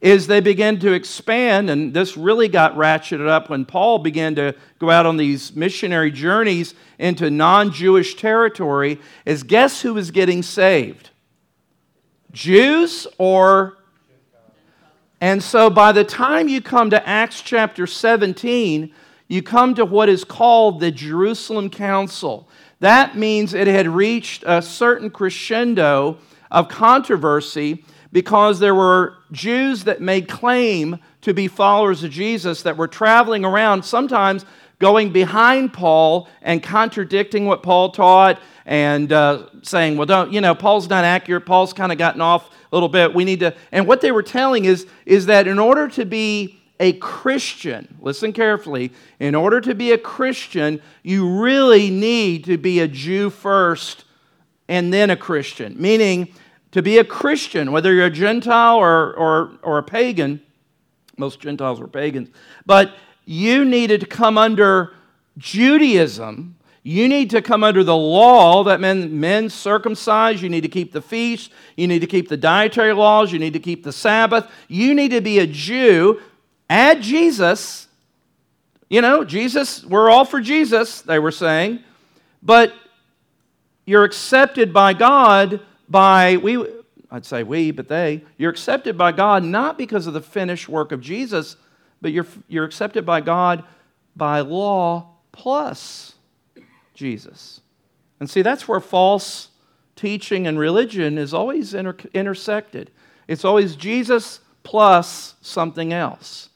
is 0.00 0.26
they 0.26 0.40
began 0.40 0.80
to 0.80 0.92
expand, 0.92 1.70
and 1.70 1.94
this 1.94 2.16
really 2.16 2.48
got 2.48 2.74
ratcheted 2.74 3.28
up 3.28 3.48
when 3.48 3.64
Paul 3.64 4.00
began 4.00 4.34
to 4.34 4.56
go 4.80 4.90
out 4.90 5.06
on 5.06 5.16
these 5.16 5.54
missionary 5.54 6.10
journeys 6.10 6.74
into 6.98 7.30
non 7.30 7.70
Jewish 7.70 8.16
territory. 8.16 8.98
Is 9.24 9.44
guess 9.44 9.80
who 9.80 9.94
was 9.94 10.10
getting 10.10 10.42
saved? 10.42 11.10
Jews 12.32 13.06
or 13.16 13.78
and 15.24 15.42
so 15.42 15.70
by 15.70 15.92
the 15.92 16.04
time 16.04 16.48
you 16.48 16.60
come 16.60 16.90
to 16.90 17.08
Acts 17.08 17.40
chapter 17.40 17.86
17, 17.86 18.92
you 19.26 19.42
come 19.42 19.74
to 19.74 19.86
what 19.86 20.10
is 20.10 20.22
called 20.22 20.80
the 20.80 20.90
Jerusalem 20.90 21.70
Council. 21.70 22.46
That 22.80 23.16
means 23.16 23.54
it 23.54 23.66
had 23.66 23.88
reached 23.88 24.44
a 24.46 24.60
certain 24.60 25.08
crescendo 25.08 26.18
of 26.50 26.68
controversy 26.68 27.86
because 28.12 28.58
there 28.58 28.74
were 28.74 29.16
Jews 29.32 29.84
that 29.84 30.02
made 30.02 30.28
claim 30.28 30.98
to 31.22 31.32
be 31.32 31.48
followers 31.48 32.04
of 32.04 32.10
Jesus 32.10 32.60
that 32.60 32.76
were 32.76 32.86
traveling 32.86 33.46
around, 33.46 33.82
sometimes 33.82 34.44
going 34.78 35.10
behind 35.10 35.72
Paul 35.72 36.28
and 36.42 36.62
contradicting 36.62 37.46
what 37.46 37.62
Paul 37.62 37.92
taught 37.92 38.42
and 38.66 39.10
uh, 39.10 39.46
saying, 39.62 39.96
well, 39.96 40.04
don't, 40.04 40.34
you 40.34 40.42
know, 40.42 40.54
Paul's 40.54 40.90
not 40.90 41.04
accurate. 41.04 41.46
Paul's 41.46 41.72
kind 41.72 41.92
of 41.92 41.96
gotten 41.96 42.20
off 42.20 42.50
little 42.74 42.88
bit. 42.88 43.14
We 43.14 43.24
need 43.24 43.40
to, 43.40 43.54
and 43.72 43.86
what 43.86 44.00
they 44.00 44.12
were 44.12 44.22
telling 44.22 44.64
is, 44.64 44.86
is 45.06 45.26
that 45.26 45.46
in 45.46 45.58
order 45.58 45.88
to 45.88 46.04
be 46.04 46.60
a 46.80 46.92
Christian, 46.94 47.96
listen 48.00 48.32
carefully, 48.32 48.92
in 49.20 49.34
order 49.34 49.60
to 49.60 49.74
be 49.74 49.92
a 49.92 49.98
Christian, 49.98 50.82
you 51.02 51.40
really 51.40 51.88
need 51.90 52.44
to 52.44 52.58
be 52.58 52.80
a 52.80 52.88
Jew 52.88 53.30
first 53.30 54.04
and 54.68 54.92
then 54.92 55.10
a 55.10 55.16
Christian. 55.16 55.80
Meaning, 55.80 56.28
to 56.72 56.82
be 56.82 56.98
a 56.98 57.04
Christian, 57.04 57.70
whether 57.70 57.94
you're 57.94 58.06
a 58.06 58.10
Gentile 58.10 58.76
or, 58.76 59.14
or, 59.14 59.52
or 59.62 59.78
a 59.78 59.82
pagan, 59.84 60.42
most 61.16 61.38
Gentiles 61.38 61.80
were 61.80 61.86
pagans, 61.86 62.30
but 62.66 62.96
you 63.24 63.64
needed 63.64 64.00
to 64.00 64.06
come 64.06 64.36
under 64.36 64.92
Judaism. 65.38 66.56
You 66.86 67.08
need 67.08 67.30
to 67.30 67.40
come 67.40 67.64
under 67.64 67.82
the 67.82 67.96
law 67.96 68.62
that 68.64 68.78
men, 68.78 69.18
men 69.18 69.48
circumcise. 69.48 70.42
You 70.42 70.50
need 70.50 70.60
to 70.60 70.68
keep 70.68 70.92
the 70.92 71.00
feast. 71.00 71.50
You 71.78 71.88
need 71.88 72.00
to 72.00 72.06
keep 72.06 72.28
the 72.28 72.36
dietary 72.36 72.92
laws. 72.92 73.32
You 73.32 73.38
need 73.38 73.54
to 73.54 73.58
keep 73.58 73.84
the 73.84 73.92
Sabbath. 73.92 74.46
You 74.68 74.94
need 74.94 75.12
to 75.12 75.22
be 75.22 75.38
a 75.38 75.46
Jew. 75.46 76.20
Add 76.68 77.00
Jesus. 77.00 77.88
You 78.90 79.00
know, 79.00 79.24
Jesus, 79.24 79.82
we're 79.82 80.10
all 80.10 80.26
for 80.26 80.42
Jesus, 80.42 81.00
they 81.00 81.18
were 81.18 81.32
saying. 81.32 81.80
But 82.42 82.74
you're 83.86 84.04
accepted 84.04 84.74
by 84.74 84.92
God 84.92 85.60
by, 85.88 86.36
we, 86.36 86.66
I'd 87.10 87.24
say 87.24 87.44
we, 87.44 87.70
but 87.70 87.88
they, 87.88 88.24
you're 88.36 88.50
accepted 88.50 88.98
by 88.98 89.12
God 89.12 89.42
not 89.42 89.78
because 89.78 90.06
of 90.06 90.12
the 90.12 90.20
finished 90.20 90.68
work 90.68 90.92
of 90.92 91.00
Jesus, 91.00 91.56
but 92.02 92.12
you're, 92.12 92.26
you're 92.46 92.64
accepted 92.64 93.06
by 93.06 93.22
God 93.22 93.64
by 94.14 94.40
law 94.40 95.14
plus 95.32 96.13
Jesus. 96.94 97.60
And 98.20 98.30
see, 98.30 98.42
that's 98.42 98.66
where 98.66 98.80
false 98.80 99.48
teaching 99.96 100.46
and 100.46 100.58
religion 100.58 101.18
is 101.18 101.34
always 101.34 101.74
inter- 101.74 101.96
intersected. 102.12 102.90
It's 103.28 103.44
always 103.44 103.76
Jesus 103.76 104.40
plus 104.62 105.34
something 105.40 105.92
else. 105.92 106.48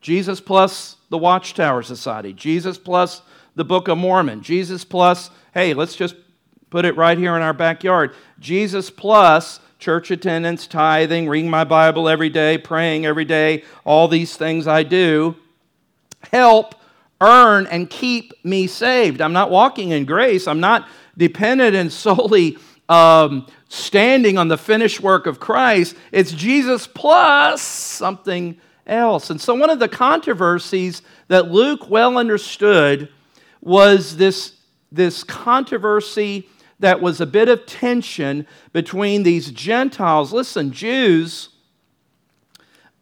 Jesus 0.00 0.40
plus 0.40 0.96
the 1.08 1.18
Watchtower 1.18 1.82
Society, 1.82 2.32
Jesus 2.32 2.78
plus 2.78 3.22
the 3.54 3.64
Book 3.64 3.88
of 3.88 3.98
Mormon, 3.98 4.42
Jesus 4.42 4.84
plus, 4.84 5.30
hey, 5.54 5.72
let's 5.72 5.96
just 5.96 6.14
Put 6.70 6.84
it 6.84 6.96
right 6.96 7.16
here 7.16 7.36
in 7.36 7.42
our 7.42 7.52
backyard. 7.52 8.14
Jesus 8.38 8.90
plus 8.90 9.60
church 9.78 10.10
attendance, 10.10 10.66
tithing, 10.66 11.28
reading 11.28 11.50
my 11.50 11.64
Bible 11.64 12.08
every 12.08 12.30
day, 12.30 12.58
praying 12.58 13.06
every 13.06 13.24
day, 13.24 13.62
all 13.84 14.08
these 14.08 14.36
things 14.36 14.66
I 14.66 14.82
do 14.82 15.36
help 16.32 16.74
earn 17.20 17.66
and 17.66 17.88
keep 17.88 18.32
me 18.44 18.66
saved. 18.66 19.20
I'm 19.20 19.32
not 19.32 19.50
walking 19.50 19.90
in 19.90 20.04
grace. 20.04 20.46
I'm 20.46 20.60
not 20.60 20.88
dependent 21.16 21.74
and 21.74 21.92
solely 21.92 22.58
um, 22.88 23.46
standing 23.68 24.38
on 24.38 24.48
the 24.48 24.58
finished 24.58 25.00
work 25.00 25.26
of 25.26 25.40
Christ. 25.40 25.96
It's 26.12 26.32
Jesus 26.32 26.86
plus 26.86 27.62
something 27.62 28.58
else. 28.86 29.30
And 29.30 29.40
so, 29.40 29.54
one 29.54 29.70
of 29.70 29.78
the 29.78 29.88
controversies 29.88 31.02
that 31.28 31.50
Luke 31.50 31.88
well 31.88 32.18
understood 32.18 33.08
was 33.60 34.16
this, 34.16 34.54
this 34.92 35.24
controversy 35.24 36.48
that 36.78 37.00
was 37.00 37.20
a 37.20 37.26
bit 37.26 37.48
of 37.48 37.66
tension 37.66 38.46
between 38.72 39.22
these 39.22 39.50
Gentiles. 39.50 40.32
Listen, 40.32 40.70
Jews, 40.72 41.48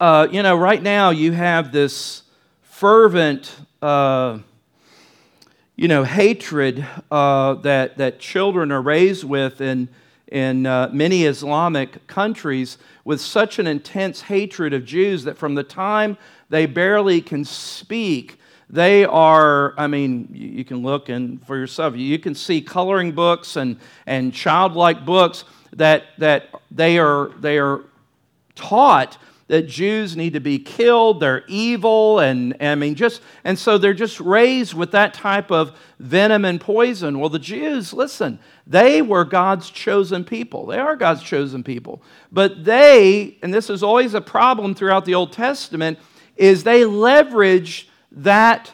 uh, 0.00 0.28
you 0.30 0.42
know, 0.42 0.56
right 0.56 0.82
now 0.82 1.10
you 1.10 1.32
have 1.32 1.72
this 1.72 2.22
fervent, 2.62 3.54
uh, 3.84 4.38
you 5.76 5.88
know, 5.88 6.04
hatred 6.04 6.86
uh, 7.10 7.52
that, 7.54 7.98
that 7.98 8.18
children 8.18 8.72
are 8.72 8.80
raised 8.80 9.24
with 9.24 9.60
in, 9.60 9.90
in 10.28 10.64
uh, 10.64 10.88
many 10.90 11.24
Islamic 11.24 12.06
countries 12.06 12.78
with 13.04 13.20
such 13.20 13.58
an 13.58 13.66
intense 13.66 14.22
hatred 14.22 14.72
of 14.72 14.86
Jews 14.86 15.24
that 15.24 15.36
from 15.36 15.54
the 15.54 15.62
time 15.62 16.16
they 16.48 16.64
barely 16.64 17.20
can 17.20 17.44
speak, 17.44 18.38
they 18.70 19.04
are, 19.04 19.74
I 19.76 19.86
mean, 19.86 20.30
you 20.32 20.64
can 20.64 20.82
look 20.82 21.10
and 21.10 21.46
for 21.46 21.58
yourself, 21.58 21.94
you 21.94 22.18
can 22.18 22.34
see 22.34 22.62
coloring 22.62 23.12
books 23.12 23.56
and, 23.56 23.78
and 24.06 24.32
childlike 24.32 25.04
books 25.04 25.44
that, 25.74 26.04
that 26.16 26.48
they, 26.70 26.98
are, 26.98 27.32
they 27.38 27.58
are 27.58 27.82
taught 28.54 29.18
that 29.46 29.68
Jews 29.68 30.16
need 30.16 30.32
to 30.32 30.40
be 30.40 30.58
killed, 30.58 31.20
they're 31.20 31.44
evil, 31.48 32.18
and 32.18 32.56
I 32.60 32.74
mean, 32.76 32.94
just, 32.94 33.20
and 33.44 33.58
so 33.58 33.76
they're 33.76 33.92
just 33.92 34.18
raised 34.20 34.72
with 34.72 34.92
that 34.92 35.12
type 35.12 35.50
of 35.50 35.78
venom 35.98 36.46
and 36.46 36.60
poison. 36.60 37.20
Well, 37.20 37.28
the 37.28 37.38
Jews, 37.38 37.92
listen, 37.92 38.38
they 38.66 39.02
were 39.02 39.24
God's 39.24 39.68
chosen 39.68 40.24
people. 40.24 40.66
They 40.66 40.78
are 40.78 40.96
God's 40.96 41.22
chosen 41.22 41.62
people. 41.62 42.02
But 42.32 42.64
they, 42.64 43.36
and 43.42 43.52
this 43.52 43.68
is 43.68 43.82
always 43.82 44.14
a 44.14 44.20
problem 44.22 44.74
throughout 44.74 45.04
the 45.04 45.14
Old 45.14 45.32
Testament, 45.32 45.98
is 46.36 46.64
they 46.64 46.86
leverage 46.86 47.88
that 48.12 48.72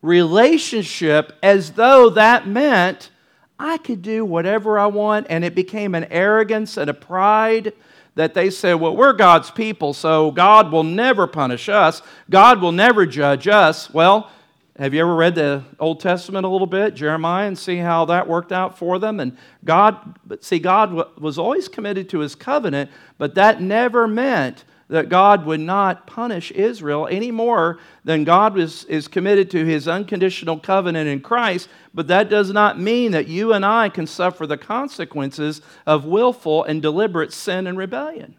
relationship 0.00 1.32
as 1.42 1.72
though 1.72 2.10
that 2.10 2.46
meant 2.46 3.10
I 3.58 3.78
could 3.78 4.02
do 4.02 4.24
whatever 4.24 4.78
I 4.78 4.86
want, 4.86 5.26
and 5.28 5.44
it 5.44 5.54
became 5.54 5.94
an 5.94 6.04
arrogance 6.04 6.76
and 6.76 6.90
a 6.90 6.94
pride 6.94 7.72
that 8.14 8.34
they 8.34 8.50
said, 8.50 8.74
Well, 8.74 8.96
we're 8.96 9.12
God's 9.12 9.50
people, 9.50 9.92
so 9.92 10.30
God 10.30 10.72
will 10.72 10.84
never 10.84 11.26
punish 11.26 11.68
us, 11.68 12.02
God 12.30 12.60
will 12.60 12.72
never 12.72 13.06
judge 13.06 13.48
us. 13.48 13.92
Well, 13.92 14.30
have 14.76 14.92
you 14.92 15.00
ever 15.00 15.14
read 15.14 15.36
the 15.36 15.62
Old 15.78 16.00
Testament 16.00 16.44
a 16.44 16.48
little 16.48 16.66
bit, 16.66 16.94
Jeremiah, 16.94 17.46
and 17.46 17.56
see 17.56 17.76
how 17.76 18.06
that 18.06 18.26
worked 18.26 18.50
out 18.50 18.76
for 18.76 18.98
them? 18.98 19.20
And 19.20 19.38
God, 19.64 20.18
see, 20.40 20.58
God 20.58 21.20
was 21.20 21.38
always 21.38 21.68
committed 21.68 22.08
to 22.08 22.18
his 22.18 22.34
covenant, 22.34 22.90
but 23.16 23.36
that 23.36 23.62
never 23.62 24.08
meant 24.08 24.64
that 24.88 25.08
God 25.08 25.46
would 25.46 25.60
not 25.60 26.06
punish 26.06 26.50
Israel 26.52 27.08
any 27.10 27.30
more 27.30 27.78
than 28.04 28.24
God 28.24 28.58
is 28.58 29.08
committed 29.08 29.50
to 29.50 29.64
his 29.64 29.88
unconditional 29.88 30.58
covenant 30.58 31.08
in 31.08 31.20
Christ, 31.20 31.68
but 31.94 32.08
that 32.08 32.28
does 32.28 32.50
not 32.52 32.78
mean 32.78 33.12
that 33.12 33.28
you 33.28 33.52
and 33.52 33.64
I 33.64 33.88
can 33.88 34.06
suffer 34.06 34.46
the 34.46 34.58
consequences 34.58 35.62
of 35.86 36.04
willful 36.04 36.64
and 36.64 36.82
deliberate 36.82 37.32
sin 37.32 37.66
and 37.66 37.78
rebellion. 37.78 38.36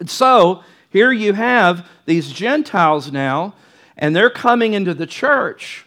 And 0.00 0.10
so, 0.10 0.64
here 0.90 1.12
you 1.12 1.32
have 1.32 1.88
these 2.06 2.32
Gentiles 2.32 3.12
now, 3.12 3.54
and 3.96 4.14
they're 4.14 4.30
coming 4.30 4.74
into 4.74 4.94
the 4.94 5.06
church, 5.06 5.86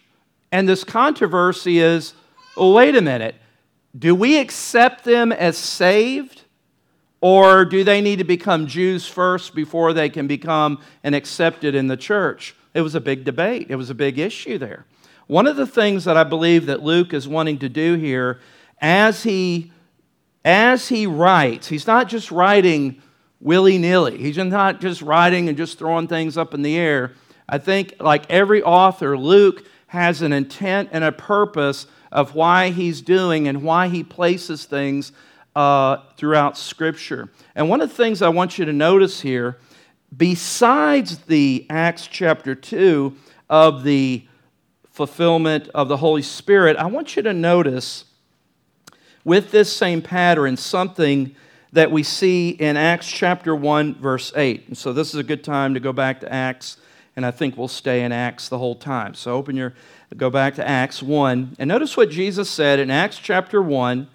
and 0.52 0.68
this 0.68 0.84
controversy 0.84 1.80
is 1.80 2.14
well, 2.56 2.74
wait 2.74 2.96
a 2.96 3.02
minute. 3.02 3.36
Do 3.98 4.16
we 4.16 4.40
accept 4.40 5.04
them 5.04 5.32
as 5.32 5.58
saved? 5.58 6.44
Or 7.20 7.66
do 7.66 7.84
they 7.84 8.02
need 8.02 8.20
to 8.20 8.24
become 8.24 8.68
Jews 8.68 9.08
first 9.08 9.56
before 9.56 9.94
they 9.94 10.10
can 10.10 10.28
become 10.28 10.82
and 11.04 11.16
accepted 11.16 11.74
in 11.74 11.88
the 11.88 11.98
church? 11.98 12.56
It 12.74 12.82
was 12.82 12.96
a 12.96 13.02
big 13.02 13.24
debate. 13.24 13.68
It 13.70 13.76
was 13.76 13.90
a 13.90 13.96
big 13.96 14.20
issue 14.20 14.58
there. 14.58 14.86
One 15.26 15.48
of 15.48 15.56
the 15.56 15.66
things 15.66 16.06
that 16.06 16.16
I 16.16 16.24
believe 16.24 16.68
that 16.68 16.84
Luke 16.84 17.14
is 17.14 17.28
wanting 17.28 17.60
to 17.60 17.70
do 17.70 17.96
here 17.96 18.40
as 18.80 19.24
he 19.24 19.72
as 20.46 20.88
he 20.88 21.06
writes, 21.08 21.68
he's 21.68 21.88
not 21.88 22.08
just 22.08 22.32
writing 22.32 23.02
willy-nilly. 23.42 24.18
He's 24.18 24.38
not 24.38 24.80
just 24.80 25.02
writing 25.02 25.50
and 25.50 25.58
just 25.58 25.78
throwing 25.78 26.08
things 26.08 26.38
up 26.38 26.54
in 26.54 26.62
the 26.62 26.78
air. 26.78 27.12
I 27.50 27.58
think 27.58 27.96
like 28.00 28.32
every 28.32 28.64
author, 28.64 29.18
Luke 29.18 29.66
has 29.88 30.22
an 30.22 30.32
intent 30.32 30.90
and 30.94 31.04
a 31.04 31.12
purpose 31.12 31.88
of 32.14 32.34
why 32.34 32.70
he's 32.70 33.02
doing 33.02 33.50
and 33.50 33.62
why 33.62 33.90
he 33.90 34.04
places 34.04 34.64
things 34.64 35.12
uh, 35.58 36.04
throughout 36.18 36.56
Scripture. 36.56 37.30
And 37.56 37.68
one 37.68 37.82
of 37.82 37.90
the 37.90 37.96
things 37.96 38.22
I 38.22 38.30
want 38.30 38.60
you 38.60 38.66
to 38.66 38.74
notice 38.74 39.22
here, 39.22 39.58
besides 40.16 41.18
the 41.18 41.66
Acts 41.68 42.06
chapter 42.06 42.54
2 42.54 43.18
of 43.50 43.84
the 43.84 44.28
fulfillment 44.92 45.68
of 45.70 45.88
the 45.88 45.98
Holy 45.98 46.22
Spirit, 46.22 46.78
I 46.78 46.86
want 46.86 47.16
you 47.16 47.24
to 47.24 47.34
notice 47.34 48.06
with 49.24 49.50
this 49.50 49.76
same 49.76 50.04
pattern 50.04 50.58
something 50.58 51.36
that 51.72 51.90
we 51.90 52.04
see 52.04 52.50
in 52.52 52.78
Acts 52.78 53.10
chapter 53.10 53.56
1, 53.56 53.96
verse 53.96 54.32
8. 54.36 54.68
And 54.68 54.78
so 54.78 54.94
this 54.94 55.08
is 55.08 55.20
a 55.20 55.24
good 55.24 55.44
time 55.44 55.74
to 55.74 55.80
go 55.80 55.92
back 55.92 56.20
to 56.20 56.32
Acts, 56.32 56.78
and 57.16 57.26
I 57.26 57.32
think 57.32 57.58
we'll 57.58 57.68
stay 57.68 58.04
in 58.04 58.12
Acts 58.12 58.48
the 58.48 58.60
whole 58.60 58.76
time. 58.76 59.16
So 59.16 59.34
open 59.34 59.56
your, 59.56 59.74
go 60.16 60.30
back 60.30 60.54
to 60.56 60.68
Acts 60.68 61.02
1, 61.02 61.56
and 61.58 61.68
notice 61.68 61.98
what 61.98 62.12
Jesus 62.12 62.48
said 62.48 62.78
in 62.78 62.92
Acts 62.92 63.18
chapter 63.18 63.60
1 63.60 64.08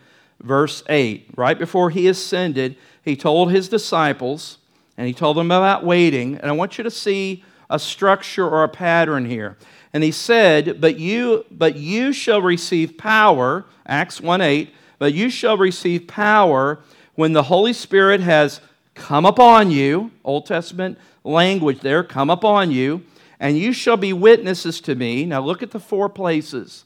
verse 0.43 0.83
8. 0.89 1.31
Right 1.37 1.59
before 1.59 1.91
he 1.91 2.09
ascended, 2.09 2.77
he 3.05 3.17
told 3.17 3.51
his 3.51 3.69
disciples, 3.69 4.59
and 4.97 5.07
he 5.07 5.15
told 5.15 5.37
them 5.37 5.51
about 5.51 5.85
waiting. 5.85 6.37
And 6.37 6.47
I 6.47 6.53
want 6.53 6.79
you 6.79 6.85
to 6.85 6.91
see 6.91 7.45
a 7.71 7.79
structure 7.79 8.47
or 8.47 8.65
a 8.65 8.69
pattern 8.69 9.25
here. 9.25 9.57
And 9.93 10.03
he 10.03 10.11
said, 10.11 10.81
But 10.81 10.99
you, 10.99 11.45
but 11.51 11.77
you 11.77 12.13
shall 12.13 12.43
receive 12.43 12.99
power, 12.99 13.65
Acts 13.87 14.21
1 14.21 14.41
8, 14.41 14.75
but 14.99 15.15
you 15.15 15.31
shall 15.31 15.57
receive 15.57 16.07
power 16.07 16.81
when 17.15 17.33
the 17.33 17.45
Holy 17.45 17.73
Spirit 17.73 18.21
has 18.21 18.61
come 18.95 19.27
upon 19.27 19.71
you, 19.71 20.11
Old 20.25 20.47
Testament 20.47 20.99
language 21.25 21.81
there, 21.81 22.03
come 22.03 22.31
upon 22.31 22.71
you, 22.71 23.05
and 23.39 23.59
you 23.59 23.73
shall 23.73 23.97
be 23.97 24.13
witnesses 24.13 24.81
to 24.83 24.95
me. 24.95 25.25
Now 25.25 25.41
look 25.41 25.63
at 25.63 25.71
the 25.71 25.81
four 25.81 26.09
places 26.09 26.85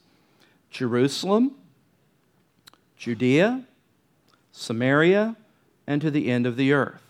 Jerusalem, 0.71 1.53
Judea, 2.97 3.65
Samaria, 4.53 5.37
and 5.87 6.01
to 6.01 6.11
the 6.11 6.29
end 6.31 6.47
of 6.47 6.57
the 6.57 6.73
earth. 6.73 7.03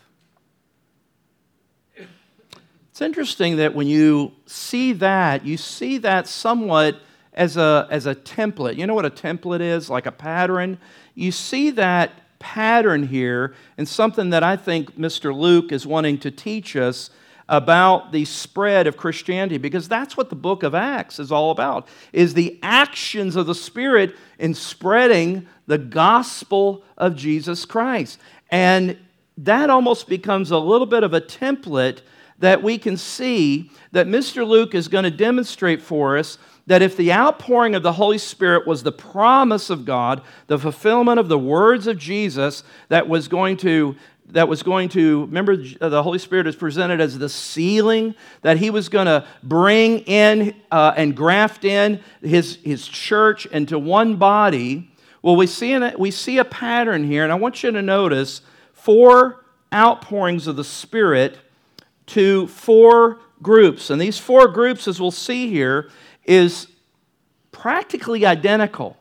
It's 2.91 3.03
interesting 3.03 3.57
that 3.57 3.75
when 3.75 3.87
you 3.87 4.33
see 4.47 4.95
that, 4.95 5.45
you 5.45 5.59
see 5.59 5.99
that 5.99 6.27
somewhat 6.27 6.99
as 7.35 7.59
a, 7.59 7.87
as 7.91 8.07
a 8.07 8.15
template. 8.15 8.77
You 8.77 8.87
know 8.87 8.95
what 8.95 9.05
a 9.05 9.11
template 9.11 9.61
is? 9.61 9.91
Like 9.91 10.07
a 10.07 10.13
pattern. 10.13 10.79
You 11.15 11.31
see 11.31 11.71
that 11.73 12.13
pattern 12.39 13.07
here 13.07 13.55
and 13.77 13.87
something 13.87 14.31
that 14.31 14.43
I 14.43 14.57
think 14.57 14.97
Mr. 14.99 15.35
Luke 15.35 15.73
is 15.73 15.87
wanting 15.87 16.19
to 16.21 16.31
teach 16.31 16.75
us 16.75 17.11
about 17.49 18.13
the 18.13 18.25
spread 18.25 18.87
of 18.87 18.97
Christianity 18.97 19.59
because 19.59 19.89
that's 19.89 20.17
what 20.17 20.31
the 20.31 20.37
book 20.37 20.63
of 20.63 20.75
Acts 20.75 21.19
is 21.19 21.31
all 21.31 21.51
about 21.51 21.87
is 22.13 22.35
the 22.35 22.59
actions 22.63 23.37
of 23.37 23.47
the 23.47 23.55
spirit 23.55 24.17
in 24.39 24.53
spreading 24.55 25.47
the 25.67 25.79
gospel 25.79 26.83
of 26.97 27.17
Jesus 27.17 27.65
Christ. 27.65 28.19
And 28.51 28.97
that 29.39 29.71
almost 29.71 30.09
becomes 30.09 30.51
a 30.51 30.59
little 30.59 30.87
bit 30.87 31.05
of 31.05 31.15
a 31.15 31.21
template 31.21 32.01
that 32.39 32.63
we 32.63 32.79
can 32.79 32.97
see 32.97 33.71
that 33.93 34.07
Mr. 34.07 34.47
Luke 34.47 34.75
is 34.75 34.89
going 34.89 35.05
to 35.05 35.11
demonstrate 35.11 35.81
for 35.81 36.19
us 36.19 36.39
that 36.67 36.83
if 36.83 36.97
the 36.97 37.13
outpouring 37.13 37.75
of 37.75 37.83
the 37.83 37.93
Holy 37.93 38.19
Spirit 38.19 38.67
was 38.67 38.83
the 38.83 38.93
promise 38.93 39.71
of 39.71 39.85
God, 39.85 40.21
the 40.49 40.59
fulfillment 40.59 41.21
of 41.21 41.29
the 41.29 41.39
words 41.39 41.87
of 41.87 41.97
Jesus 41.97 42.65
that 42.89 43.09
was 43.09 43.29
going 43.29 43.57
to 43.59 43.95
that 44.29 44.49
was 44.49 44.63
going 44.63 44.89
to 44.91 45.23
remember 45.27 45.57
the 45.57 46.03
holy 46.03 46.19
spirit 46.19 46.47
is 46.47 46.57
presented 46.57 47.01
as 47.01 47.19
the 47.19 47.29
sealing 47.29 48.15
that 48.43 48.57
he 48.57 48.71
was 48.71 48.89
going 48.89 49.07
to 49.07 49.27
bring 49.43 50.01
in 50.01 50.55
uh, 50.71 50.93
and 50.97 51.17
graft 51.17 51.65
in 51.65 52.01
his, 52.23 52.57
his 52.57 52.87
church 52.87 53.47
into 53.47 53.79
one 53.79 54.17
body 54.17 54.91
well 55.23 55.37
we 55.37 55.47
see, 55.47 55.79
we 55.97 56.11
see 56.11 56.39
a 56.39 56.45
pattern 56.45 57.05
here 57.05 57.23
and 57.23 57.33
i 57.33 57.37
want 57.37 57.63
you 57.63 57.71
to 57.71 57.83
notice 57.83 58.41
four 58.73 59.45
outpourings 59.73 60.47
of 60.47 60.57
the 60.57 60.65
spirit 60.65 61.39
to 62.07 62.47
four 62.47 63.19
groups. 63.43 63.91
And 63.91 64.01
these 64.01 64.19
four 64.19 64.49
groups, 64.49 64.89
as 64.89 65.01
we'll 65.01 65.11
see 65.11 65.49
here, 65.49 65.91
is 66.25 66.69
practically 67.53 68.25
identical 68.25 68.97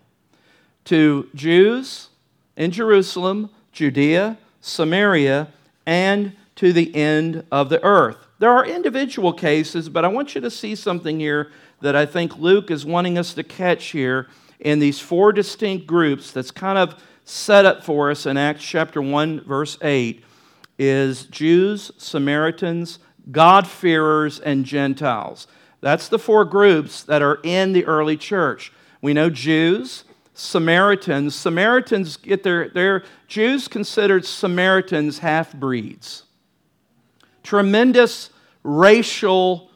to 0.86 1.30
Jews 1.34 2.10
in 2.56 2.72
Jerusalem, 2.72 3.50
Judea, 3.72 4.38
Samaria, 4.66 5.48
and 5.86 6.36
to 6.56 6.74
the 6.74 6.96
end 6.96 7.46
of 7.52 7.70
the 7.70 7.84
earth. 7.84 8.18
There 8.40 8.50
are 8.50 8.66
individual 8.66 9.32
cases, 9.32 9.90
but 9.90 10.04
I 10.04 10.08
want 10.08 10.34
you 10.34 10.42
to 10.42 10.50
see 10.50 10.74
something 10.74 11.20
here 11.20 11.52
that 11.82 11.96
I 11.96 12.08
think 12.08 12.40
Luke 12.40 12.72
is 12.72 12.84
wanting 12.84 13.20
us 13.20 13.36
to 13.36 13.44
catch 13.44 13.86
here 13.92 14.28
in 14.60 14.80
these 14.80 15.00
four 15.00 15.32
distinct 15.32 15.86
groups 15.86 16.32
that's 16.32 16.50
kind 16.50 16.80
of 16.80 16.96
set 17.26 17.66
up 17.66 17.84
for 17.84 18.10
us 18.10 18.26
in 18.26 18.38
Acts 18.38 18.64
chapter 18.64 19.04
1, 19.04 19.42
verse 19.42 19.78
8 19.84 20.24
is 20.80 21.26
Jews, 21.26 21.92
Samaritans, 21.98 22.98
God-fearers, 23.32 24.40
and 24.40 24.66
Gentiles. 24.66 25.46
That's 25.80 26.08
the 26.08 26.18
four 26.18 26.44
groups 26.44 27.04
that 27.04 27.22
are 27.22 27.40
in 27.44 27.74
the 27.74 27.86
early 27.86 28.18
church. 28.18 28.74
We 29.00 29.14
know 29.14 29.30
Jews, 29.30 30.05
Samaritans. 30.36 31.34
Samaritans 31.34 32.18
get 32.18 32.44
their, 32.44 32.70
their 32.70 33.04
Jews 33.28 33.68
considered 33.68 34.26
Samaritans 34.26 35.20
half 35.20 35.54
breeds. 35.54 36.24
Tremendous 37.42 38.30
racial 38.62 39.72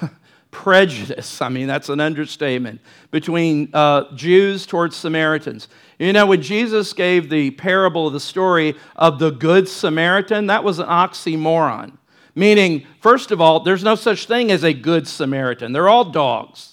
prejudice. 0.51 1.41
I 1.41 1.49
mean, 1.49 1.67
that's 1.67 1.89
an 1.89 2.01
understatement 2.01 2.81
between 3.11 3.71
uh, 3.73 4.15
Jews 4.15 4.67
towards 4.67 4.95
Samaritans. 4.95 5.69
You 5.99 6.13
know, 6.13 6.27
when 6.27 6.43
Jesus 6.43 6.93
gave 6.93 7.31
the 7.31 7.53
parable 7.53 8.09
of 8.09 8.13
the 8.13 8.21
story 8.21 8.77
of 8.95 9.19
the 9.19 9.31
Good 9.31 9.69
Samaritan, 9.69 10.49
that 10.49 10.65
was 10.65 10.79
an 10.79 10.87
oxymoron. 10.87 11.97
Meaning, 12.35 12.87
first 13.01 13.31
of 13.31 13.41
all, 13.41 13.61
there's 13.61 13.83
no 13.83 13.95
such 13.95 14.27
thing 14.27 14.51
as 14.51 14.65
a 14.65 14.75
Good 14.75 15.09
Samaritan, 15.09 15.73
they're 15.73 15.89
all 15.89 16.05
dogs. 16.05 16.72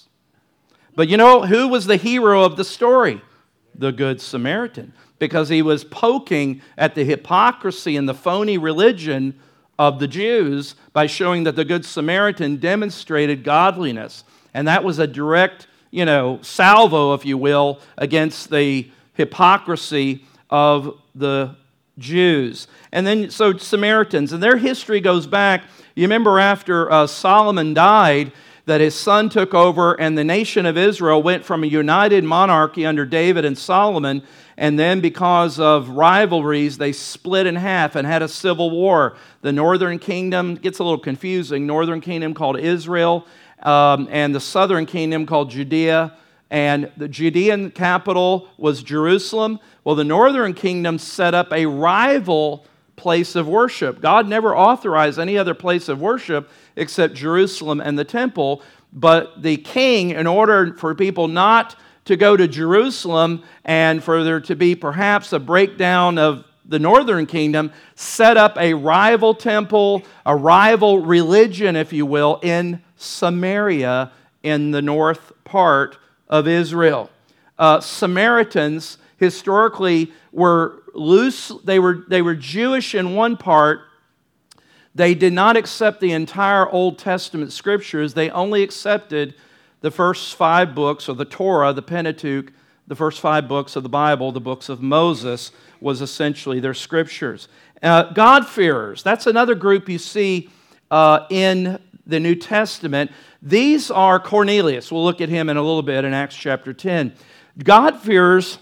But 0.94 1.08
you 1.08 1.16
know 1.16 1.42
who 1.42 1.68
was 1.68 1.86
the 1.86 1.96
hero 1.96 2.44
of 2.44 2.56
the 2.56 2.64
story? 2.64 3.22
The 3.74 3.92
Good 3.92 4.20
Samaritan. 4.20 4.92
Because 5.18 5.48
he 5.48 5.62
was 5.62 5.84
poking 5.84 6.62
at 6.78 6.94
the 6.94 7.04
hypocrisy 7.04 7.96
and 7.96 8.08
the 8.08 8.14
phony 8.14 8.58
religion 8.58 9.38
of 9.78 9.98
the 9.98 10.08
Jews 10.08 10.74
by 10.92 11.06
showing 11.06 11.44
that 11.44 11.56
the 11.56 11.64
Good 11.64 11.84
Samaritan 11.84 12.56
demonstrated 12.56 13.44
godliness. 13.44 14.24
And 14.52 14.68
that 14.68 14.84
was 14.84 14.98
a 14.98 15.06
direct, 15.06 15.66
you 15.90 16.04
know, 16.04 16.38
salvo, 16.42 17.14
if 17.14 17.24
you 17.24 17.38
will, 17.38 17.80
against 17.96 18.50
the 18.50 18.90
hypocrisy 19.14 20.24
of 20.50 20.98
the 21.14 21.56
Jews. 21.98 22.66
And 22.92 23.06
then, 23.06 23.30
so 23.30 23.56
Samaritans, 23.56 24.32
and 24.32 24.42
their 24.42 24.56
history 24.56 25.00
goes 25.00 25.26
back. 25.26 25.64
You 25.94 26.04
remember 26.04 26.38
after 26.38 26.90
uh, 26.90 27.06
Solomon 27.06 27.74
died, 27.74 28.32
that 28.70 28.80
his 28.80 28.94
son 28.94 29.28
took 29.28 29.52
over, 29.52 30.00
and 30.00 30.16
the 30.16 30.22
nation 30.22 30.64
of 30.64 30.78
Israel 30.78 31.20
went 31.20 31.44
from 31.44 31.64
a 31.64 31.66
united 31.66 32.22
monarchy 32.22 32.86
under 32.86 33.04
David 33.04 33.44
and 33.44 33.58
Solomon, 33.58 34.22
and 34.56 34.78
then 34.78 35.00
because 35.00 35.58
of 35.58 35.88
rivalries, 35.88 36.78
they 36.78 36.92
split 36.92 37.48
in 37.48 37.56
half 37.56 37.96
and 37.96 38.06
had 38.06 38.22
a 38.22 38.28
civil 38.28 38.70
war. 38.70 39.16
The 39.42 39.50
northern 39.50 39.98
kingdom 39.98 40.54
gets 40.54 40.78
a 40.78 40.84
little 40.84 41.00
confusing. 41.00 41.66
Northern 41.66 42.00
kingdom 42.00 42.32
called 42.32 42.60
Israel, 42.60 43.26
um, 43.64 44.06
and 44.08 44.32
the 44.32 44.40
southern 44.40 44.86
kingdom 44.86 45.26
called 45.26 45.50
Judea 45.50 46.16
and 46.48 46.92
the 46.96 47.08
Judean 47.08 47.72
capital 47.72 48.48
was 48.56 48.84
Jerusalem. 48.84 49.58
Well, 49.82 49.96
the 49.96 50.04
northern 50.04 50.54
kingdom 50.54 50.98
set 50.98 51.34
up 51.34 51.52
a 51.52 51.66
rival 51.66 52.66
place 52.94 53.34
of 53.34 53.48
worship. 53.48 54.00
God 54.00 54.28
never 54.28 54.54
authorized 54.56 55.18
any 55.18 55.38
other 55.38 55.54
place 55.54 55.88
of 55.88 56.00
worship 56.00 56.50
except 56.76 57.14
Jerusalem 57.14 57.80
and 57.80 57.98
the 57.98 58.04
temple. 58.04 58.62
But 58.92 59.42
the 59.42 59.56
king, 59.56 60.10
in 60.10 60.26
order 60.26 60.74
for 60.74 60.94
people 60.94 61.28
not 61.28 61.76
to 62.06 62.16
go 62.16 62.36
to 62.36 62.48
Jerusalem 62.48 63.44
and 63.64 64.02
for 64.02 64.24
there 64.24 64.40
to 64.40 64.56
be 64.56 64.74
perhaps 64.74 65.32
a 65.32 65.38
breakdown 65.38 66.18
of 66.18 66.44
the 66.64 66.78
northern 66.78 67.26
kingdom, 67.26 67.72
set 67.94 68.36
up 68.36 68.56
a 68.56 68.74
rival 68.74 69.34
temple, 69.34 70.02
a 70.24 70.34
rival 70.34 71.00
religion, 71.00 71.76
if 71.76 71.92
you 71.92 72.06
will, 72.06 72.38
in 72.42 72.82
Samaria 72.96 74.12
in 74.42 74.70
the 74.70 74.82
north 74.82 75.32
part 75.44 75.98
of 76.28 76.46
Israel. 76.46 77.10
Uh, 77.58 77.80
Samaritans 77.80 78.98
historically 79.16 80.12
were 80.32 80.82
loose, 80.94 81.52
they 81.64 81.78
were, 81.78 82.04
they 82.08 82.22
were 82.22 82.34
Jewish 82.34 82.94
in 82.94 83.14
one 83.14 83.36
part. 83.36 83.80
They 84.94 85.14
did 85.14 85.32
not 85.32 85.56
accept 85.56 86.00
the 86.00 86.12
entire 86.12 86.68
Old 86.68 86.98
Testament 86.98 87.52
scriptures, 87.52 88.14
they 88.14 88.30
only 88.30 88.62
accepted 88.62 89.34
the 89.80 89.90
first 89.90 90.34
five 90.34 90.74
books 90.74 91.08
of 91.08 91.16
the 91.16 91.24
Torah, 91.24 91.72
the 91.72 91.82
Pentateuch, 91.82 92.52
the 92.86 92.96
first 92.96 93.20
five 93.20 93.48
books 93.48 93.76
of 93.76 93.82
the 93.82 93.88
Bible, 93.88 94.32
the 94.32 94.40
books 94.40 94.68
of 94.68 94.82
Moses, 94.82 95.52
was 95.80 96.02
essentially 96.02 96.60
their 96.60 96.74
scriptures. 96.74 97.48
Uh, 97.82 98.12
God-fearers, 98.12 99.02
that's 99.02 99.26
another 99.26 99.54
group 99.54 99.88
you 99.88 99.96
see 99.96 100.50
uh, 100.90 101.26
in 101.30 101.78
the 102.04 102.20
New 102.20 102.34
Testament. 102.34 103.10
These 103.40 103.90
are 103.90 104.18
Cornelius. 104.18 104.92
We'll 104.92 105.04
look 105.04 105.20
at 105.20 105.28
him 105.28 105.48
in 105.48 105.56
a 105.56 105.62
little 105.62 105.82
bit 105.82 106.04
in 106.04 106.12
Acts 106.12 106.36
chapter 106.36 106.74
10. 106.74 107.14
God-fearers 107.62 108.58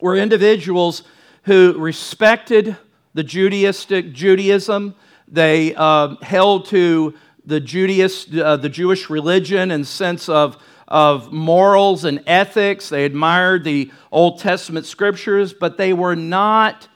were 0.00 0.16
individuals 0.16 1.02
who 1.44 1.78
respected 1.78 2.76
the 3.12 3.22
Judaistic 3.22 4.12
Judaism. 4.12 4.94
They 5.28 5.74
uh, 5.74 6.16
held 6.22 6.66
to 6.66 7.14
the 7.46 7.60
Judaist, 7.60 8.34
uh, 8.34 8.56
the 8.56 8.68
Jewish 8.68 9.10
religion 9.10 9.70
and 9.70 9.86
sense 9.86 10.28
of, 10.28 10.56
of 10.88 11.32
morals 11.32 12.04
and 12.04 12.22
ethics. 12.26 12.88
They 12.88 13.04
admired 13.04 13.64
the 13.64 13.90
Old 14.10 14.38
Testament 14.38 14.86
scriptures, 14.86 15.52
but 15.52 15.76
they 15.76 15.92
were 15.92 16.16
not 16.16 16.88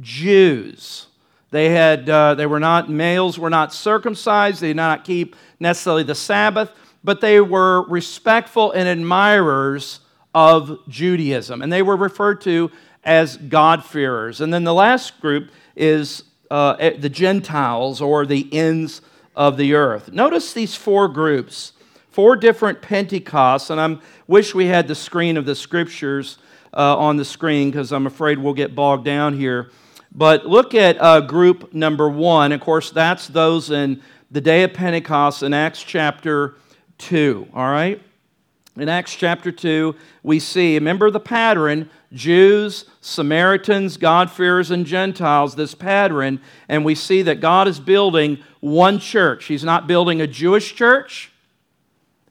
Jews. 0.00 1.06
They, 1.50 1.70
had, 1.70 2.08
uh, 2.08 2.34
they 2.34 2.46
were 2.46 2.60
not, 2.60 2.90
males 2.90 3.38
were 3.38 3.50
not 3.50 3.72
circumcised. 3.72 4.60
They 4.60 4.68
did 4.68 4.76
not 4.76 5.04
keep 5.04 5.34
necessarily 5.58 6.02
the 6.02 6.14
Sabbath, 6.14 6.70
but 7.02 7.20
they 7.20 7.40
were 7.40 7.82
respectful 7.88 8.70
and 8.72 8.86
admirers 8.86 10.00
of 10.34 10.78
Judaism. 10.88 11.62
And 11.62 11.72
they 11.72 11.82
were 11.82 11.96
referred 11.96 12.42
to 12.42 12.70
as 13.02 13.36
God-fearers. 13.38 14.40
And 14.40 14.52
then 14.52 14.64
the 14.64 14.74
last 14.74 15.20
group 15.20 15.50
is 15.74 16.24
uh, 16.50 16.76
eh, 16.78 16.96
the 16.96 17.08
Gentiles 17.08 18.00
or 18.00 18.26
the 18.26 18.48
ends 18.52 19.00
of 19.36 19.56
the 19.56 19.74
earth. 19.74 20.12
Notice 20.12 20.52
these 20.52 20.74
four 20.74 21.08
groups, 21.08 21.72
four 22.10 22.36
different 22.36 22.82
Pentecosts, 22.82 23.70
and 23.70 23.80
I 23.80 23.98
wish 24.26 24.54
we 24.54 24.66
had 24.66 24.88
the 24.88 24.94
screen 24.94 25.36
of 25.36 25.44
the 25.44 25.54
scriptures 25.54 26.38
uh, 26.74 26.96
on 26.96 27.16
the 27.16 27.24
screen 27.24 27.70
because 27.70 27.92
I'm 27.92 28.06
afraid 28.06 28.38
we'll 28.38 28.54
get 28.54 28.74
bogged 28.74 29.04
down 29.04 29.34
here. 29.34 29.70
But 30.12 30.46
look 30.46 30.74
at 30.74 31.00
uh, 31.00 31.20
group 31.20 31.72
number 31.74 32.08
one. 32.08 32.52
Of 32.52 32.60
course, 32.60 32.90
that's 32.90 33.28
those 33.28 33.70
in 33.70 34.02
the 34.30 34.40
day 34.40 34.62
of 34.62 34.72
Pentecost 34.72 35.42
in 35.42 35.54
Acts 35.54 35.82
chapter 35.82 36.56
2. 36.98 37.48
All 37.54 37.70
right? 37.70 38.02
In 38.76 38.88
Acts 38.88 39.14
chapter 39.14 39.50
2, 39.50 39.94
we 40.22 40.38
see, 40.38 40.74
remember 40.74 41.10
the 41.10 41.20
pattern 41.20 41.90
Jews, 42.12 42.86
Samaritans, 43.00 43.96
God-fearers, 43.98 44.70
and 44.70 44.86
Gentiles, 44.86 45.56
this 45.56 45.74
pattern, 45.74 46.40
and 46.68 46.84
we 46.84 46.94
see 46.94 47.22
that 47.22 47.40
God 47.40 47.68
is 47.68 47.78
building 47.78 48.38
one 48.60 48.98
church. 48.98 49.44
He's 49.44 49.64
not 49.64 49.86
building 49.86 50.20
a 50.20 50.26
Jewish 50.26 50.74
church, 50.74 51.32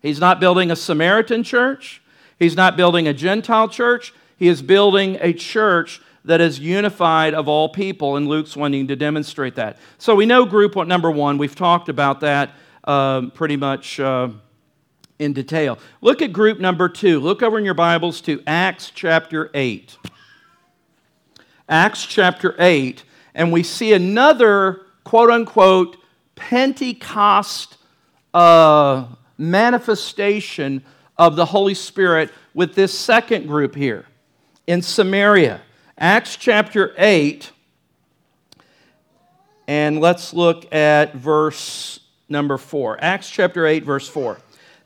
He's 0.01 0.19
not 0.19 0.39
building 0.39 0.71
a 0.71 0.75
Samaritan 0.75 1.43
church, 1.43 2.01
He's 2.39 2.55
not 2.55 2.77
building 2.77 3.07
a 3.07 3.13
Gentile 3.13 3.67
church. 3.67 4.13
He 4.37 4.47
is 4.47 4.61
building 4.61 5.17
a 5.19 5.33
church 5.33 5.99
that 6.23 6.41
is 6.41 6.59
unified 6.59 7.33
of 7.33 7.47
all 7.47 7.69
people, 7.69 8.17
and 8.17 8.27
Luke's 8.27 8.55
wanting 8.55 8.87
to 8.87 8.95
demonstrate 8.95 9.55
that. 9.55 9.79
So 9.97 10.13
we 10.13 10.27
know 10.27 10.45
group 10.45 10.75
number 10.87 11.09
one. 11.09 11.39
We've 11.39 11.55
talked 11.55 11.89
about 11.89 12.19
that 12.19 12.51
uh, 12.83 13.29
pretty 13.33 13.57
much. 13.57 13.99
Uh, 13.99 14.29
in 15.19 15.33
detail. 15.33 15.79
Look 16.01 16.21
at 16.21 16.31
group 16.31 16.59
number 16.59 16.89
two. 16.89 17.19
Look 17.19 17.41
over 17.41 17.57
in 17.57 17.65
your 17.65 17.73
Bibles 17.73 18.21
to 18.21 18.41
Acts 18.45 18.91
chapter 18.93 19.49
8. 19.53 19.97
Acts 21.69 22.05
chapter 22.05 22.55
8, 22.59 23.03
and 23.35 23.51
we 23.51 23.63
see 23.63 23.93
another 23.93 24.81
quote 25.03 25.29
unquote 25.29 25.97
Pentecost 26.35 27.77
uh, 28.33 29.05
manifestation 29.37 30.83
of 31.17 31.35
the 31.35 31.45
Holy 31.45 31.73
Spirit 31.73 32.31
with 32.53 32.75
this 32.75 32.97
second 32.97 33.47
group 33.47 33.75
here 33.75 34.05
in 34.65 34.81
Samaria. 34.81 35.61
Acts 35.97 36.35
chapter 36.35 36.93
8, 36.97 37.51
and 39.67 39.99
let's 39.99 40.33
look 40.33 40.71
at 40.73 41.15
verse 41.15 41.99
number 42.29 42.57
4. 42.57 42.99
Acts 43.01 43.29
chapter 43.29 43.65
8, 43.65 43.83
verse 43.83 44.07
4. 44.07 44.37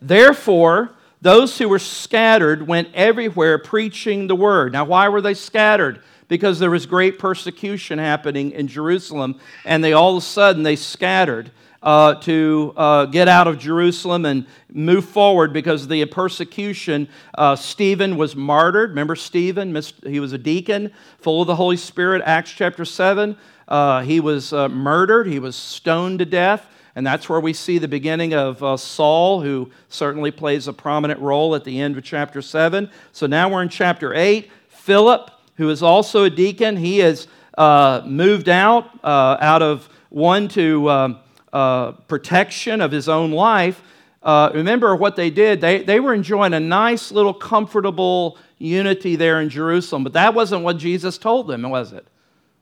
Therefore, 0.02 0.91
those 1.22 1.58
who 1.58 1.70
were 1.70 1.80
scattered 1.80 2.68
went 2.68 2.89
everywhere 2.95 3.60
preaching 3.60 4.28
the 4.28 4.36
word. 4.36 4.74
Now, 4.74 4.86
why 4.86 5.08
were 5.10 5.22
they 5.22 5.36
scattered? 5.36 6.02
Because 6.28 6.58
there 6.58 6.72
was 6.72 6.86
great 6.86 7.20
persecution 7.20 7.99
happening 7.99 8.52
in 8.52 8.68
Jerusalem, 8.68 9.39
and 9.64 9.84
they 9.84 9.93
all 9.93 10.18
of 10.18 10.24
a 10.24 10.26
sudden 10.26 10.64
they 10.64 10.76
scattered. 10.76 11.52
Uh, 11.84 12.14
to 12.14 12.76
uh, 12.78 13.06
get 13.08 13.28
out 13.28 13.47
of 13.47 13.58
Jerusalem 13.58 14.24
and 14.26 14.45
move 14.72 15.04
forward 15.04 15.52
because 15.52 15.82
of 15.82 15.89
the 15.89 16.06
persecution. 16.06 17.10
Uh, 17.36 17.56
Stephen 17.56 18.18
was 18.18 18.36
martyred. 18.36 18.91
Remember 18.91 19.16
Stephen? 19.16 19.76
He 20.06 20.20
was 20.20 20.32
a 20.32 20.38
deacon, 20.38 20.91
full 21.18 21.41
of 21.41 21.47
the 21.47 21.56
Holy 21.56 21.78
Spirit. 21.78 22.22
Acts 22.24 22.52
chapter 22.52 22.86
7. 22.86 23.36
Uh, 23.68 24.02
he 24.02 24.20
was 24.20 24.54
uh, 24.54 24.70
murdered, 24.70 25.26
he 25.26 25.39
was 25.39 25.56
stoned 25.56 26.20
to 26.20 26.26
death. 26.26 26.68
And 26.96 27.08
that's 27.08 27.30
where 27.30 27.39
we 27.39 27.54
see 27.54 27.78
the 27.78 27.88
beginning 27.88 28.34
of 28.34 28.62
uh, 28.64 28.78
Saul, 28.78 29.42
who 29.42 29.72
certainly 29.89 30.32
plays 30.32 30.68
a 30.68 30.74
prominent 30.74 31.20
role 31.20 31.56
at 31.56 31.64
the 31.64 31.80
end 31.80 31.98
of 31.98 32.04
chapter 32.04 32.42
7. 32.42 32.89
So 33.14 33.28
now 33.28 33.50
we're 33.50 33.62
in 33.62 33.70
chapter 33.70 34.14
8. 34.14 34.52
Philip, 34.68 35.32
who 35.56 35.70
is 35.70 35.82
also 35.82 36.26
a 36.26 36.30
deacon, 36.30 36.76
he 36.76 37.00
has 37.00 37.28
uh, 37.58 38.02
moved 38.06 38.50
out, 38.50 38.89
uh, 39.04 39.38
out 39.39 39.62
of 39.62 39.88
one 40.10 40.48
to 40.50 40.89
um, 40.89 41.20
uh, 41.54 41.92
protection 41.92 42.82
of 42.82 42.92
his 42.92 43.08
own 43.08 43.32
life. 43.32 43.82
Uh, 44.24 44.52
remember 44.54 44.96
what 44.96 45.16
they 45.16 45.30
did? 45.30 45.62
They, 45.62 45.84
they 45.84 46.00
were 46.00 46.14
enjoying 46.14 46.54
a 46.54 46.60
nice 46.60 47.12
little 47.12 47.34
comfortable 47.34 48.38
unity 48.58 49.16
there 49.16 49.42
in 49.42 49.50
Jerusalem, 49.50 50.04
but 50.04 50.14
that 50.14 50.34
wasn't 50.34 50.64
what 50.64 50.78
Jesus 50.78 51.18
told 51.18 51.48
them, 51.48 51.64
was 51.70 51.94
it? 51.94 52.06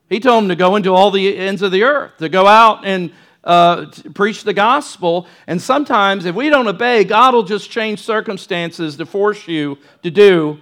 He 0.09 0.19
told 0.19 0.43
them 0.43 0.49
to 0.49 0.55
go 0.55 0.75
into 0.75 0.93
all 0.93 1.11
the 1.11 1.37
ends 1.37 1.61
of 1.61 1.71
the 1.71 1.83
earth, 1.83 2.17
to 2.17 2.29
go 2.29 2.47
out 2.47 2.85
and 2.85 3.11
uh, 3.43 3.85
preach 4.13 4.43
the 4.43 4.53
gospel. 4.53 5.27
And 5.47 5.61
sometimes, 5.61 6.25
if 6.25 6.35
we 6.35 6.49
don't 6.49 6.67
obey, 6.67 7.03
God 7.03 7.33
will 7.33 7.43
just 7.43 7.69
change 7.69 8.01
circumstances 8.01 8.97
to 8.97 9.05
force 9.05 9.47
you 9.47 9.77
to 10.03 10.11
do 10.11 10.59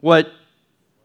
what 0.00 0.30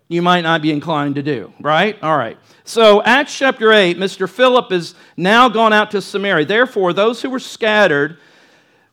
you 0.08 0.22
might 0.22 0.42
not 0.42 0.62
be 0.62 0.72
inclined 0.72 1.16
to 1.16 1.24
do, 1.24 1.52
right? 1.60 1.98
All 2.04 2.18
right. 2.18 2.38
So, 2.66 3.02
Acts 3.02 3.38
chapter 3.38 3.72
8, 3.72 3.98
Mr. 3.98 4.30
Philip 4.30 4.72
is 4.72 4.96
now 5.18 5.50
gone 5.50 5.74
out 5.74 5.92
to 5.92 6.02
Samaria. 6.02 6.46
Therefore, 6.46 6.94
those 6.94 7.22
who 7.22 7.30
were 7.30 7.40
scattered 7.40 8.18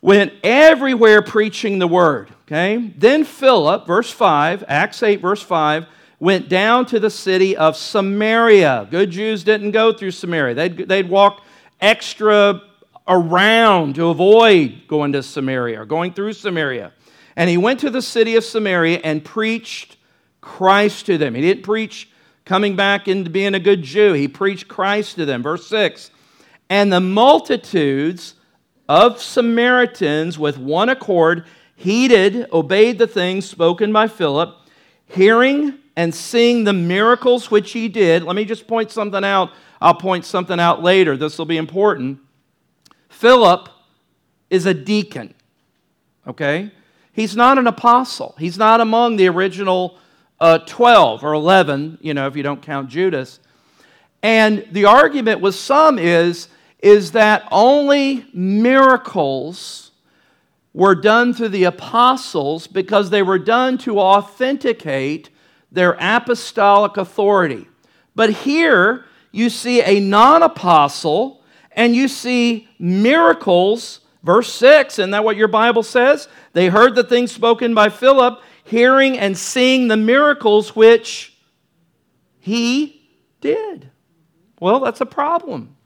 went 0.00 0.32
everywhere 0.42 1.22
preaching 1.22 1.78
the 1.78 1.86
word. 1.86 2.30
Okay? 2.46 2.92
Then 2.96 3.24
Philip, 3.24 3.86
verse 3.86 4.10
5, 4.10 4.64
Acts 4.66 5.02
8, 5.02 5.20
verse 5.20 5.42
5, 5.42 5.86
went 6.18 6.48
down 6.48 6.86
to 6.86 6.98
the 6.98 7.10
city 7.10 7.56
of 7.56 7.76
Samaria. 7.76 8.88
Good 8.90 9.10
Jews 9.10 9.44
didn't 9.44 9.70
go 9.70 9.92
through 9.92 10.10
Samaria, 10.10 10.54
they'd, 10.54 10.76
they'd 10.88 11.08
walk 11.08 11.44
extra 11.80 12.62
around 13.08 13.96
to 13.96 14.08
avoid 14.08 14.82
going 14.86 15.12
to 15.12 15.22
Samaria 15.22 15.80
or 15.80 15.84
going 15.84 16.12
through 16.12 16.32
Samaria. 16.32 16.92
And 17.36 17.50
he 17.50 17.56
went 17.56 17.80
to 17.80 17.90
the 17.90 18.02
city 18.02 18.36
of 18.36 18.44
Samaria 18.44 19.00
and 19.02 19.24
preached 19.24 19.96
Christ 20.40 21.06
to 21.06 21.18
them. 21.18 21.34
He 21.34 21.40
didn't 21.40 21.64
preach 21.64 22.08
coming 22.44 22.76
back 22.76 23.08
into 23.08 23.30
being 23.30 23.54
a 23.54 23.60
good 23.60 23.82
Jew, 23.82 24.12
he 24.12 24.28
preached 24.28 24.68
Christ 24.68 25.16
to 25.16 25.24
them. 25.24 25.42
Verse 25.42 25.66
6 25.66 26.10
And 26.68 26.92
the 26.92 27.00
multitudes 27.00 28.34
of 28.88 29.22
Samaritans 29.22 30.38
with 30.38 30.58
one 30.58 30.88
accord 30.88 31.44
heeded, 31.76 32.48
obeyed 32.52 32.98
the 32.98 33.06
things 33.06 33.48
spoken 33.48 33.92
by 33.92 34.08
Philip, 34.08 34.54
hearing 35.06 35.78
and 35.96 36.14
seeing 36.14 36.64
the 36.64 36.72
miracles 36.72 37.50
which 37.50 37.72
he 37.72 37.88
did. 37.88 38.22
Let 38.22 38.36
me 38.36 38.44
just 38.44 38.66
point 38.66 38.90
something 38.90 39.24
out 39.24 39.50
I'll 39.80 39.94
point 39.94 40.24
something 40.24 40.60
out 40.60 40.82
later. 40.82 41.16
This 41.16 41.38
will 41.38 41.46
be 41.46 41.56
important. 41.56 42.20
Philip 43.08 43.68
is 44.50 44.66
a 44.66 44.74
deacon, 44.74 45.34
okay? 46.26 46.70
He's 47.12 47.34
not 47.34 47.58
an 47.58 47.66
apostle. 47.66 48.34
He's 48.38 48.58
not 48.58 48.80
among 48.80 49.16
the 49.16 49.28
original 49.28 49.98
uh, 50.40 50.58
12 50.58 51.24
or 51.24 51.32
11, 51.34 51.98
you 52.00 52.14
know, 52.14 52.26
if 52.26 52.36
you 52.36 52.42
don't 52.42 52.62
count 52.62 52.88
Judas. 52.88 53.40
And 54.22 54.66
the 54.70 54.84
argument 54.84 55.40
with 55.40 55.54
some 55.54 55.98
is, 55.98 56.48
is 56.78 57.12
that 57.12 57.46
only 57.50 58.26
miracles 58.32 59.90
were 60.72 60.94
done 60.94 61.34
through 61.34 61.48
the 61.48 61.64
apostles 61.64 62.66
because 62.66 63.10
they 63.10 63.22
were 63.22 63.38
done 63.38 63.76
to 63.78 63.98
authenticate 64.00 65.30
their 65.72 65.96
apostolic 66.00 66.96
authority. 66.96 67.66
But 68.14 68.30
here, 68.30 69.04
you 69.32 69.50
see 69.50 69.82
a 69.82 70.00
non 70.00 70.42
apostle, 70.42 71.42
and 71.72 71.94
you 71.94 72.08
see 72.08 72.68
miracles. 72.78 74.00
Verse 74.22 74.52
6, 74.52 74.98
isn't 74.98 75.12
that 75.12 75.24
what 75.24 75.36
your 75.36 75.48
Bible 75.48 75.82
says? 75.82 76.28
They 76.52 76.68
heard 76.68 76.94
the 76.94 77.04
things 77.04 77.32
spoken 77.32 77.74
by 77.74 77.88
Philip, 77.88 78.42
hearing 78.64 79.18
and 79.18 79.36
seeing 79.36 79.88
the 79.88 79.96
miracles 79.96 80.76
which 80.76 81.34
he 82.38 83.08
did. 83.40 83.90
Well, 84.60 84.80
that's 84.80 85.00
a 85.00 85.06
problem 85.06 85.76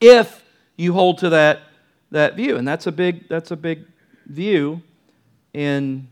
if 0.00 0.44
you 0.76 0.92
hold 0.92 1.18
to 1.18 1.30
that, 1.30 1.62
that 2.10 2.34
view. 2.34 2.56
And 2.56 2.66
that's 2.66 2.86
a 2.86 2.92
big, 2.92 3.28
that's 3.28 3.50
a 3.50 3.56
big 3.56 3.84
view 4.26 4.82
in 5.52 6.08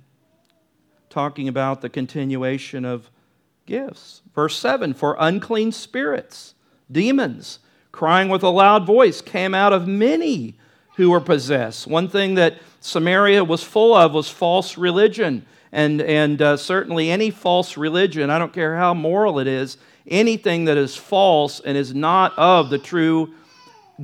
talking 1.11 1.49
about 1.49 1.81
the 1.81 1.89
continuation 1.89 2.85
of 2.85 3.11
gifts. 3.67 4.23
Verse 4.35 4.57
7 4.59 4.95
For 4.95 5.17
unclean 5.19 5.73
spirits, 5.73 6.55
demons, 6.91 7.59
crying 7.91 8.29
with 8.29 8.43
a 8.43 8.49
loud 8.49 8.87
voice, 8.87 9.21
came 9.21 9.55
out 9.55 9.73
of 9.73 9.87
many 9.87 10.55
who 10.97 11.11
were 11.11 11.21
possessed. 11.21 11.87
One 11.87 12.09
thing 12.09 12.35
that 12.35 12.59
Samaria 12.81 13.45
was 13.45 13.63
full 13.63 13.95
of 13.95 14.13
was 14.13 14.29
false 14.29 14.77
religion. 14.77 15.47
And, 15.75 16.03
and 16.03 16.43
uh, 16.43 16.59
certainly 16.59 17.11
any 17.11 17.31
false 17.31 17.79
religion, 17.79 18.29
I 18.29 18.39
don't 18.39 18.53
care 18.53 18.77
how 18.77 18.93
moral 18.93 19.39
it 19.39 19.47
is, 19.47 19.79
anything 20.07 20.67
that 20.67 20.77
is 20.77 20.97
false 20.97 21.61
and 21.61 21.79
is 21.79 21.95
not 21.95 22.37
of 22.37 22.69
the 22.69 22.79
true 22.79 23.33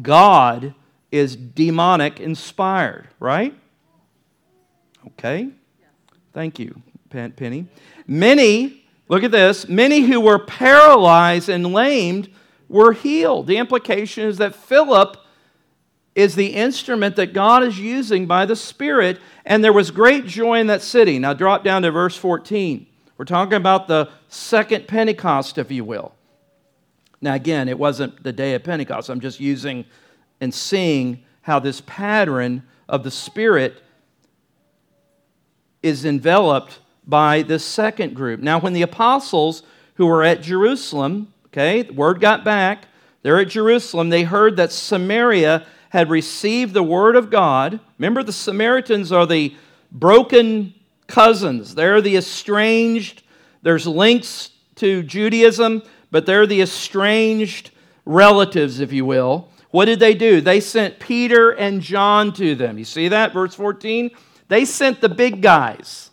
God 0.00 0.74
is 1.10 1.36
demonic 1.36 2.20
inspired, 2.20 3.08
right? 3.20 3.54
Okay. 5.08 5.50
Thank 6.32 6.58
you, 6.58 6.80
Penny. 7.10 7.66
Many 8.06 8.84
Look 9.08 9.24
at 9.24 9.30
this. 9.30 9.68
Many 9.68 10.02
who 10.02 10.20
were 10.20 10.38
paralyzed 10.38 11.48
and 11.48 11.72
lamed 11.72 12.30
were 12.68 12.92
healed. 12.92 13.46
The 13.46 13.56
implication 13.56 14.26
is 14.26 14.38
that 14.38 14.54
Philip 14.54 15.16
is 16.14 16.34
the 16.34 16.48
instrument 16.48 17.16
that 17.16 17.32
God 17.32 17.62
is 17.62 17.78
using 17.78 18.26
by 18.26 18.44
the 18.44 18.56
Spirit, 18.56 19.20
and 19.44 19.62
there 19.62 19.72
was 19.72 19.90
great 19.90 20.26
joy 20.26 20.58
in 20.58 20.66
that 20.66 20.82
city. 20.82 21.18
Now, 21.18 21.32
drop 21.32 21.64
down 21.64 21.82
to 21.82 21.90
verse 21.90 22.16
14. 22.16 22.86
We're 23.16 23.24
talking 23.24 23.54
about 23.54 23.88
the 23.88 24.10
second 24.28 24.88
Pentecost, 24.88 25.58
if 25.58 25.70
you 25.70 25.84
will. 25.84 26.14
Now, 27.20 27.34
again, 27.34 27.68
it 27.68 27.78
wasn't 27.78 28.22
the 28.22 28.32
day 28.32 28.54
of 28.54 28.64
Pentecost. 28.64 29.08
I'm 29.08 29.20
just 29.20 29.40
using 29.40 29.84
and 30.40 30.52
seeing 30.52 31.24
how 31.42 31.58
this 31.58 31.80
pattern 31.86 32.62
of 32.88 33.04
the 33.04 33.10
Spirit 33.10 33.82
is 35.82 36.04
enveloped 36.04 36.80
by 37.08 37.42
the 37.42 37.58
second 37.58 38.14
group. 38.14 38.40
Now, 38.40 38.60
when 38.60 38.74
the 38.74 38.82
apostles 38.82 39.62
who 39.94 40.06
were 40.06 40.22
at 40.22 40.42
Jerusalem, 40.42 41.32
Okay, 41.48 41.82
the 41.82 41.94
word 41.94 42.20
got 42.20 42.44
back. 42.44 42.86
They're 43.22 43.40
at 43.40 43.48
Jerusalem. 43.48 44.10
They 44.10 44.22
heard 44.22 44.56
that 44.58 44.70
Samaria 44.70 45.66
had 45.90 46.10
received 46.10 46.74
the 46.74 46.82
word 46.82 47.16
of 47.16 47.30
God. 47.30 47.80
Remember, 47.98 48.22
the 48.22 48.32
Samaritans 48.32 49.10
are 49.10 49.26
the 49.26 49.56
broken 49.90 50.74
cousins, 51.06 51.74
they're 51.74 52.00
the 52.00 52.16
estranged. 52.16 53.22
There's 53.62 53.88
links 53.88 54.50
to 54.76 55.02
Judaism, 55.02 55.82
but 56.12 56.26
they're 56.26 56.46
the 56.46 56.60
estranged 56.60 57.72
relatives, 58.04 58.78
if 58.78 58.92
you 58.92 59.04
will. 59.04 59.48
What 59.72 59.86
did 59.86 59.98
they 59.98 60.14
do? 60.14 60.40
They 60.40 60.60
sent 60.60 61.00
Peter 61.00 61.50
and 61.50 61.82
John 61.82 62.32
to 62.34 62.54
them. 62.54 62.78
You 62.78 62.84
see 62.84 63.08
that? 63.08 63.32
Verse 63.32 63.54
14? 63.56 64.12
They 64.46 64.64
sent 64.64 65.00
the 65.00 65.08
big 65.08 65.42
guys, 65.42 66.07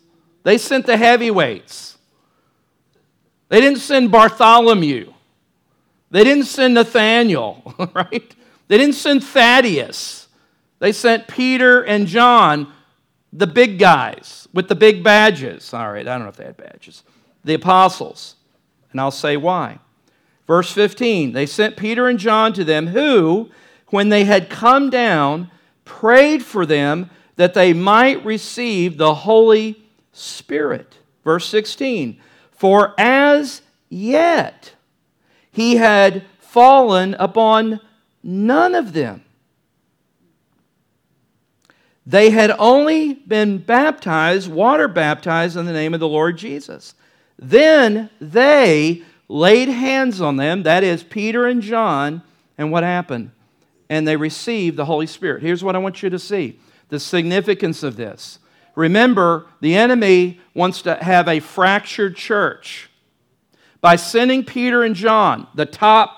they 0.46 0.60
sent 0.60 0.86
the 0.86 0.96
heavyweights. 0.96 1.98
They 3.50 3.60
didn't 3.60 3.80
send 3.80 4.12
Bartholomew. 4.12 5.12
They 6.12 6.24
didn't 6.24 6.46
send 6.46 6.76
Nathaniel, 6.76 7.74
right? 7.96 8.36
They 8.68 8.78
didn't 8.78 8.94
send 8.94 9.24
Thaddeus. 9.24 10.28
They 10.78 10.92
sent 10.92 11.28
Peter 11.28 11.82
and 11.82 12.06
John, 12.06 12.72
the 13.34 13.48
big 13.48 13.80
guys 13.80 14.48
with 14.54 14.68
the 14.68 14.76
big 14.76 15.04
badges. 15.04 15.74
All 15.74 15.92
right, 15.92 16.08
I 16.08 16.14
don't 16.14 16.22
know 16.22 16.30
if 16.30 16.38
they 16.38 16.46
had 16.46 16.58
badges. 16.58 17.02
The 17.44 17.56
apostles. 17.56 18.36
And 18.92 19.02
I'll 19.02 19.10
say 19.10 19.38
why. 19.38 19.80
Verse 20.46 20.72
15 20.72 21.32
They 21.32 21.48
sent 21.48 21.76
Peter 21.76 22.08
and 22.08 22.20
John 22.20 22.54
to 22.54 22.64
them, 22.64 22.88
who, 22.88 23.50
when 23.88 24.10
they 24.10 24.26
had 24.26 24.52
come 24.52 24.92
down, 24.92 25.50
prayed 25.86 26.46
for 26.46 26.68
them 26.68 27.10
that 27.36 27.56
they 27.56 27.74
might 27.74 28.24
receive 28.24 28.98
the 28.98 29.16
Holy 29.16 29.82
Spirit. 30.16 30.98
Verse 31.24 31.48
16 31.50 32.20
For 32.52 32.94
as 32.98 33.62
yet 33.90 34.74
he 35.52 35.76
had 35.76 36.24
fallen 36.40 37.16
upon 37.16 37.82
none 38.24 38.74
of 38.74 38.94
them. 38.94 39.24
They 42.06 42.30
had 42.30 42.52
only 42.60 43.14
been 43.14 43.58
baptized, 43.58 44.50
water 44.50 44.88
baptized 44.88 45.58
in 45.58 45.66
the 45.66 45.74
name 45.74 45.94
of 45.94 46.00
the 46.00 46.08
Lord 46.08 46.38
Jesus. 46.38 46.94
Then 47.38 48.10
they 48.22 49.04
laid 49.28 49.68
hands 49.70 50.22
on 50.22 50.38
them, 50.38 50.64
that 50.64 50.84
is, 50.84 51.04
Peter 51.04 51.48
and 51.48 51.62
John, 51.62 52.22
and 52.58 52.72
what 52.72 52.84
happened? 52.84 53.32
And 53.90 54.08
they 54.08 54.16
received 54.16 54.78
the 54.78 54.86
Holy 54.86 55.08
Spirit. 55.08 55.42
Here's 55.42 55.64
what 55.64 55.76
I 55.76 55.80
want 55.80 56.04
you 56.04 56.10
to 56.10 56.20
see 56.20 56.60
the 56.90 57.00
significance 57.00 57.82
of 57.82 57.96
this. 57.96 58.40
Remember, 58.76 59.48
the 59.62 59.76
enemy 59.76 60.40
wants 60.54 60.82
to 60.84 60.96
have 60.96 61.28
a 61.28 61.40
fractured 61.40 62.16
church. 62.16 62.90
By 63.82 63.96
sending 63.96 64.44
Peter 64.44 64.84
and 64.84 64.96
John, 64.96 65.48
the 65.56 65.66
top, 65.66 66.18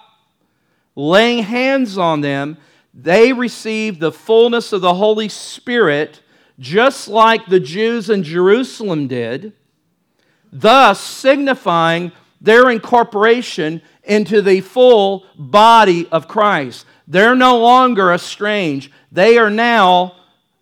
laying 0.96 1.44
hands 1.44 1.98
on 1.98 2.22
them, 2.22 2.58
they 2.94 3.34
received 3.34 4.00
the 4.00 4.12
fullness 4.12 4.74
of 4.74 4.82
the 4.82 4.96
Holy 4.96 5.30
Spirit, 5.30 6.22
just 6.60 7.08
like 7.08 7.46
the 7.46 7.60
Jews 7.60 8.10
in 8.10 8.24
Jerusalem 8.24 9.08
did, 9.08 9.54
thus 10.52 11.00
signifying 11.00 12.12
their 12.42 12.70
incorporation 12.70 13.82
into 14.04 14.42
the 14.42 14.62
full 14.62 15.26
body 15.38 16.08
of 16.10 16.28
Christ. 16.28 16.86
They're 17.08 17.36
no 17.36 17.60
longer 17.60 18.12
estranged. 18.12 18.92
They 19.12 19.38
are 19.38 19.50
now, 19.50 20.16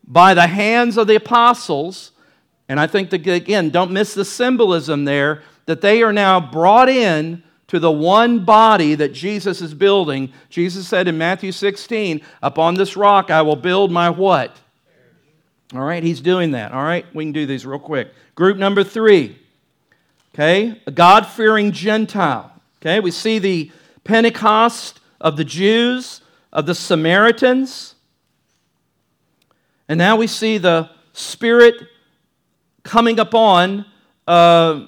by 0.08 0.34
the 0.34 0.48
hands 0.48 0.98
of 0.98 1.08
the 1.08 1.16
apostles, 1.16 2.12
and 2.70 2.80
I 2.80 2.88
think 2.88 3.10
that, 3.12 3.28
again, 3.28 3.70
don't 3.70 3.92
miss 3.92 4.14
the 4.14 4.26
symbolism 4.26 5.06
there, 5.06 5.44
that 5.66 5.82
they 5.82 6.04
are 6.04 6.14
now 6.14 6.40
brought 6.40 6.90
in 6.90 7.44
to 7.68 7.80
the 7.80 7.92
one 7.92 8.46
body 8.46 8.96
that 8.96 9.14
Jesus 9.14 9.62
is 9.62 9.74
building. 9.74 10.32
Jesus 10.50 10.88
said 10.88 11.08
in 11.08 11.18
Matthew 11.18 11.52
16, 11.52 12.22
Upon 12.42 12.76
this 12.76 12.96
rock 12.96 13.32
I 13.32 13.42
will 13.42 13.56
build 13.56 13.92
my 13.92 14.10
what? 14.10 14.56
All 15.74 15.82
right, 15.82 16.04
he's 16.04 16.22
doing 16.22 16.52
that. 16.52 16.72
All 16.72 16.84
right, 16.84 17.06
we 17.14 17.26
can 17.26 17.32
do 17.32 17.48
these 17.48 17.66
real 17.66 17.80
quick. 17.80 18.14
Group 18.36 18.58
number 18.58 18.84
three 18.84 19.40
okay? 20.36 20.82
A 20.86 20.92
God 20.92 21.26
fearing 21.26 21.72
Gentile, 21.72 22.52
okay? 22.82 23.00
We 23.00 23.12
see 23.12 23.40
the 23.40 23.72
Pentecost 24.04 25.00
of 25.20 25.38
the 25.38 25.46
Jews, 25.46 26.22
of 26.52 26.66
the 26.66 26.76
Samaritans, 26.76 27.95
and 29.88 29.98
now 29.98 30.16
we 30.16 30.28
see 30.28 30.58
the 30.58 30.90
Spirit 31.14 31.76
coming 32.84 33.20
upon 33.20 33.86
uh, 34.28 34.88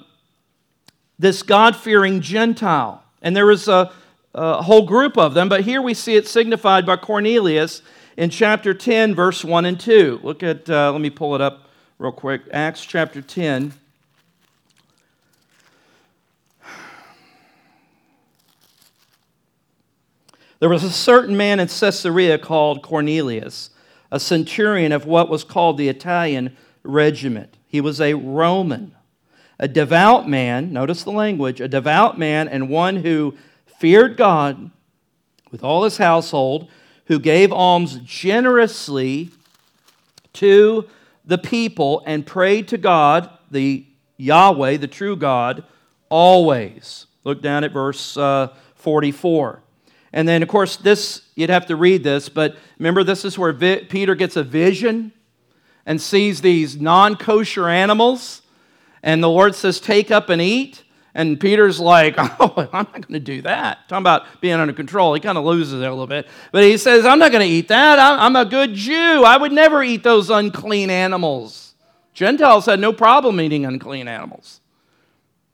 this 1.18 1.42
God 1.42 1.76
fearing 1.76 2.20
Gentile. 2.20 3.02
And 3.22 3.34
there 3.34 3.46
was 3.46 3.68
a, 3.68 3.92
a 4.34 4.62
whole 4.62 4.86
group 4.86 5.16
of 5.16 5.34
them, 5.34 5.48
but 5.48 5.62
here 5.62 5.82
we 5.82 5.94
see 5.94 6.16
it 6.16 6.28
signified 6.28 6.86
by 6.86 6.96
Cornelius 6.96 7.82
in 8.16 8.30
chapter 8.30 8.74
10, 8.74 9.14
verse 9.14 9.44
1 9.44 9.64
and 9.64 9.78
2. 9.78 10.20
Look 10.22 10.42
at, 10.42 10.68
uh, 10.68 10.92
let 10.92 11.00
me 11.00 11.10
pull 11.10 11.34
it 11.34 11.40
up 11.40 11.68
real 11.98 12.12
quick. 12.12 12.42
Acts 12.52 12.84
chapter 12.84 13.22
10. 13.22 13.72
There 20.60 20.68
was 20.68 20.82
a 20.82 20.90
certain 20.90 21.36
man 21.36 21.60
in 21.60 21.68
Caesarea 21.68 22.36
called 22.36 22.82
Cornelius, 22.82 23.70
a 24.10 24.20
centurion 24.20 24.92
of 24.92 25.06
what 25.06 25.28
was 25.28 25.44
called 25.44 25.78
the 25.78 25.88
Italian 25.88 26.56
regiment. 26.82 27.56
He 27.66 27.80
was 27.80 28.00
a 28.00 28.14
Roman, 28.14 28.94
a 29.58 29.68
devout 29.68 30.28
man, 30.28 30.72
notice 30.72 31.02
the 31.02 31.10
language, 31.10 31.60
a 31.60 31.68
devout 31.68 32.18
man 32.18 32.48
and 32.48 32.68
one 32.68 32.96
who 32.96 33.36
feared 33.78 34.16
God 34.16 34.70
with 35.50 35.62
all 35.62 35.84
his 35.84 35.98
household, 35.98 36.70
who 37.06 37.18
gave 37.18 37.52
alms 37.52 37.98
generously 38.04 39.30
to 40.34 40.88
the 41.24 41.38
people 41.38 42.02
and 42.06 42.26
prayed 42.26 42.68
to 42.68 42.78
God, 42.78 43.30
the 43.50 43.86
Yahweh, 44.16 44.76
the 44.78 44.88
true 44.88 45.16
God, 45.16 45.64
always. 46.08 47.06
Look 47.24 47.42
down 47.42 47.64
at 47.64 47.72
verse 47.72 48.16
uh, 48.16 48.48
44. 48.74 49.62
And 50.12 50.26
then, 50.26 50.42
of 50.42 50.48
course, 50.48 50.76
this, 50.76 51.22
you'd 51.34 51.50
have 51.50 51.66
to 51.66 51.76
read 51.76 52.02
this, 52.02 52.28
but 52.28 52.56
remember, 52.78 53.04
this 53.04 53.24
is 53.24 53.38
where 53.38 53.52
Vi- 53.52 53.84
Peter 53.84 54.14
gets 54.14 54.36
a 54.36 54.42
vision 54.42 55.12
and 55.84 56.00
sees 56.00 56.40
these 56.40 56.76
non 56.76 57.16
kosher 57.16 57.68
animals. 57.68 58.42
And 59.02 59.22
the 59.22 59.28
Lord 59.28 59.54
says, 59.54 59.80
Take 59.80 60.10
up 60.10 60.28
and 60.28 60.40
eat. 60.40 60.84
And 61.14 61.40
Peter's 61.40 61.80
like, 61.80 62.14
Oh, 62.18 62.68
I'm 62.72 62.86
not 62.92 62.92
going 62.92 63.14
to 63.14 63.20
do 63.20 63.42
that. 63.42 63.88
Talking 63.88 64.02
about 64.02 64.40
being 64.40 64.54
under 64.54 64.74
control. 64.74 65.14
He 65.14 65.20
kind 65.20 65.38
of 65.38 65.44
loses 65.44 65.80
it 65.80 65.86
a 65.86 65.90
little 65.90 66.06
bit. 66.06 66.26
But 66.52 66.62
he 66.62 66.76
says, 66.76 67.04
I'm 67.04 67.18
not 67.18 67.32
going 67.32 67.46
to 67.46 67.52
eat 67.52 67.68
that. 67.68 67.98
I'm 67.98 68.36
a 68.36 68.44
good 68.44 68.74
Jew. 68.74 69.24
I 69.24 69.36
would 69.36 69.52
never 69.52 69.82
eat 69.82 70.02
those 70.02 70.30
unclean 70.30 70.90
animals. 70.90 71.74
Gentiles 72.12 72.66
had 72.66 72.80
no 72.80 72.92
problem 72.92 73.40
eating 73.40 73.64
unclean 73.64 74.08
animals, 74.08 74.60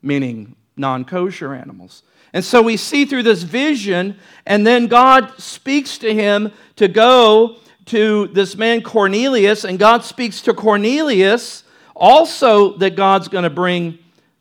meaning 0.00 0.56
non 0.76 1.04
kosher 1.04 1.54
animals. 1.54 2.02
And 2.34 2.44
so 2.44 2.60
we 2.60 2.76
see 2.76 3.04
through 3.04 3.22
this 3.22 3.44
vision, 3.44 4.18
and 4.44 4.66
then 4.66 4.88
God 4.88 5.40
speaks 5.40 5.98
to 5.98 6.12
him 6.12 6.50
to 6.74 6.88
go 6.88 7.58
to 7.86 8.26
this 8.26 8.56
man 8.56 8.82
Cornelius, 8.82 9.64
and 9.64 9.78
God 9.78 10.02
speaks 10.02 10.42
to 10.42 10.52
Cornelius 10.52 11.62
also 11.94 12.76
that 12.78 12.96
God's 12.96 13.28
going 13.28 13.44
to 13.44 13.50
bring 13.50 14.00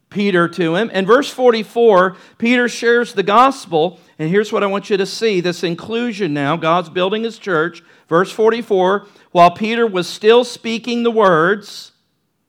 Peter 0.10 0.48
to 0.48 0.76
him. 0.76 0.90
In 0.90 1.06
verse 1.06 1.30
44, 1.30 2.18
Peter 2.40 2.68
shares 2.68 3.14
the 3.14 3.22
gospel, 3.22 4.00
and 4.18 4.28
here's 4.28 4.52
what 4.52 4.64
I 4.64 4.68
want 4.68 4.90
you 4.90 4.98
to 4.98 5.06
see 5.06 5.40
this 5.40 5.64
inclusion 5.64 6.34
now. 6.34 6.58
God's 6.58 6.90
building 6.90 7.24
his 7.24 7.38
church. 7.38 7.84
Verse 8.10 8.32
44 8.32 9.08
while 9.32 9.50
Peter 9.50 9.88
was 9.88 10.08
still 10.08 10.44
speaking 10.44 11.02
the 11.02 11.10
words, 11.10 11.92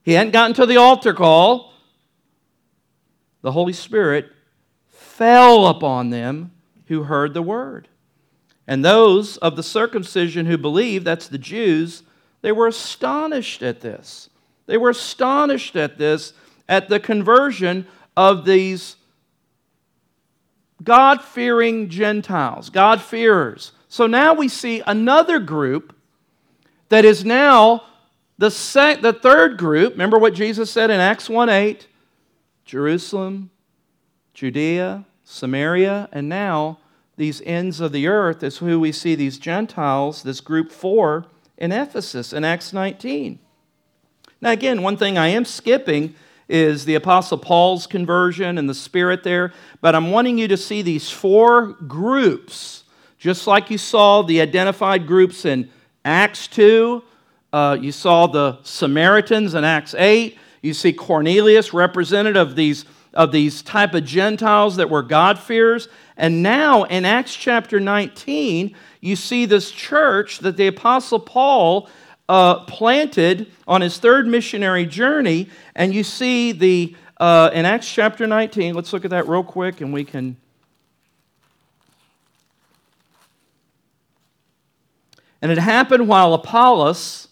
he 0.02 0.12
hadn't 0.12 0.32
gotten 0.32 0.54
to 0.56 0.66
the 0.66 0.76
altar 0.76 1.14
call, 1.14 1.72
the 3.40 3.52
Holy 3.52 3.72
Spirit 3.72 4.33
fell 5.16 5.68
upon 5.68 6.10
them 6.10 6.50
who 6.86 7.04
heard 7.04 7.34
the 7.34 7.42
word. 7.42 7.88
And 8.66 8.84
those 8.84 9.36
of 9.36 9.56
the 9.56 9.62
circumcision 9.62 10.46
who 10.46 10.58
believed, 10.58 11.04
that's 11.04 11.28
the 11.28 11.38
Jews, 11.38 12.02
they 12.42 12.50
were 12.50 12.66
astonished 12.66 13.62
at 13.62 13.80
this. 13.80 14.28
They 14.66 14.76
were 14.76 14.90
astonished 14.90 15.76
at 15.76 15.98
this, 15.98 16.32
at 16.68 16.88
the 16.88 16.98
conversion 16.98 17.86
of 18.16 18.44
these 18.44 18.96
God 20.82 21.22
fearing 21.22 21.88
Gentiles, 21.88 22.68
God 22.68 23.00
fearers. 23.00 23.72
So 23.88 24.06
now 24.06 24.34
we 24.34 24.48
see 24.48 24.82
another 24.86 25.38
group 25.38 25.94
that 26.88 27.04
is 27.04 27.24
now 27.24 27.84
the, 28.36 28.50
sec- 28.50 29.00
the 29.00 29.12
third 29.12 29.58
group. 29.58 29.92
Remember 29.92 30.18
what 30.18 30.34
Jesus 30.34 30.70
said 30.70 30.90
in 30.90 30.98
Acts 30.98 31.30
1 31.30 31.48
8 31.48 31.86
Jerusalem, 32.64 33.50
Judea, 34.34 35.04
Samaria, 35.24 36.08
and 36.12 36.28
now 36.28 36.78
these 37.16 37.40
ends 37.46 37.80
of 37.80 37.92
the 37.92 38.08
earth 38.08 38.42
is 38.42 38.58
who 38.58 38.80
we 38.80 38.92
see 38.92 39.14
these 39.14 39.38
Gentiles, 39.38 40.22
this 40.22 40.40
group 40.40 40.72
four 40.72 41.26
in 41.56 41.72
Ephesus 41.72 42.32
in 42.32 42.44
Acts 42.44 42.72
19. 42.72 43.38
Now, 44.40 44.50
again, 44.50 44.82
one 44.82 44.96
thing 44.96 45.16
I 45.16 45.28
am 45.28 45.44
skipping 45.44 46.14
is 46.48 46.84
the 46.84 46.96
Apostle 46.96 47.38
Paul's 47.38 47.86
conversion 47.86 48.58
and 48.58 48.68
the 48.68 48.74
Spirit 48.74 49.22
there. 49.22 49.52
But 49.80 49.94
I'm 49.94 50.10
wanting 50.10 50.38
you 50.38 50.48
to 50.48 50.56
see 50.56 50.82
these 50.82 51.10
four 51.10 51.72
groups, 51.86 52.84
just 53.18 53.46
like 53.46 53.70
you 53.70 53.78
saw 53.78 54.22
the 54.22 54.40
identified 54.40 55.06
groups 55.06 55.44
in 55.44 55.70
Acts 56.04 56.46
2. 56.48 57.02
Uh, 57.52 57.78
you 57.80 57.92
saw 57.92 58.26
the 58.26 58.58
Samaritans 58.64 59.54
in 59.54 59.64
Acts 59.64 59.94
8. 59.94 60.36
You 60.60 60.74
see 60.74 60.92
Cornelius, 60.92 61.72
representative 61.72 62.48
of 62.48 62.56
these, 62.56 62.84
of 63.14 63.32
these 63.32 63.62
type 63.62 63.94
of 63.94 64.04
Gentiles 64.04 64.76
that 64.76 64.90
were 64.90 65.02
God-fearers. 65.02 65.88
And 66.16 66.42
now 66.42 66.84
in 66.84 67.04
Acts 67.04 67.34
chapter 67.34 67.80
19, 67.80 68.74
you 69.00 69.16
see 69.16 69.46
this 69.46 69.70
church 69.70 70.40
that 70.40 70.56
the 70.56 70.66
Apostle 70.66 71.20
Paul 71.20 71.88
uh, 72.28 72.60
planted 72.64 73.50
on 73.66 73.80
his 73.80 73.98
third 73.98 74.26
missionary 74.26 74.86
journey. 74.86 75.48
And 75.74 75.94
you 75.94 76.04
see 76.04 76.52
the, 76.52 76.96
uh, 77.18 77.50
in 77.52 77.64
Acts 77.64 77.90
chapter 77.92 78.26
19, 78.26 78.74
let's 78.74 78.92
look 78.92 79.04
at 79.04 79.10
that 79.10 79.28
real 79.28 79.44
quick 79.44 79.80
and 79.80 79.92
we 79.92 80.04
can. 80.04 80.36
And 85.42 85.52
it 85.52 85.58
happened 85.58 86.08
while 86.08 86.32
Apollos 86.32 87.28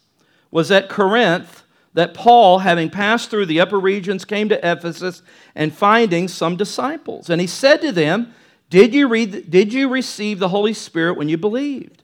was 0.50 0.70
at 0.70 0.90
Corinth 0.90 1.61
that 1.94 2.14
Paul, 2.14 2.60
having 2.60 2.90
passed 2.90 3.30
through 3.30 3.46
the 3.46 3.60
upper 3.60 3.78
regions, 3.78 4.24
came 4.24 4.48
to 4.48 4.58
Ephesus 4.58 5.22
and 5.54 5.74
finding 5.74 6.28
some 6.28 6.56
disciples. 6.56 7.28
And 7.28 7.40
he 7.40 7.46
said 7.46 7.80
to 7.82 7.92
them, 7.92 8.34
Did 8.70 8.94
you, 8.94 9.08
read, 9.08 9.50
did 9.50 9.72
you 9.72 9.88
receive 9.88 10.38
the 10.38 10.48
Holy 10.48 10.72
Spirit 10.72 11.16
when 11.16 11.28
you 11.28 11.36
believed? 11.36 12.02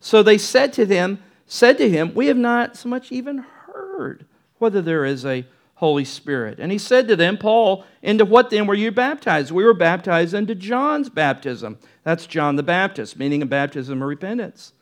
So 0.00 0.22
they 0.22 0.38
said 0.38 0.72
to 0.74 0.86
them, 0.86 1.22
said 1.46 1.78
to 1.78 1.88
him, 1.88 2.14
We 2.14 2.26
have 2.26 2.36
not 2.36 2.76
so 2.76 2.88
much 2.88 3.12
even 3.12 3.38
heard 3.38 4.26
whether 4.58 4.82
there 4.82 5.04
is 5.04 5.24
a 5.24 5.46
Holy 5.76 6.04
Spirit. 6.04 6.58
And 6.58 6.72
he 6.72 6.78
said 6.78 7.06
to 7.06 7.14
them, 7.14 7.38
Paul, 7.38 7.84
into 8.02 8.24
what 8.24 8.50
then 8.50 8.66
were 8.66 8.74
you 8.74 8.90
baptized? 8.90 9.52
We 9.52 9.64
were 9.64 9.74
baptized 9.74 10.34
into 10.34 10.56
John's 10.56 11.08
baptism. 11.08 11.78
That's 12.02 12.26
John 12.26 12.56
the 12.56 12.64
Baptist, 12.64 13.16
meaning 13.16 13.42
a 13.42 13.46
baptism 13.46 14.02
of 14.02 14.08
repentance. 14.08 14.72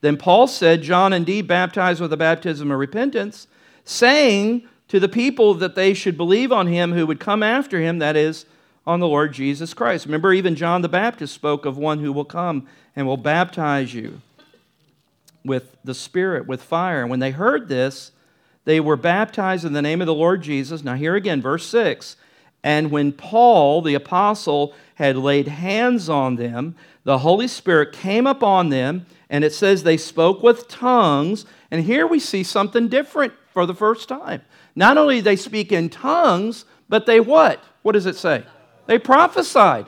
Then 0.00 0.16
Paul 0.16 0.48
said, 0.48 0.82
John 0.82 1.12
indeed 1.12 1.46
baptized 1.46 2.00
with 2.00 2.12
a 2.12 2.16
baptism 2.16 2.72
of 2.72 2.78
repentance, 2.78 3.46
saying 3.84 4.66
to 4.88 5.00
the 5.00 5.08
people 5.08 5.54
that 5.54 5.74
they 5.74 5.94
should 5.94 6.16
believe 6.16 6.52
on 6.52 6.66
him 6.66 6.92
who 6.92 7.06
would 7.06 7.20
come 7.20 7.42
after 7.42 7.80
him, 7.80 7.98
that 7.98 8.16
is, 8.16 8.46
on 8.86 9.00
the 9.00 9.08
Lord 9.08 9.32
Jesus 9.32 9.72
Christ. 9.72 10.04
Remember, 10.04 10.32
even 10.32 10.56
John 10.56 10.82
the 10.82 10.88
Baptist 10.88 11.34
spoke 11.34 11.64
of 11.64 11.78
one 11.78 12.00
who 12.00 12.12
will 12.12 12.24
come 12.24 12.68
and 12.94 13.06
will 13.06 13.16
baptize 13.16 13.94
you 13.94 14.20
with 15.44 15.76
the 15.84 15.94
Spirit, 15.94 16.46
with 16.46 16.62
fire. 16.62 17.00
And 17.00 17.10
when 17.10 17.20
they 17.20 17.30
heard 17.30 17.68
this, 17.68 18.12
they 18.64 18.80
were 18.80 18.96
baptized 18.96 19.64
in 19.64 19.72
the 19.72 19.82
name 19.82 20.00
of 20.00 20.06
the 20.06 20.14
Lord 20.14 20.42
Jesus. 20.42 20.84
Now, 20.84 20.94
here 20.94 21.14
again, 21.14 21.40
verse 21.42 21.66
6. 21.66 22.16
And 22.62 22.90
when 22.90 23.12
Paul, 23.12 23.82
the 23.82 23.94
apostle, 23.94 24.74
had 24.94 25.16
laid 25.16 25.48
hands 25.48 26.08
on 26.08 26.36
them, 26.36 26.76
the 27.04 27.18
Holy 27.18 27.48
Spirit 27.48 27.92
came 27.92 28.26
upon 28.26 28.70
them, 28.70 29.04
and 29.28 29.44
it 29.44 29.52
says 29.52 29.82
they 29.82 29.98
spoke 29.98 30.42
with 30.42 30.68
tongues. 30.68 31.44
And 31.70 31.84
here 31.84 32.06
we 32.06 32.18
see 32.18 32.42
something 32.42 32.88
different 32.88 33.34
for 33.54 33.64
the 33.64 33.74
first 33.74 34.08
time. 34.08 34.42
Not 34.76 34.98
only 34.98 35.20
they 35.20 35.36
speak 35.36 35.72
in 35.72 35.88
tongues, 35.88 36.66
but 36.88 37.06
they 37.06 37.20
what? 37.20 37.64
What 37.82 37.92
does 37.92 38.04
it 38.04 38.16
say? 38.16 38.44
They 38.86 38.98
prophesied. 38.98 39.86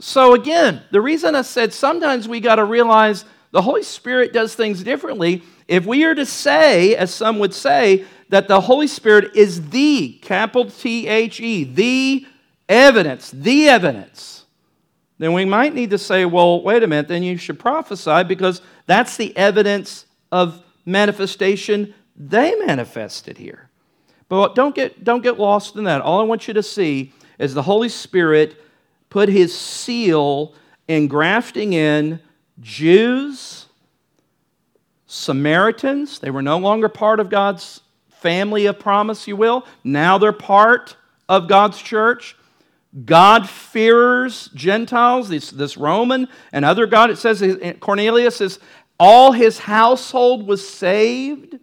So 0.00 0.34
again, 0.34 0.82
the 0.90 1.00
reason 1.00 1.36
I 1.36 1.42
said 1.42 1.72
sometimes 1.72 2.26
we 2.26 2.40
got 2.40 2.56
to 2.56 2.64
realize 2.64 3.24
the 3.52 3.62
Holy 3.62 3.82
Spirit 3.82 4.32
does 4.32 4.54
things 4.54 4.82
differently. 4.82 5.42
If 5.68 5.86
we 5.86 6.04
are 6.04 6.14
to 6.14 6.26
say, 6.26 6.96
as 6.96 7.14
some 7.14 7.38
would 7.38 7.54
say, 7.54 8.04
that 8.28 8.48
the 8.48 8.60
Holy 8.60 8.88
Spirit 8.88 9.36
is 9.36 9.68
the, 9.70 10.18
capital 10.22 10.70
T 10.70 11.06
H 11.06 11.40
E, 11.40 11.64
the 11.64 12.26
evidence, 12.68 13.30
the 13.30 13.68
evidence, 13.68 14.44
then 15.18 15.32
we 15.32 15.44
might 15.44 15.74
need 15.74 15.90
to 15.90 15.98
say, 15.98 16.24
well, 16.24 16.62
wait 16.62 16.82
a 16.82 16.86
minute, 16.86 17.08
then 17.08 17.22
you 17.22 17.36
should 17.36 17.58
prophesy 17.58 18.24
because 18.24 18.60
that's 18.86 19.16
the 19.16 19.34
evidence 19.36 20.06
of 20.32 20.62
manifestation 20.84 21.94
they 22.16 22.54
manifested 22.56 23.38
here. 23.38 23.68
But 24.28 24.54
don't 24.54 24.74
get, 24.74 25.04
don't 25.04 25.22
get 25.22 25.38
lost 25.38 25.76
in 25.76 25.84
that. 25.84 26.00
All 26.00 26.20
I 26.20 26.24
want 26.24 26.48
you 26.48 26.54
to 26.54 26.62
see 26.62 27.12
is 27.38 27.54
the 27.54 27.62
Holy 27.62 27.88
Spirit 27.88 28.60
put 29.08 29.28
his 29.28 29.56
seal 29.56 30.54
in 30.88 31.08
grafting 31.08 31.72
in 31.72 32.20
Jews, 32.60 33.66
Samaritans, 35.06 36.18
they 36.18 36.30
were 36.30 36.42
no 36.42 36.58
longer 36.58 36.88
part 36.88 37.20
of 37.20 37.30
God's 37.30 37.80
family 38.08 38.66
of 38.66 38.78
promise, 38.78 39.28
you 39.28 39.36
will. 39.36 39.66
Now 39.84 40.18
they're 40.18 40.32
part 40.32 40.96
of 41.28 41.48
God's 41.48 41.80
church. 41.80 42.36
God-fearers, 43.04 44.48
Gentiles, 44.54 45.28
this, 45.28 45.50
this 45.50 45.76
Roman 45.76 46.28
and 46.50 46.64
other 46.64 46.86
God, 46.86 47.10
it 47.10 47.18
says 47.18 47.44
Cornelius 47.80 48.40
is 48.40 48.58
all 48.98 49.32
his 49.32 49.58
household 49.58 50.46
was 50.46 50.66
saved. 50.66 51.58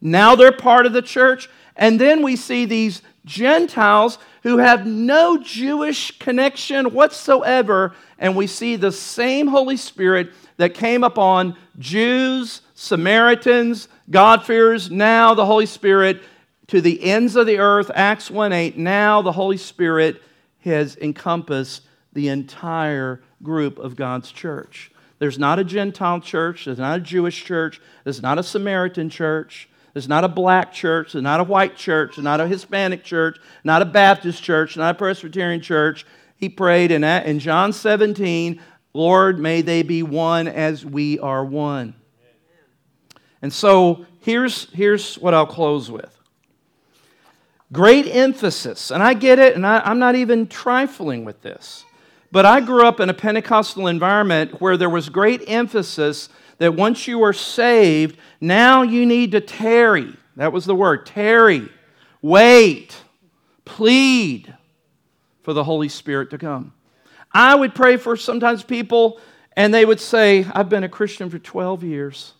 Now 0.00 0.34
they're 0.34 0.52
part 0.52 0.86
of 0.86 0.92
the 0.92 1.02
church. 1.02 1.48
And 1.76 2.00
then 2.00 2.22
we 2.22 2.36
see 2.36 2.64
these 2.64 3.02
Gentiles 3.24 4.18
who 4.42 4.58
have 4.58 4.86
no 4.86 5.38
Jewish 5.42 6.18
connection 6.18 6.92
whatsoever, 6.92 7.94
and 8.18 8.34
we 8.34 8.46
see 8.46 8.76
the 8.76 8.92
same 8.92 9.46
Holy 9.46 9.76
Spirit 9.76 10.30
that 10.56 10.74
came 10.74 11.04
upon 11.04 11.56
Jews, 11.78 12.62
Samaritans, 12.74 13.88
God-fearers, 14.10 14.90
now 14.90 15.34
the 15.34 15.46
Holy 15.46 15.66
Spirit 15.66 16.22
to 16.68 16.80
the 16.80 17.02
ends 17.02 17.36
of 17.36 17.46
the 17.46 17.58
earth, 17.58 17.90
Acts 17.94 18.30
1 18.30 18.52
8. 18.52 18.78
Now 18.78 19.22
the 19.22 19.32
Holy 19.32 19.56
Spirit 19.56 20.22
has 20.60 20.96
encompassed 20.96 21.82
the 22.12 22.28
entire 22.28 23.22
group 23.42 23.78
of 23.78 23.96
God's 23.96 24.30
church. 24.30 24.90
There's 25.18 25.38
not 25.38 25.58
a 25.58 25.64
Gentile 25.64 26.20
church, 26.20 26.64
there's 26.64 26.78
not 26.78 26.98
a 26.98 27.02
Jewish 27.02 27.44
church, 27.44 27.80
there's 28.04 28.22
not 28.22 28.38
a 28.38 28.42
Samaritan 28.42 29.10
church, 29.10 29.68
there's 29.92 30.08
not 30.08 30.24
a 30.24 30.28
black 30.28 30.72
church, 30.72 31.14
it's 31.14 31.22
not 31.22 31.40
a 31.40 31.44
white 31.44 31.76
church, 31.76 32.10
it's 32.10 32.18
not 32.18 32.40
a 32.40 32.46
Hispanic 32.46 33.02
church, 33.04 33.38
not 33.64 33.82
a 33.82 33.84
Baptist 33.84 34.42
church, 34.42 34.76
not 34.76 34.94
a 34.94 34.98
Presbyterian 34.98 35.60
church. 35.60 36.06
He 36.36 36.48
prayed 36.48 36.90
in, 36.90 37.04
in 37.04 37.38
John 37.38 37.72
17, 37.72 38.60
Lord, 38.92 39.38
may 39.38 39.62
they 39.62 39.82
be 39.82 40.02
one 40.02 40.48
as 40.48 40.84
we 40.84 41.18
are 41.18 41.44
one. 41.44 41.94
And 43.42 43.52
so 43.52 44.06
here's, 44.20 44.70
here's 44.72 45.16
what 45.16 45.34
I'll 45.34 45.46
close 45.46 45.90
with. 45.90 46.16
Great 47.72 48.06
emphasis, 48.06 48.90
and 48.90 49.02
I 49.02 49.14
get 49.14 49.38
it, 49.38 49.54
and 49.54 49.66
I, 49.66 49.80
I'm 49.84 49.98
not 49.98 50.16
even 50.16 50.48
trifling 50.48 51.24
with 51.24 51.40
this. 51.42 51.84
But 52.32 52.46
I 52.46 52.60
grew 52.60 52.86
up 52.86 53.00
in 53.00 53.08
a 53.08 53.14
Pentecostal 53.14 53.86
environment 53.86 54.60
where 54.60 54.76
there 54.76 54.90
was 54.90 55.08
great 55.08 55.42
emphasis 55.48 56.28
that 56.60 56.74
once 56.74 57.08
you 57.08 57.24
are 57.24 57.32
saved, 57.32 58.18
now 58.38 58.82
you 58.82 59.06
need 59.06 59.32
to 59.32 59.40
tarry. 59.40 60.14
That 60.36 60.52
was 60.52 60.66
the 60.66 60.74
word 60.74 61.06
tarry, 61.06 61.68
wait, 62.22 62.96
plead 63.64 64.54
for 65.42 65.54
the 65.54 65.64
Holy 65.64 65.88
Spirit 65.88 66.30
to 66.30 66.38
come. 66.38 66.74
I 67.32 67.54
would 67.54 67.74
pray 67.74 67.96
for 67.96 68.14
sometimes 68.14 68.62
people, 68.62 69.20
and 69.56 69.72
they 69.72 69.86
would 69.86 70.00
say, 70.00 70.46
I've 70.52 70.68
been 70.68 70.84
a 70.84 70.88
Christian 70.88 71.30
for 71.30 71.38
12 71.38 71.82
years, 71.82 72.34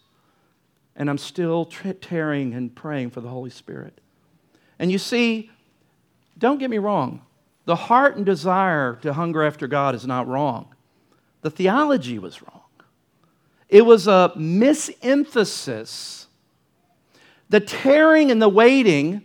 and 0.95 1.09
I'm 1.09 1.19
still 1.19 1.65
tarrying 1.65 2.53
and 2.53 2.75
praying 2.75 3.11
for 3.11 3.23
the 3.23 3.29
Holy 3.29 3.51
Spirit. 3.51 4.01
And 4.79 4.93
you 4.93 4.99
see, 4.99 5.51
don't 6.37 6.59
get 6.59 6.69
me 6.69 6.79
wrong, 6.79 7.23
the 7.65 7.77
heart 7.77 8.17
and 8.17 8.27
desire 8.27 8.97
to 8.97 9.15
hunger 9.15 9.43
after 9.43 9.67
God 9.67 9.95
is 9.95 10.07
not 10.07 10.29
wrong. 10.29 10.75
The 11.41 11.51
theology 11.51 12.19
was 12.19 12.43
wrong. 12.43 12.60
It 13.71 13.87
was 13.87 14.09
a 14.09 14.33
misemphasis. 14.37 16.27
The 17.49 17.61
tarrying 17.61 18.31
and 18.31 18.43
the 18.43 18.49
waiting 18.49 19.23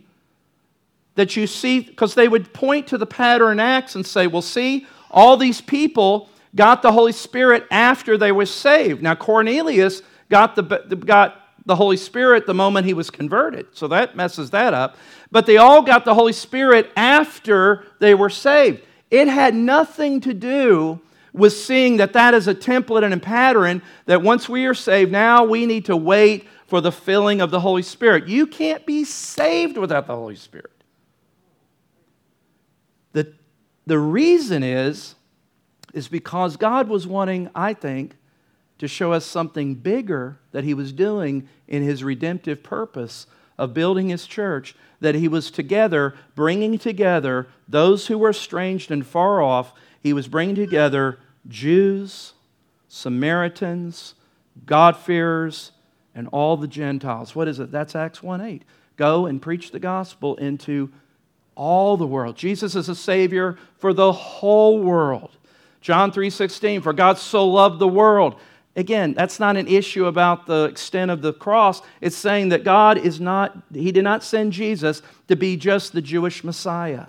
that 1.16 1.36
you 1.36 1.46
see, 1.46 1.80
because 1.80 2.14
they 2.14 2.28
would 2.28 2.52
point 2.52 2.86
to 2.88 2.98
the 2.98 3.06
pattern 3.06 3.58
acts 3.58 3.96
and 3.96 4.06
say, 4.06 4.26
well, 4.26 4.42
see, 4.42 4.86
all 5.10 5.36
these 5.36 5.60
people 5.60 6.28
got 6.54 6.82
the 6.82 6.92
Holy 6.92 7.12
Spirit 7.12 7.66
after 7.70 8.16
they 8.16 8.32
were 8.32 8.46
saved. 8.46 9.02
Now, 9.02 9.14
Cornelius 9.14 10.02
got 10.28 10.54
the, 10.54 10.62
got 10.62 11.42
the 11.64 11.74
Holy 11.76 11.96
Spirit 11.96 12.46
the 12.46 12.54
moment 12.54 12.86
he 12.86 12.94
was 12.94 13.10
converted, 13.10 13.66
so 13.72 13.88
that 13.88 14.14
messes 14.14 14.50
that 14.50 14.72
up. 14.72 14.96
But 15.30 15.46
they 15.46 15.56
all 15.56 15.82
got 15.82 16.04
the 16.04 16.14
Holy 16.14 16.32
Spirit 16.32 16.90
after 16.96 17.84
they 17.98 18.14
were 18.14 18.30
saved. 18.30 18.82
It 19.10 19.26
had 19.26 19.54
nothing 19.54 20.20
to 20.20 20.32
do 20.32 21.00
with 21.36 21.52
seeing 21.52 21.98
that 21.98 22.14
that 22.14 22.34
is 22.34 22.48
a 22.48 22.54
template 22.54 23.04
and 23.04 23.14
a 23.14 23.18
pattern 23.18 23.82
that 24.06 24.22
once 24.22 24.48
we 24.48 24.66
are 24.66 24.74
saved, 24.74 25.12
now 25.12 25.44
we 25.44 25.66
need 25.66 25.84
to 25.84 25.96
wait 25.96 26.48
for 26.66 26.80
the 26.80 26.90
filling 26.90 27.40
of 27.40 27.50
the 27.50 27.60
Holy 27.60 27.82
Spirit. 27.82 28.26
You 28.26 28.46
can't 28.46 28.84
be 28.86 29.04
saved 29.04 29.76
without 29.76 30.06
the 30.06 30.16
Holy 30.16 30.34
Spirit. 30.34 30.72
The, 33.12 33.32
the 33.86 33.98
reason 33.98 34.62
is, 34.62 35.14
is 35.92 36.08
because 36.08 36.56
God 36.56 36.88
was 36.88 37.06
wanting, 37.06 37.50
I 37.54 37.74
think, 37.74 38.16
to 38.78 38.88
show 38.88 39.12
us 39.12 39.24
something 39.24 39.74
bigger 39.74 40.38
that 40.52 40.64
He 40.64 40.74
was 40.74 40.92
doing 40.92 41.48
in 41.68 41.82
His 41.82 42.02
redemptive 42.02 42.62
purpose 42.62 43.26
of 43.58 43.74
building 43.74 44.08
his 44.08 44.26
church 44.26 44.74
that 45.00 45.14
he 45.14 45.28
was 45.28 45.50
together, 45.50 46.14
bringing 46.34 46.78
together 46.78 47.48
those 47.68 48.06
who 48.06 48.18
were 48.18 48.30
estranged 48.30 48.90
and 48.90 49.06
far 49.06 49.42
off. 49.42 49.72
He 50.02 50.12
was 50.12 50.28
bringing 50.28 50.54
together 50.54 51.18
Jews, 51.48 52.34
Samaritans, 52.88 54.14
God-fearers, 54.64 55.72
and 56.14 56.28
all 56.28 56.56
the 56.56 56.68
Gentiles. 56.68 57.34
What 57.34 57.48
is 57.48 57.60
it? 57.60 57.70
That's 57.70 57.94
Acts 57.94 58.22
1 58.22 58.40
8. 58.40 58.62
Go 58.96 59.26
and 59.26 59.40
preach 59.40 59.70
the 59.70 59.78
gospel 59.78 60.36
into 60.36 60.90
all 61.54 61.96
the 61.96 62.06
world. 62.06 62.36
Jesus 62.36 62.74
is 62.74 62.88
a 62.88 62.94
Savior 62.94 63.58
for 63.78 63.92
the 63.92 64.12
whole 64.12 64.80
world. 64.80 65.36
John 65.80 66.10
3:16, 66.10 66.82
for 66.82 66.92
God 66.92 67.18
so 67.18 67.46
loved 67.46 67.78
the 67.78 67.88
world. 67.88 68.36
Again, 68.74 69.14
that's 69.14 69.40
not 69.40 69.56
an 69.56 69.68
issue 69.68 70.06
about 70.06 70.46
the 70.46 70.64
extent 70.64 71.10
of 71.10 71.22
the 71.22 71.32
cross. 71.32 71.80
It's 72.00 72.16
saying 72.16 72.50
that 72.50 72.62
God 72.62 72.98
is 72.98 73.20
not, 73.20 73.56
He 73.72 73.90
did 73.90 74.04
not 74.04 74.22
send 74.22 74.52
Jesus 74.52 75.00
to 75.28 75.36
be 75.36 75.56
just 75.56 75.92
the 75.92 76.02
Jewish 76.02 76.44
Messiah. 76.44 77.06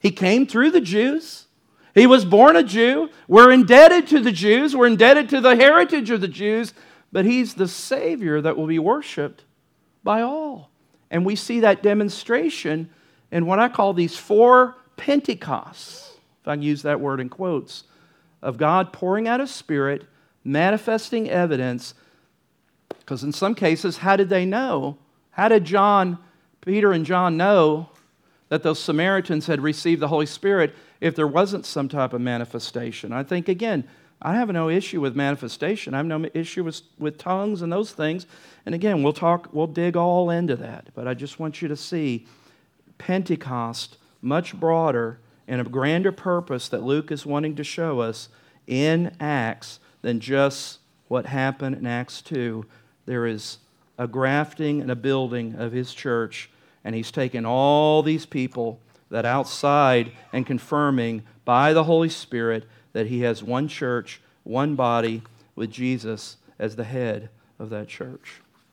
He 0.00 0.10
came 0.10 0.46
through 0.46 0.70
the 0.70 0.80
Jews. 0.80 1.46
He 1.94 2.06
was 2.06 2.24
born 2.24 2.56
a 2.56 2.62
Jew. 2.62 3.10
We're 3.28 3.52
indebted 3.52 4.06
to 4.08 4.20
the 4.20 4.32
Jews. 4.32 4.74
We're 4.74 4.86
indebted 4.86 5.28
to 5.30 5.40
the 5.40 5.56
heritage 5.56 6.10
of 6.10 6.20
the 6.20 6.28
Jews, 6.28 6.72
but 7.10 7.24
He's 7.24 7.54
the 7.54 7.68
Savior 7.68 8.40
that 8.40 8.56
will 8.56 8.66
be 8.66 8.78
worshiped 8.78 9.44
by 10.02 10.22
all. 10.22 10.70
And 11.10 11.26
we 11.26 11.36
see 11.36 11.60
that 11.60 11.82
demonstration 11.82 12.88
in 13.30 13.46
what 13.46 13.58
I 13.58 13.68
call 13.68 13.92
these 13.92 14.16
four 14.16 14.76
Pentecosts, 14.96 16.12
if 16.40 16.48
I 16.48 16.54
can 16.54 16.62
use 16.62 16.82
that 16.82 17.00
word 17.00 17.20
in 17.20 17.28
quotes, 17.28 17.84
of 18.40 18.56
God 18.56 18.92
pouring 18.92 19.28
out 19.28 19.40
His 19.40 19.50
Spirit, 19.50 20.04
manifesting 20.44 21.28
evidence. 21.28 21.94
Because 22.88 23.22
in 23.22 23.32
some 23.32 23.54
cases, 23.54 23.98
how 23.98 24.16
did 24.16 24.28
they 24.28 24.46
know? 24.46 24.96
How 25.32 25.48
did 25.48 25.64
John, 25.64 26.18
Peter, 26.60 26.92
and 26.92 27.04
John 27.04 27.36
know 27.36 27.90
that 28.48 28.62
those 28.62 28.78
Samaritans 28.78 29.46
had 29.46 29.60
received 29.60 30.00
the 30.00 30.08
Holy 30.08 30.26
Spirit 30.26 30.74
if 31.02 31.16
there 31.16 31.26
wasn't 31.26 31.66
some 31.66 31.88
type 31.88 32.12
of 32.12 32.20
manifestation? 32.20 33.12
I 33.12 33.24
think, 33.24 33.48
again, 33.48 33.84
I 34.22 34.36
have 34.36 34.48
no 34.50 34.68
issue 34.68 35.00
with 35.00 35.16
manifestation. 35.16 35.94
I 35.94 35.96
have 35.96 36.06
no 36.06 36.26
issue 36.32 36.62
with, 36.62 36.82
with 36.96 37.18
tongues 37.18 37.60
and 37.60 37.72
those 37.72 37.90
things. 37.90 38.26
And 38.64 38.72
again, 38.72 39.02
we'll 39.02 39.12
talk, 39.12 39.48
we'll 39.52 39.66
dig 39.66 39.96
all 39.96 40.30
into 40.30 40.54
that. 40.56 40.90
But 40.94 41.08
I 41.08 41.14
just 41.14 41.40
want 41.40 41.60
you 41.60 41.66
to 41.66 41.76
see 41.76 42.26
Pentecost 42.98 43.98
much 44.22 44.54
broader 44.54 45.18
and 45.48 45.60
a 45.60 45.64
grander 45.64 46.12
purpose 46.12 46.68
that 46.68 46.84
Luke 46.84 47.10
is 47.10 47.26
wanting 47.26 47.56
to 47.56 47.64
show 47.64 47.98
us 47.98 48.28
in 48.68 49.12
Acts 49.18 49.80
than 50.02 50.20
just 50.20 50.78
what 51.08 51.26
happened 51.26 51.74
in 51.74 51.84
Acts 51.84 52.22
2. 52.22 52.64
There 53.06 53.26
is 53.26 53.58
a 53.98 54.06
grafting 54.06 54.80
and 54.80 54.90
a 54.90 54.96
building 54.96 55.56
of 55.56 55.72
his 55.72 55.92
church, 55.92 56.48
and 56.84 56.94
he's 56.94 57.10
taken 57.10 57.44
all 57.44 58.04
these 58.04 58.24
people 58.24 58.78
that 59.12 59.24
outside 59.26 60.10
and 60.32 60.46
confirming 60.46 61.22
by 61.44 61.72
the 61.72 61.84
Holy 61.84 62.08
Spirit 62.08 62.66
that 62.94 63.06
he 63.06 63.20
has 63.20 63.42
one 63.42 63.68
church, 63.68 64.20
one 64.42 64.74
body, 64.74 65.22
with 65.54 65.70
Jesus 65.70 66.38
as 66.58 66.76
the 66.76 66.84
head 66.84 67.28
of 67.58 67.68
that 67.70 67.88
church. 67.88 68.41